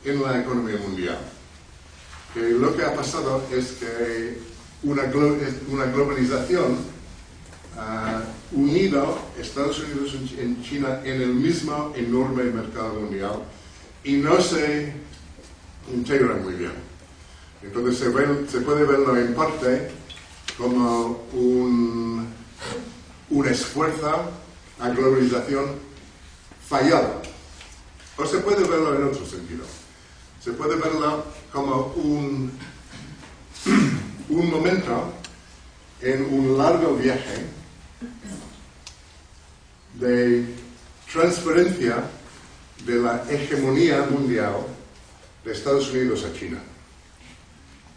en 0.06 0.24
la 0.24 0.40
economía 0.40 0.78
mundial. 0.78 1.20
Que 2.36 2.42
lo 2.50 2.76
que 2.76 2.84
ha 2.84 2.94
pasado 2.94 3.42
es 3.50 3.78
que 3.80 4.38
una, 4.84 5.04
una 5.70 5.86
globalización 5.86 6.78
ha 7.78 8.22
unido 8.52 9.18
Estados 9.40 9.80
Unidos 9.80 10.14
y 10.14 10.62
China 10.62 11.00
en 11.06 11.22
el 11.22 11.34
mismo 11.34 11.94
enorme 11.96 12.44
mercado 12.44 13.00
mundial 13.00 13.40
y 14.04 14.18
no 14.18 14.42
se 14.42 14.94
integran 15.94 16.44
muy 16.44 16.56
bien. 16.56 16.74
Entonces 17.64 17.98
se, 18.00 18.52
se 18.52 18.66
puede 18.66 18.84
verlo 18.84 19.16
en 19.16 19.34
parte 19.34 19.90
como 20.58 21.26
un, 21.32 22.28
un 23.30 23.48
esfuerzo 23.48 24.30
a 24.80 24.90
globalización 24.90 25.66
fallado. 26.68 27.22
O 28.18 28.26
se 28.26 28.40
puede 28.40 28.68
verlo 28.68 28.94
en 28.94 29.04
otro 29.06 29.26
sentido. 29.26 29.64
Se 30.44 30.52
puede 30.52 30.76
verlo 30.76 31.24
como 31.56 31.94
un, 31.96 32.52
un 34.28 34.52
momento 34.52 35.14
en 36.02 36.26
un 36.26 36.58
largo 36.58 36.98
viaje 36.98 37.46
de 39.94 40.46
transferencia 41.12 42.04
de 42.86 42.96
la 42.96 43.24
hegemonía 43.30 44.06
mundial 44.12 44.68
de 45.46 45.54
Estados 45.54 45.90
Unidos 45.92 46.26
a 46.26 46.38
China. 46.38 46.60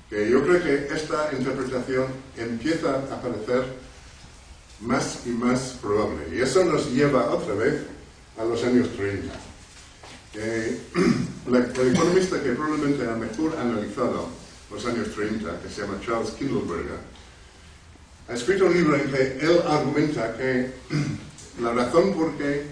Que 0.09 0.31
yo 0.31 0.45
creo 0.45 0.63
que 0.63 0.95
esta 0.95 1.31
interpretación 1.37 2.07
empieza 2.37 2.95
a 2.95 3.21
parecer 3.21 3.65
más 4.81 5.27
y 5.27 5.31
más 5.31 5.77
probable. 5.83 6.29
Y 6.33 6.41
eso 6.41 6.65
nos 6.65 6.93
lleva 6.93 7.31
otra 7.31 7.55
vez 7.55 7.83
a 8.39 8.45
los 8.45 8.63
años 8.63 8.89
30. 8.97 9.48
el 10.35 11.93
economista 11.95 12.43
que 12.43 12.53
probablemente 12.53 13.09
ha 13.09 13.15
mejor 13.15 13.57
analizado 13.59 14.29
los 14.71 14.85
años 14.87 15.09
30, 15.15 15.61
que 15.63 15.69
se 15.69 15.83
llama 15.83 16.01
Charles 16.05 16.31
Kindleberger, 16.33 16.99
ha 18.29 18.35
escrito 18.35 18.67
un 18.67 18.75
libro 18.75 18.97
en 18.97 19.11
que 19.11 19.39
él 19.41 19.63
argumenta 19.67 20.37
que 20.37 20.73
la 21.63 21.73
razón 21.73 22.13
por 22.15 22.37
qué 22.37 22.67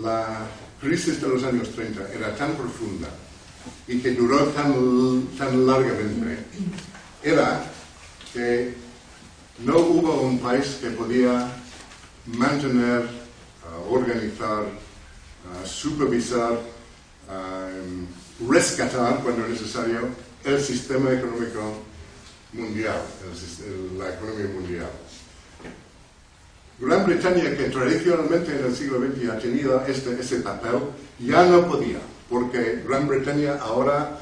la 0.00 0.46
crisis 0.80 1.20
de 1.20 1.28
los 1.28 1.44
años 1.44 1.70
30 1.70 2.12
era 2.12 2.34
tan 2.34 2.54
profunda 2.54 3.08
y 3.86 4.00
que 4.00 4.10
duró 4.12 4.46
tan, 4.48 5.28
tan 5.38 5.66
largamente 5.66 6.38
era 7.22 7.64
que 8.32 8.74
no 9.64 9.78
hubo 9.78 10.22
un 10.22 10.40
país 10.40 10.78
que 10.80 10.90
podía 10.90 11.52
mantener, 12.26 13.02
uh, 13.02 13.94
organizar, 13.94 14.64
supervisar, 15.64 16.52
um, 17.28 18.50
rescatar 18.50 19.20
cuando 19.22 19.46
necesario 19.48 20.08
el 20.44 20.60
sistema 20.60 21.12
económico 21.12 21.82
mundial, 22.52 23.00
la 23.98 24.14
economía 24.14 24.46
mundial. 24.48 24.90
Gran 26.78 27.06
Bretaña, 27.06 27.56
que 27.56 27.70
tradicionalmente 27.70 28.58
en 28.58 28.64
el 28.66 28.74
siglo 28.74 28.98
XX 28.98 29.30
ha 29.30 29.38
tenido 29.38 29.84
este, 29.86 30.20
ese 30.20 30.40
papel, 30.40 30.80
ya 31.20 31.44
no 31.46 31.68
podía, 31.68 31.98
porque 32.28 32.82
Gran 32.86 33.06
Bretaña 33.06 33.58
ahora, 33.60 34.18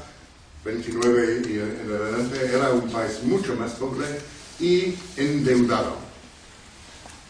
29 0.63 1.41
y 1.47 1.53
en 1.53 1.91
adelante, 1.91 2.51
era 2.53 2.69
un 2.71 2.87
país 2.91 3.23
mucho 3.23 3.55
más 3.55 3.71
pobre 3.71 4.05
y 4.59 4.95
endeudado. 5.17 5.95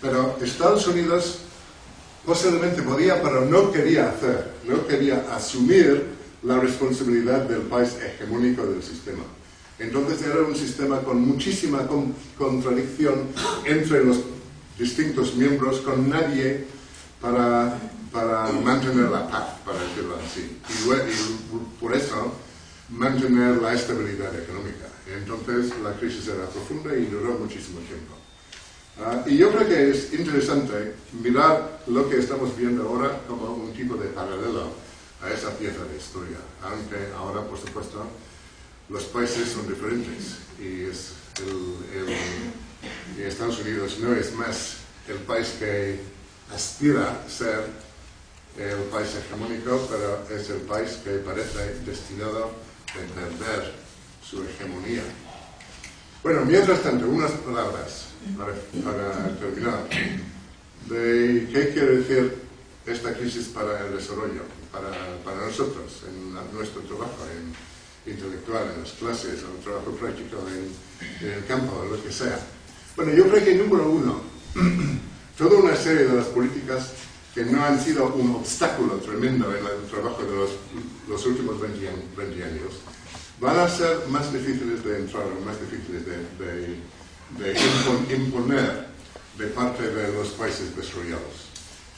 Pero 0.01 0.37
Estados 0.41 0.85
Unidos 0.87 1.39
posiblemente 2.25 2.81
podía, 2.81 3.21
pero 3.21 3.45
no 3.45 3.71
quería 3.71 4.09
hacer, 4.09 4.53
no 4.67 4.85
quería 4.87 5.25
asumir 5.35 6.05
la 6.43 6.59
responsabilidad 6.59 7.41
del 7.41 7.61
país 7.61 7.97
hegemónico 8.03 8.65
del 8.65 8.81
sistema. 8.81 9.23
Entonces 9.79 10.21
era 10.21 10.41
un 10.41 10.55
sistema 10.55 10.99
con 11.01 11.21
muchísima 11.21 11.87
contradicción 12.37 13.27
entre 13.65 14.03
los 14.03 14.19
distintos 14.77 15.35
miembros 15.35 15.79
con 15.81 16.09
nadie 16.09 16.65
para, 17.19 17.79
mantener 18.63 19.09
la 19.09 19.27
paz, 19.27 19.59
para 19.65 19.79
decirlo 19.79 20.17
así. 20.23 20.57
Y, 20.69 21.79
por 21.79 21.95
eso 21.95 22.33
mantener 22.89 23.61
la 23.61 23.73
estabilidad 23.73 24.37
económica. 24.37 24.87
Entonces 25.17 25.71
la 25.83 25.93
crisis 25.93 26.27
era 26.27 26.47
profunda 26.47 26.95
y 26.95 27.05
duró 27.05 27.33
muchísimo 27.39 27.79
tiempo. 27.79 28.20
Ah, 29.03 29.23
y 29.25 29.35
yo 29.35 29.51
creo 29.51 29.67
que 29.67 29.89
es 29.89 30.13
interesante 30.13 30.93
mirar 31.23 31.81
lo 31.87 32.07
que 32.07 32.19
estamos 32.19 32.55
viendo 32.55 32.87
ahora 32.87 33.19
como 33.27 33.55
un 33.55 33.73
tipo 33.73 33.95
de 33.95 34.09
paralelo 34.09 34.73
a 35.23 35.29
esa 35.31 35.49
pieza 35.57 35.83
de 35.85 35.97
historia, 35.97 36.37
aunque 36.61 36.97
ahora, 37.17 37.41
por 37.41 37.57
supuesto, 37.57 38.05
los 38.89 39.03
países 39.05 39.49
son 39.49 39.67
diferentes 39.67 40.37
y 40.59 40.83
es 40.83 41.13
el 41.39 42.15
y 43.17 43.23
Estados 43.23 43.59
Unidos 43.59 43.97
no 43.99 44.13
es 44.13 44.33
más 44.33 44.77
el 45.07 45.17
país 45.17 45.55
que 45.57 45.99
aspira 46.53 47.23
a 47.25 47.29
ser 47.29 47.65
el 48.57 48.83
país 48.91 49.09
hegemónico, 49.15 49.87
pero 49.89 50.39
es 50.39 50.49
el 50.49 50.61
país 50.61 50.99
que 51.03 51.17
parece 51.17 51.79
destinado 51.85 52.51
a 52.51 52.93
perder 52.93 53.73
su 54.23 54.43
hegemonía. 54.43 55.03
Bueno, 56.21 56.45
mientras 56.45 56.83
tanto, 56.83 57.07
unas 57.07 57.31
palabras 57.31 58.10
para, 58.37 59.35
terminar. 59.39 59.87
De 60.87 61.47
qué 61.51 61.69
quiere 61.73 61.97
decir 61.97 62.35
esta 62.85 63.13
crisis 63.13 63.47
para 63.47 63.85
el 63.85 63.95
desarrollo, 63.95 64.41
para, 64.71 64.89
para 65.23 65.47
nosotros, 65.47 66.03
en 66.07 66.33
nuestro 66.55 66.81
trabajo 66.81 67.25
en 67.35 67.71
intelectual, 68.11 68.71
en 68.75 68.81
las 68.81 68.91
clases, 68.93 69.43
en 69.43 69.57
el 69.57 69.63
trabajo 69.63 69.91
práctico 69.91 70.37
en, 70.47 71.27
en 71.27 71.33
el 71.33 71.45
campo, 71.45 71.85
lo 71.89 72.01
que 72.01 72.11
sea. 72.11 72.39
Bueno, 72.95 73.13
yo 73.13 73.27
creo 73.29 73.43
que 73.43 73.55
número 73.55 73.89
uno, 73.89 74.21
toda 75.37 75.59
una 75.59 75.75
serie 75.75 76.05
de 76.05 76.15
las 76.15 76.25
políticas 76.27 76.93
que 77.33 77.45
no 77.45 77.63
han 77.63 77.79
sido 77.79 78.13
un 78.13 78.35
obstáculo 78.35 78.95
tremendo 78.95 79.49
en 79.55 79.65
el 79.65 79.89
trabajo 79.89 80.21
de 80.23 80.35
los, 81.07 81.25
últimos 81.25 81.61
20, 81.61 81.87
años, 82.43 82.81
van 83.39 83.59
a 83.59 83.69
ser 83.69 84.07
más 84.09 84.33
difíciles 84.33 84.83
de 84.83 84.99
entrar, 84.99 85.25
más 85.45 85.59
difíciles 85.61 86.05
de, 86.05 86.77
imponer 88.09 88.87
de 89.37 89.47
parte 89.47 89.89
de 89.89 90.13
los 90.13 90.29
países 90.29 90.75
desarrollados. 90.75 91.49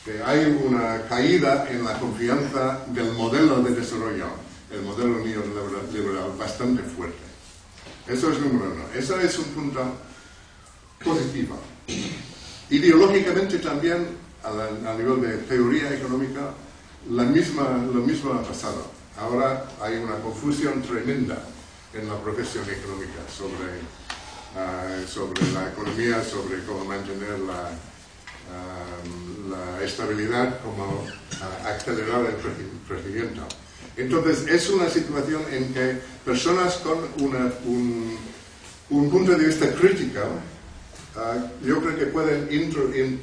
Que 0.05 0.21
hay 0.21 0.45
una 0.65 1.01
caída 1.07 1.67
en 1.69 1.83
la 1.83 1.97
confianza 1.99 2.83
del 2.87 3.13
modelo 3.13 3.61
de 3.61 3.73
desarrollo, 3.73 4.27
el 4.71 4.81
modelo 4.81 5.19
neoliberal, 5.19 6.33
bastante 6.37 6.83
fuerte. 6.83 7.23
Eso 8.07 8.31
es 8.31 8.39
número 8.39 8.71
uno. 8.71 8.83
Eso 8.93 9.19
es 9.19 9.37
un 9.39 9.45
punto 9.45 9.81
positiva. 11.03 11.55
Ideológicamente 12.69 13.59
también, 13.59 14.07
a, 14.43 14.93
nivel 14.93 15.21
de 15.21 15.37
teoría 15.43 15.93
económica, 15.93 16.51
la 17.09 17.23
misma, 17.23 17.77
lo 17.93 18.01
mismo 18.01 18.33
ha 18.33 18.43
pasado. 18.43 18.91
Ahora 19.17 19.65
hay 19.81 19.97
una 19.97 20.15
confusión 20.15 20.81
tremenda 20.81 21.37
en 21.93 22.07
la 22.07 22.17
profesión 22.19 22.63
económica 22.69 23.21
sobre, 23.29 23.79
ah, 24.55 24.97
sobre 25.07 25.41
la 25.51 25.69
economía, 25.69 26.23
sobre 26.23 26.63
cómo 26.65 26.85
mantener 26.85 27.39
la, 27.39 27.71
ah, 28.51 28.99
la 29.49 29.83
estabilidad, 29.83 30.59
cómo 30.61 31.05
ah, 31.41 31.69
acelerar 31.69 32.25
el 32.25 32.35
crecimiento. 32.87 33.41
Entonces, 33.95 34.47
es 34.47 34.69
una 34.69 34.89
situación 34.89 35.43
en 35.51 35.73
que 35.73 35.99
personas 36.25 36.75
con 36.77 36.97
una, 37.19 37.51
un, 37.65 38.17
un 38.89 39.09
punto 39.09 39.33
de 39.33 39.45
vista 39.45 39.71
crítico 39.73 40.21
Ah, 41.15 41.37
yo 41.63 41.79
creo 41.79 41.95
que 41.95 42.07
pueden 42.07 42.51
imponerse, 42.51 43.21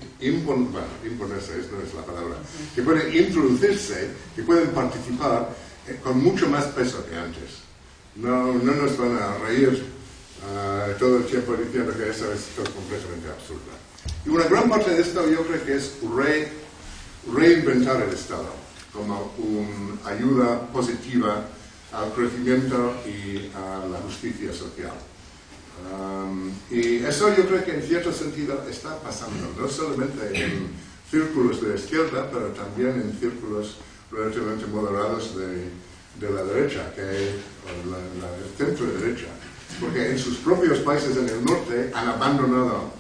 esa 1.58 1.72
no 1.72 1.82
es 1.82 1.92
la 1.92 2.06
palabra, 2.06 2.36
que 2.72 2.82
pueden 2.82 3.12
introducirse, 3.12 4.10
que 4.36 4.44
pueden 4.44 4.68
participar 4.68 5.48
eh, 5.88 5.98
con 6.00 6.22
mucho 6.22 6.48
más 6.48 6.66
peso 6.66 7.04
que 7.08 7.16
antes. 7.16 7.62
No, 8.14 8.54
no 8.54 8.74
nos 8.74 8.96
van 8.96 9.16
a 9.16 9.38
reír 9.38 9.84
ah, 10.49 10.86
todo 10.99 11.18
el 11.18 11.24
tiempo 11.26 11.55
diciendo 11.55 11.93
que 11.97 12.09
eso 12.11 12.32
es 12.32 12.41
completamente 12.74 13.28
absurdo. 13.28 13.70
Y 14.24 14.28
una 14.30 14.45
gran 14.45 14.68
parte 14.68 14.91
de 14.91 15.01
esto 15.03 15.28
yo 15.30 15.45
creo 15.47 15.64
que 15.64 15.76
es 15.76 15.93
re- 16.16 16.49
reinventar 17.32 18.01
el 18.03 18.11
Estado 18.14 18.47
como 18.93 19.32
una 19.38 20.11
ayuda 20.11 20.66
positiva 20.72 21.47
al 21.93 22.12
crecimiento 22.12 22.95
y 23.07 23.51
a 23.55 23.86
la 23.91 23.99
justicia 23.99 24.53
social. 24.53 24.95
Y 26.70 26.97
eso 27.05 27.34
yo 27.36 27.47
creo 27.47 27.64
que 27.64 27.74
en 27.74 27.82
cierto 27.82 28.12
sentido 28.12 28.62
está 28.68 28.97
pasando, 29.01 29.49
no 29.59 29.68
solamente 29.68 30.45
en 30.45 30.68
círculos 31.11 31.62
de 31.62 31.74
izquierda, 31.74 32.28
pero 32.30 32.49
también 32.49 32.91
en 33.01 33.18
círculos 33.18 33.76
relativamente 34.11 34.66
moderados 34.66 35.36
de, 35.36 35.70
de 36.20 36.34
la 36.34 36.45
derecha, 36.45 36.93
que 36.95 37.01
o 37.03 37.91
la, 37.91 37.99
la 38.20 38.30
centro 38.59 38.86
derecha, 38.86 39.26
porque 39.78 40.10
en 40.10 40.18
sus 40.18 40.38
propios 40.38 40.78
países 40.80 41.16
en 41.16 41.28
el 41.28 41.44
norte 41.44 41.90
han 41.94 42.08
abandonado 42.08 42.90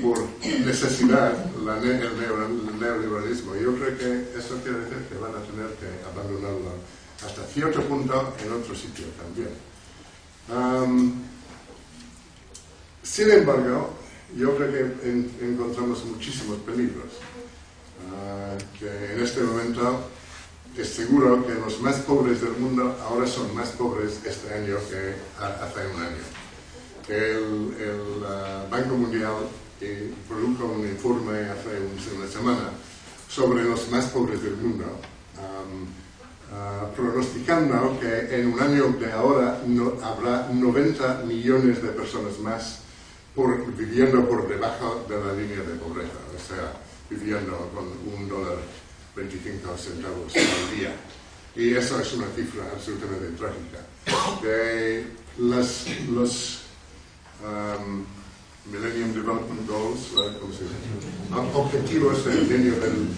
por 0.00 0.18
necesidad 0.64 1.34
el, 1.56 1.64
neo- 1.64 2.02
el 2.02 2.78
neoliberalismo. 2.80 3.56
Yo 3.56 3.74
creo 3.76 3.98
que 3.98 4.38
eso 4.38 4.56
quiere 4.62 4.78
decir 4.80 4.98
que 5.10 5.18
van 5.18 5.32
a 5.32 5.42
tener 5.42 5.70
que 5.76 5.88
abandonarlo 6.08 6.72
hasta 7.24 7.42
cierto 7.46 7.80
punto 7.82 8.34
en 8.44 8.52
otro 8.52 8.74
sitio 8.74 9.06
también. 9.20 9.50
Sin 13.02 13.30
embargo, 13.30 13.90
yo 14.36 14.56
creo 14.56 14.70
que 14.72 15.08
en- 15.08 15.30
encontramos 15.40 16.04
muchísimos 16.04 16.58
peligros. 16.60 17.12
Ah, 18.14 18.56
que 18.78 19.12
en 19.14 19.20
este 19.22 19.40
momento 19.42 20.08
es 20.76 20.88
seguro 20.88 21.46
que 21.46 21.54
los 21.54 21.80
más 21.80 21.96
pobres 22.00 22.40
del 22.40 22.52
mundo 22.52 22.96
ahora 23.02 23.26
son 23.26 23.54
más 23.54 23.68
pobres 23.70 24.20
este 24.24 24.54
año 24.54 24.76
que 24.88 25.14
hace 25.38 25.86
un 25.94 26.02
año. 26.02 26.24
El, 27.08 27.74
el, 27.78 28.24
ah, 28.26 28.64
Banco 28.70 28.94
Mundial 28.94 29.34
eh, 29.80 30.12
produjo 30.28 30.66
un 30.66 30.86
informe 30.86 31.40
hace 31.40 31.68
un- 31.80 32.18
una 32.20 32.30
semana 32.30 32.70
sobre 33.28 33.64
los 33.64 33.90
más 33.90 34.06
pobres 34.06 34.42
del 34.42 34.56
mundo, 34.56 34.84
am, 35.36 35.86
ah, 36.54 36.86
pronosticando 36.96 37.98
que 38.00 38.40
en 38.40 38.52
un 38.52 38.60
año 38.60 38.88
de 38.98 39.12
ahora 39.12 39.60
no, 39.66 39.94
habrá 40.02 40.48
90 40.52 41.22
millones 41.26 41.82
de 41.82 41.88
personas 41.88 42.38
más 42.38 42.78
por, 43.34 43.66
viviendo 43.74 44.26
por 44.28 44.48
debajo 44.48 45.04
de 45.08 45.16
la 45.18 45.32
línea 45.32 45.58
de 45.60 45.74
pobreza, 45.74 46.12
o 46.34 46.38
sea, 46.48 46.72
viviendo 47.10 47.56
con 47.74 47.84
un 48.14 48.28
dólar 48.28 48.56
25 49.16 49.76
centavos 49.76 50.32
al 50.36 50.76
día. 50.78 50.92
Y 51.54 51.74
eso 51.74 52.00
es 52.00 52.12
una 52.14 52.26
cifra 52.34 52.64
absolutamente 52.72 53.36
trágica. 53.36 53.84
Las, 55.38 55.84
los 56.10 56.60
um, 57.42 58.04
Millennium 58.70 59.12
Development 59.14 59.66
Goals, 59.68 60.12
objetivos 61.54 62.24
del 62.24 62.48
del, 62.48 63.08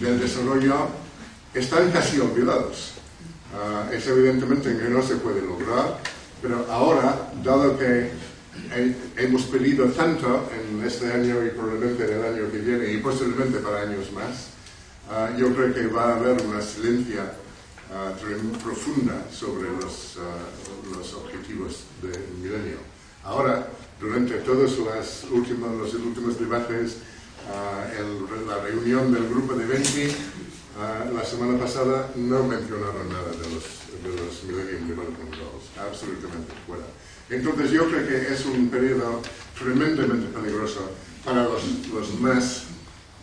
del 0.00 0.20
desarrollo, 0.20 0.88
están 1.54 1.90
casi 1.90 2.20
olvidados. 2.20 2.92
Ah, 3.54 3.88
es 3.92 4.06
evidentemente 4.06 4.76
que 4.76 4.88
no 4.88 5.02
se 5.02 5.16
puede 5.16 5.40
lograr, 5.40 5.98
pero 6.42 6.66
ahora, 6.70 7.32
dado 7.42 7.78
que 7.78 8.10
he- 8.74 8.94
hemos 9.16 9.42
pedido 9.44 9.86
tanto 9.92 10.48
en 10.52 10.84
este 10.84 11.10
año 11.12 11.44
y 11.44 11.50
probablemente 11.50 12.04
en 12.04 12.12
el 12.18 12.24
año 12.24 12.50
que 12.52 12.58
viene 12.58 12.92
y 12.92 12.98
posiblemente 12.98 13.58
para 13.60 13.82
años 13.82 14.12
más, 14.12 14.48
ah, 15.10 15.30
yo 15.36 15.54
creo 15.54 15.72
que 15.74 15.86
va 15.88 16.12
a 16.12 16.16
haber 16.16 16.40
una 16.42 16.60
silencia 16.62 17.32
trem- 18.20 18.56
profunda 18.62 19.24
sobre 19.32 19.70
los, 19.70 20.16
ah, 20.18 20.96
los 20.96 21.14
objetivos 21.14 21.84
del 22.02 22.20
milenio. 22.42 22.78
Ahora, 23.24 23.68
durante 24.00 24.34
todos 24.38 24.78
las 24.80 25.24
últimas, 25.30 25.70
los 25.72 25.94
últimos 25.94 26.38
debates, 26.38 26.96
el- 27.98 28.46
la 28.46 28.58
reunión 28.58 29.12
del 29.12 29.28
grupo 29.28 29.54
de 29.54 29.66
20, 29.66 30.14
ah, 30.80 31.04
la 31.14 31.24
semana 31.24 31.58
pasada 31.58 32.10
no 32.16 32.42
mencionaron 32.44 33.08
nada 33.08 33.30
de 33.30 33.48
los, 33.54 33.64
de 34.02 34.10
los 34.22 34.44
Millennium 34.44 34.88
Development 34.88 35.30
Goals, 35.36 35.64
absolutamente 35.80 36.52
fuera. 36.66 36.84
Entonces 37.30 37.70
yo 37.72 37.88
creo 37.88 38.06
que 38.06 38.32
es 38.32 38.44
un 38.46 38.68
periodo 38.68 39.20
tremendamente 39.58 40.26
peligroso 40.36 40.90
para 41.24 41.44
los, 41.44 41.62
los 41.92 42.20
más 42.20 42.64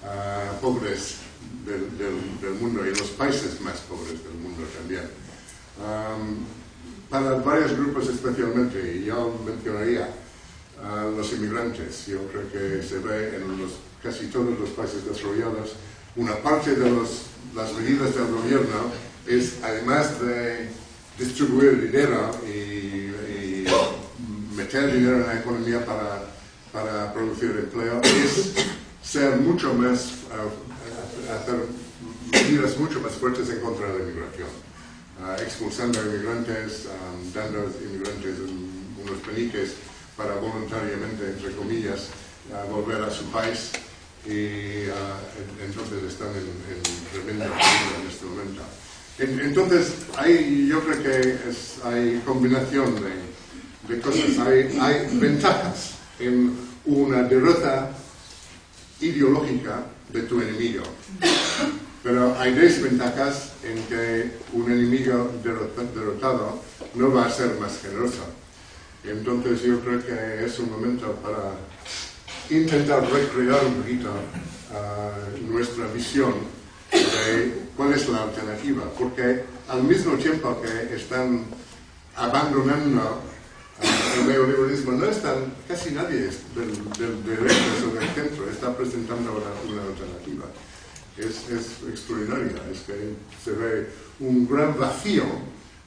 ah, 0.05 0.51
pobres 0.61 1.17
del, 1.66 1.97
del- 1.97 2.41
del 2.41 2.53
mundo 2.59 2.86
y 2.86 2.89
los 2.89 3.09
países 3.11 3.59
más 3.61 3.80
pobres 3.82 4.24
del 4.24 4.34
mundo 4.41 4.64
también. 4.78 5.03
Am, 5.82 6.38
para 7.09 7.36
varios 7.36 7.74
grupos 7.78 8.09
especialmente, 8.09 8.97
y 8.97 9.05
yo 9.05 9.39
mencionaría 9.45 10.09
a 10.84 11.03
los 11.05 11.32
inmigrantes. 11.34 12.07
Yo 12.07 12.20
creo 12.28 12.51
que 12.51 12.82
se 12.86 12.99
ve 12.99 13.36
en 13.38 13.57
los- 13.61 13.80
casi 14.01 14.28
todos 14.28 14.57
los 14.59 14.70
países 14.72 15.05
desarrollados. 15.05 15.74
Una 16.16 16.36
parte 16.38 16.76
de 16.76 16.89
los- 16.89 17.24
las 17.55 17.72
medidas 17.74 18.14
del 18.16 18.28
gobierno 18.28 18.91
es, 19.28 19.55
además 19.64 20.20
de 20.22 20.70
distribuir 21.18 21.80
dinero 21.91 22.32
y, 22.45 22.51
y 22.51 23.66
meter 24.55 24.91
dinero 24.93 25.18
en 25.18 25.28
la 25.28 25.39
economía 25.39 25.86
para, 25.86 26.26
para 26.72 27.14
producir 27.14 27.51
empleo, 27.51 28.01
es 28.01 28.53
ser 29.03 29.38
mucho 29.38 29.74
más, 29.76 30.05
eh, 30.05 30.82
hacer 31.32 31.55
medidas 32.32 32.78
mucho 32.78 32.99
más 33.01 33.14
fuertes 33.14 33.49
en 33.49 33.59
contra 33.59 33.88
de 33.88 33.99
la 33.99 34.03
inmigración. 34.05 34.49
Ah, 35.22 35.38
expulsando 35.41 35.99
a 35.99 36.03
inmigrantes, 36.03 36.88
ah, 36.89 37.16
dando 37.34 37.59
a 37.59 37.84
inmigrantes 37.86 38.39
un- 38.39 38.95
unos 39.03 39.20
peniques 39.22 39.74
para 40.18 40.36
voluntariamente, 40.36 41.26
entre 41.28 41.51
comillas, 41.55 42.07
ah, 42.53 42.66
volver 42.70 43.01
a 43.03 43.11
su 43.11 43.26
país 43.26 43.72
y 44.26 44.86
en- 44.89 45.66
entonces 45.66 46.03
están 46.03 46.30
en, 46.30 46.47
en 46.74 46.82
tremenda 47.11 47.45
peligro 47.45 48.01
en 48.01 48.07
este 48.09 48.26
momento. 48.26 48.61
En- 49.20 49.39
entonces, 49.41 49.93
hay, 50.18 50.68
yo 50.68 50.82
creo 50.84 51.03
que 51.03 51.49
es- 51.49 51.76
hay 51.84 52.22
combinación 52.26 52.95
de, 52.95 53.93
de 53.95 54.01
cosas, 54.01 54.39
hay, 54.47 54.78
hay 54.82 55.18
ventajas 55.20 55.91
en 56.20 56.57
una 56.86 57.24
derrota 57.24 57.91
ideológica 58.99 59.84
de 60.14 60.22
tu 60.22 60.39
enemigo. 60.41 60.84
Pero 62.03 62.36
hay 62.39 62.53
desventajas 62.53 63.53
en 63.64 63.82
que 63.86 64.32
un 64.53 64.72
enemigo 64.72 65.32
derrota- 65.43 65.84
derrotado 65.95 66.61
no 66.95 67.11
va 67.11 67.26
a 67.26 67.30
ser 67.32 67.55
más 67.59 67.80
generoso. 67.82 68.24
Entonces 69.03 69.61
yo 69.64 69.80
creo 69.82 70.05
que 70.05 70.45
es 70.45 70.59
un 70.59 70.70
momento 70.72 71.11
para 71.24 71.55
intentar 72.49 73.01
recrear 73.09 73.66
un 73.66 73.74
poquito 73.76 74.09
ah, 74.74 75.11
nuestra 75.49 75.88
visión 75.88 76.34
de 76.91 77.53
cuál 77.76 77.93
es 77.93 78.07
la 78.09 78.24
alternativa, 78.24 78.84
porque 78.97 79.43
al 79.68 79.84
mismo 79.84 80.14
tiempo 80.16 80.61
que 80.61 80.95
están 80.95 81.45
abandonando 82.16 83.22
el 84.20 84.28
neoliberalismo, 84.28 84.91
no 84.93 85.05
están, 85.05 85.53
casi 85.68 85.91
nadie 85.91 86.28
es 86.28 86.39
del, 86.55 86.72
del 86.97 87.24
del 87.24 87.49
centro 88.16 88.49
está 88.49 88.76
presentando 88.76 89.32
una, 89.32 89.74
una 89.74 89.84
alternativa. 89.84 90.45
Es, 91.18 91.49
es 91.49 91.88
extraordinaria, 91.89 92.61
es 92.72 92.80
que 92.82 93.14
se 93.43 93.51
ve 93.51 93.89
un 94.20 94.47
gran 94.47 94.78
vacío 94.80 95.24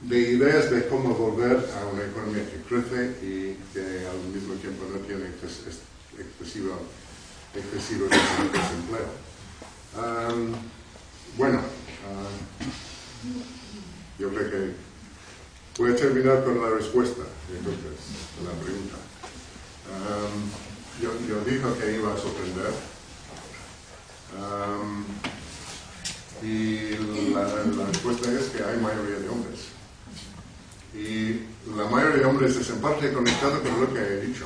de 0.01 0.19
ideas 0.19 0.69
de 0.71 0.87
cómo 0.87 1.13
volver 1.15 1.57
a 1.57 1.85
una 1.87 2.03
economía 2.03 2.43
que 2.49 2.61
crece 2.67 3.17
y 3.25 3.57
que 3.73 4.07
al 4.07 4.19
mismo 4.33 4.53
tiempo 4.55 4.85
no 4.93 4.99
tiene 4.99 5.25
exces- 5.25 5.67
ex- 5.67 6.19
excesivo, 6.19 6.79
excesivo 7.55 8.05
desempleo. 8.07 9.09
Am, 9.97 10.53
bueno, 11.37 11.57
am, 11.57 12.67
yo 14.19 14.29
creo 14.29 14.49
que 14.49 14.86
voy 15.77 15.91
a 15.91 15.95
terminar 15.95 16.43
con 16.43 16.59
la 16.61 16.69
respuesta, 16.69 17.21
entonces, 17.55 17.99
a 18.39 18.43
la 18.43 18.63
pregunta. 18.63 18.95
Yo, 21.01 21.11
yo 21.27 21.41
dijo 21.45 21.77
que 21.77 21.95
iba 21.95 22.13
a 22.13 22.17
sorprender. 22.17 22.73
Am, 24.41 25.05
y 26.43 26.89
la, 27.33 27.85
respuesta 27.85 28.31
es 28.31 28.45
que 28.49 28.63
hay 28.63 28.77
mayoría 28.79 29.19
de 29.19 29.29
hombres. 29.29 29.59
Y 30.93 31.41
la 31.75 31.85
mayoría 31.89 32.17
de 32.17 32.25
hombres 32.25 32.55
es 32.55 32.69
en 32.69 32.81
parte 32.81 33.11
conectado 33.13 33.61
con 33.61 33.81
lo 33.81 33.93
que 33.93 33.99
he 33.99 34.21
dicho. 34.21 34.45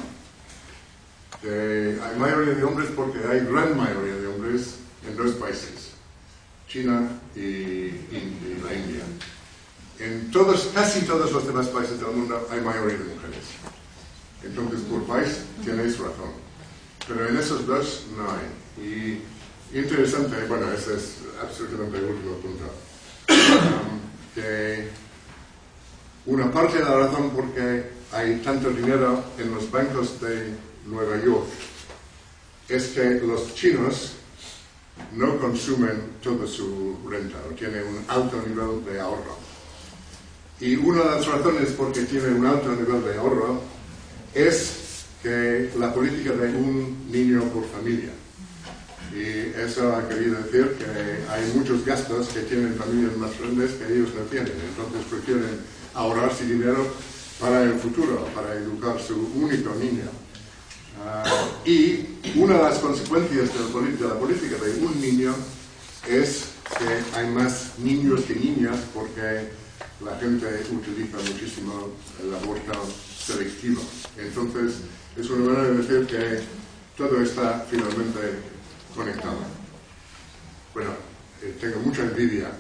Hay 1.44 2.20
mayoría 2.20 2.54
de 2.56 2.64
hombres 2.64 2.90
porque 2.96 3.20
hay 3.20 3.40
gran 3.46 3.76
mayoría 3.78 4.16
de 4.16 4.28
hombres 4.28 4.76
en 5.08 5.16
dos 5.18 5.32
países, 5.36 5.92
China 6.68 7.10
y- 7.36 7.40
y 7.40 8.60
la 8.64 8.74
India. 8.74 9.04
En 10.02 10.32
todos, 10.32 10.72
casi 10.74 11.02
todos 11.02 11.32
los 11.32 11.46
demás 11.46 11.68
países 11.68 12.00
del 12.00 12.10
mundo 12.12 12.48
hay 12.52 12.60
mayoría 12.62 12.98
de 12.98 13.04
mujeres. 13.04 13.46
Entonces, 14.44 14.82
por 14.82 15.04
país 15.04 15.42
tenéis 15.64 16.00
razón. 16.00 16.32
Pero 17.08 17.28
en 17.28 17.38
esos 17.38 17.68
dos 17.68 18.06
no 18.18 18.24
hay. 18.32 18.84
Y 18.84 19.78
interesante, 19.78 20.44
bueno, 20.48 20.72
ese 20.72 20.96
es 20.96 21.18
absolutamente 21.40 22.00
el 22.00 22.06
último 22.06 22.36
punto. 22.38 22.66
Que 24.34 24.88
una 26.26 26.50
parte 26.50 26.78
de 26.78 26.86
la 26.86 26.96
razón 26.96 27.32
porque 27.32 27.84
hay 28.14 28.38
tanto 28.38 28.70
dinero 28.70 29.22
en 29.38 29.54
los 29.54 29.70
bancos 29.70 30.22
de 30.22 30.54
Nueva 30.86 31.18
York 31.18 31.48
es 32.70 32.88
que 32.88 33.20
los 33.26 33.54
chinos 33.54 34.14
no 35.14 35.38
consumen 35.38 36.14
toda 36.24 36.48
su 36.48 36.98
renta 37.10 37.38
o 37.50 37.54
tienen 37.54 37.86
un 37.86 38.06
alto 38.08 38.42
nivel 38.48 38.86
de 38.86 39.02
ahorro. 39.02 39.51
Y 40.62 40.76
una 40.76 41.04
de 41.04 41.10
las 41.10 41.26
razones 41.26 41.72
por 41.72 41.92
que 41.92 42.02
tienen 42.02 42.36
un 42.36 42.46
alto 42.46 42.70
nivel 42.70 43.04
de 43.04 43.18
ahorro 43.18 43.62
es 44.36 45.06
que 45.24 45.72
la 45.78 45.92
política 45.92 46.34
de 46.34 46.56
un 46.56 47.12
niño 47.12 47.44
por 47.46 47.66
familia. 47.66 48.12
Y 49.12 49.60
eso 49.60 49.96
ha 49.96 50.08
querido 50.08 50.38
decir 50.38 50.78
que 50.78 50.86
hay 51.32 51.52
muchos 51.56 51.84
gastos 51.84 52.28
que 52.30 52.42
tienen 52.42 52.76
familias 52.76 53.18
más 53.18 53.38
grandes 53.40 53.72
que 53.72 53.92
ellos 53.92 54.10
no 54.16 54.22
tienen. 54.30 54.54
Entonces 54.54 55.04
prefieren 55.10 55.60
ahorrarse 55.96 56.46
dinero 56.46 56.88
para 57.40 57.64
el 57.64 57.74
futuro, 57.74 58.28
para 58.36 58.54
educar 58.54 59.02
su 59.02 59.16
único 59.36 59.74
niño. 59.76 60.06
Ah, 61.04 61.24
y 61.66 62.06
una 62.36 62.58
de 62.58 62.64
las 62.64 62.78
consecuencias 62.78 63.50
de 63.52 64.08
la, 64.08 64.14
política 64.20 64.58
de 64.64 64.86
un 64.86 65.02
niño 65.02 65.34
es 66.08 66.46
que 66.78 67.18
hay 67.18 67.28
más 67.32 67.80
niños 67.80 68.22
que 68.22 68.36
niñas 68.36 68.78
porque 68.94 69.50
la 70.04 70.18
gente 70.18 70.48
utiliza 70.72 71.18
muchísimo 71.18 71.90
el 72.22 72.34
aborto 72.34 72.74
selectivo. 73.18 73.82
Entonces, 74.18 74.82
es 75.16 75.30
una 75.30 75.46
manera 75.46 75.64
de 75.70 75.78
decir 75.78 76.08
que 76.08 76.42
todo 76.98 77.22
está 77.22 77.66
finalmente 77.70 78.20
conectado. 78.96 79.40
Bueno, 80.74 80.92
eh, 81.42 81.56
tengo 81.60 81.80
mucha 81.80 82.04
envidia 82.04 82.52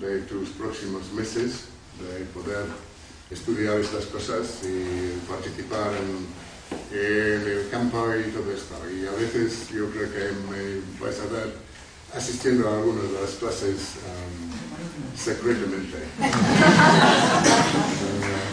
de 0.00 0.20
tus 0.22 0.50
próximos 0.50 1.12
meses, 1.12 1.64
de 2.00 2.24
poder 2.26 2.66
estudiar 3.30 3.80
estas 3.80 4.06
cosas 4.06 4.60
y 4.64 5.18
participar 5.28 5.92
en 5.94 6.44
en 6.90 7.42
el 7.42 7.68
campo 7.70 8.06
y 8.14 8.30
todo 8.30 8.52
esto. 8.52 8.74
Y 8.90 9.06
a 9.06 9.12
veces 9.12 9.68
yo 9.70 9.90
creo 9.90 10.10
que 10.12 10.32
me 10.50 10.80
vais 11.00 11.18
a 11.20 11.26
ver 11.32 11.63
asistiendo 12.16 12.68
a 12.68 12.76
algunas 12.76 13.04
de 13.04 13.20
las 13.20 13.30
clases 13.32 13.96
um, 14.06 15.16
secretamente. 15.16 15.98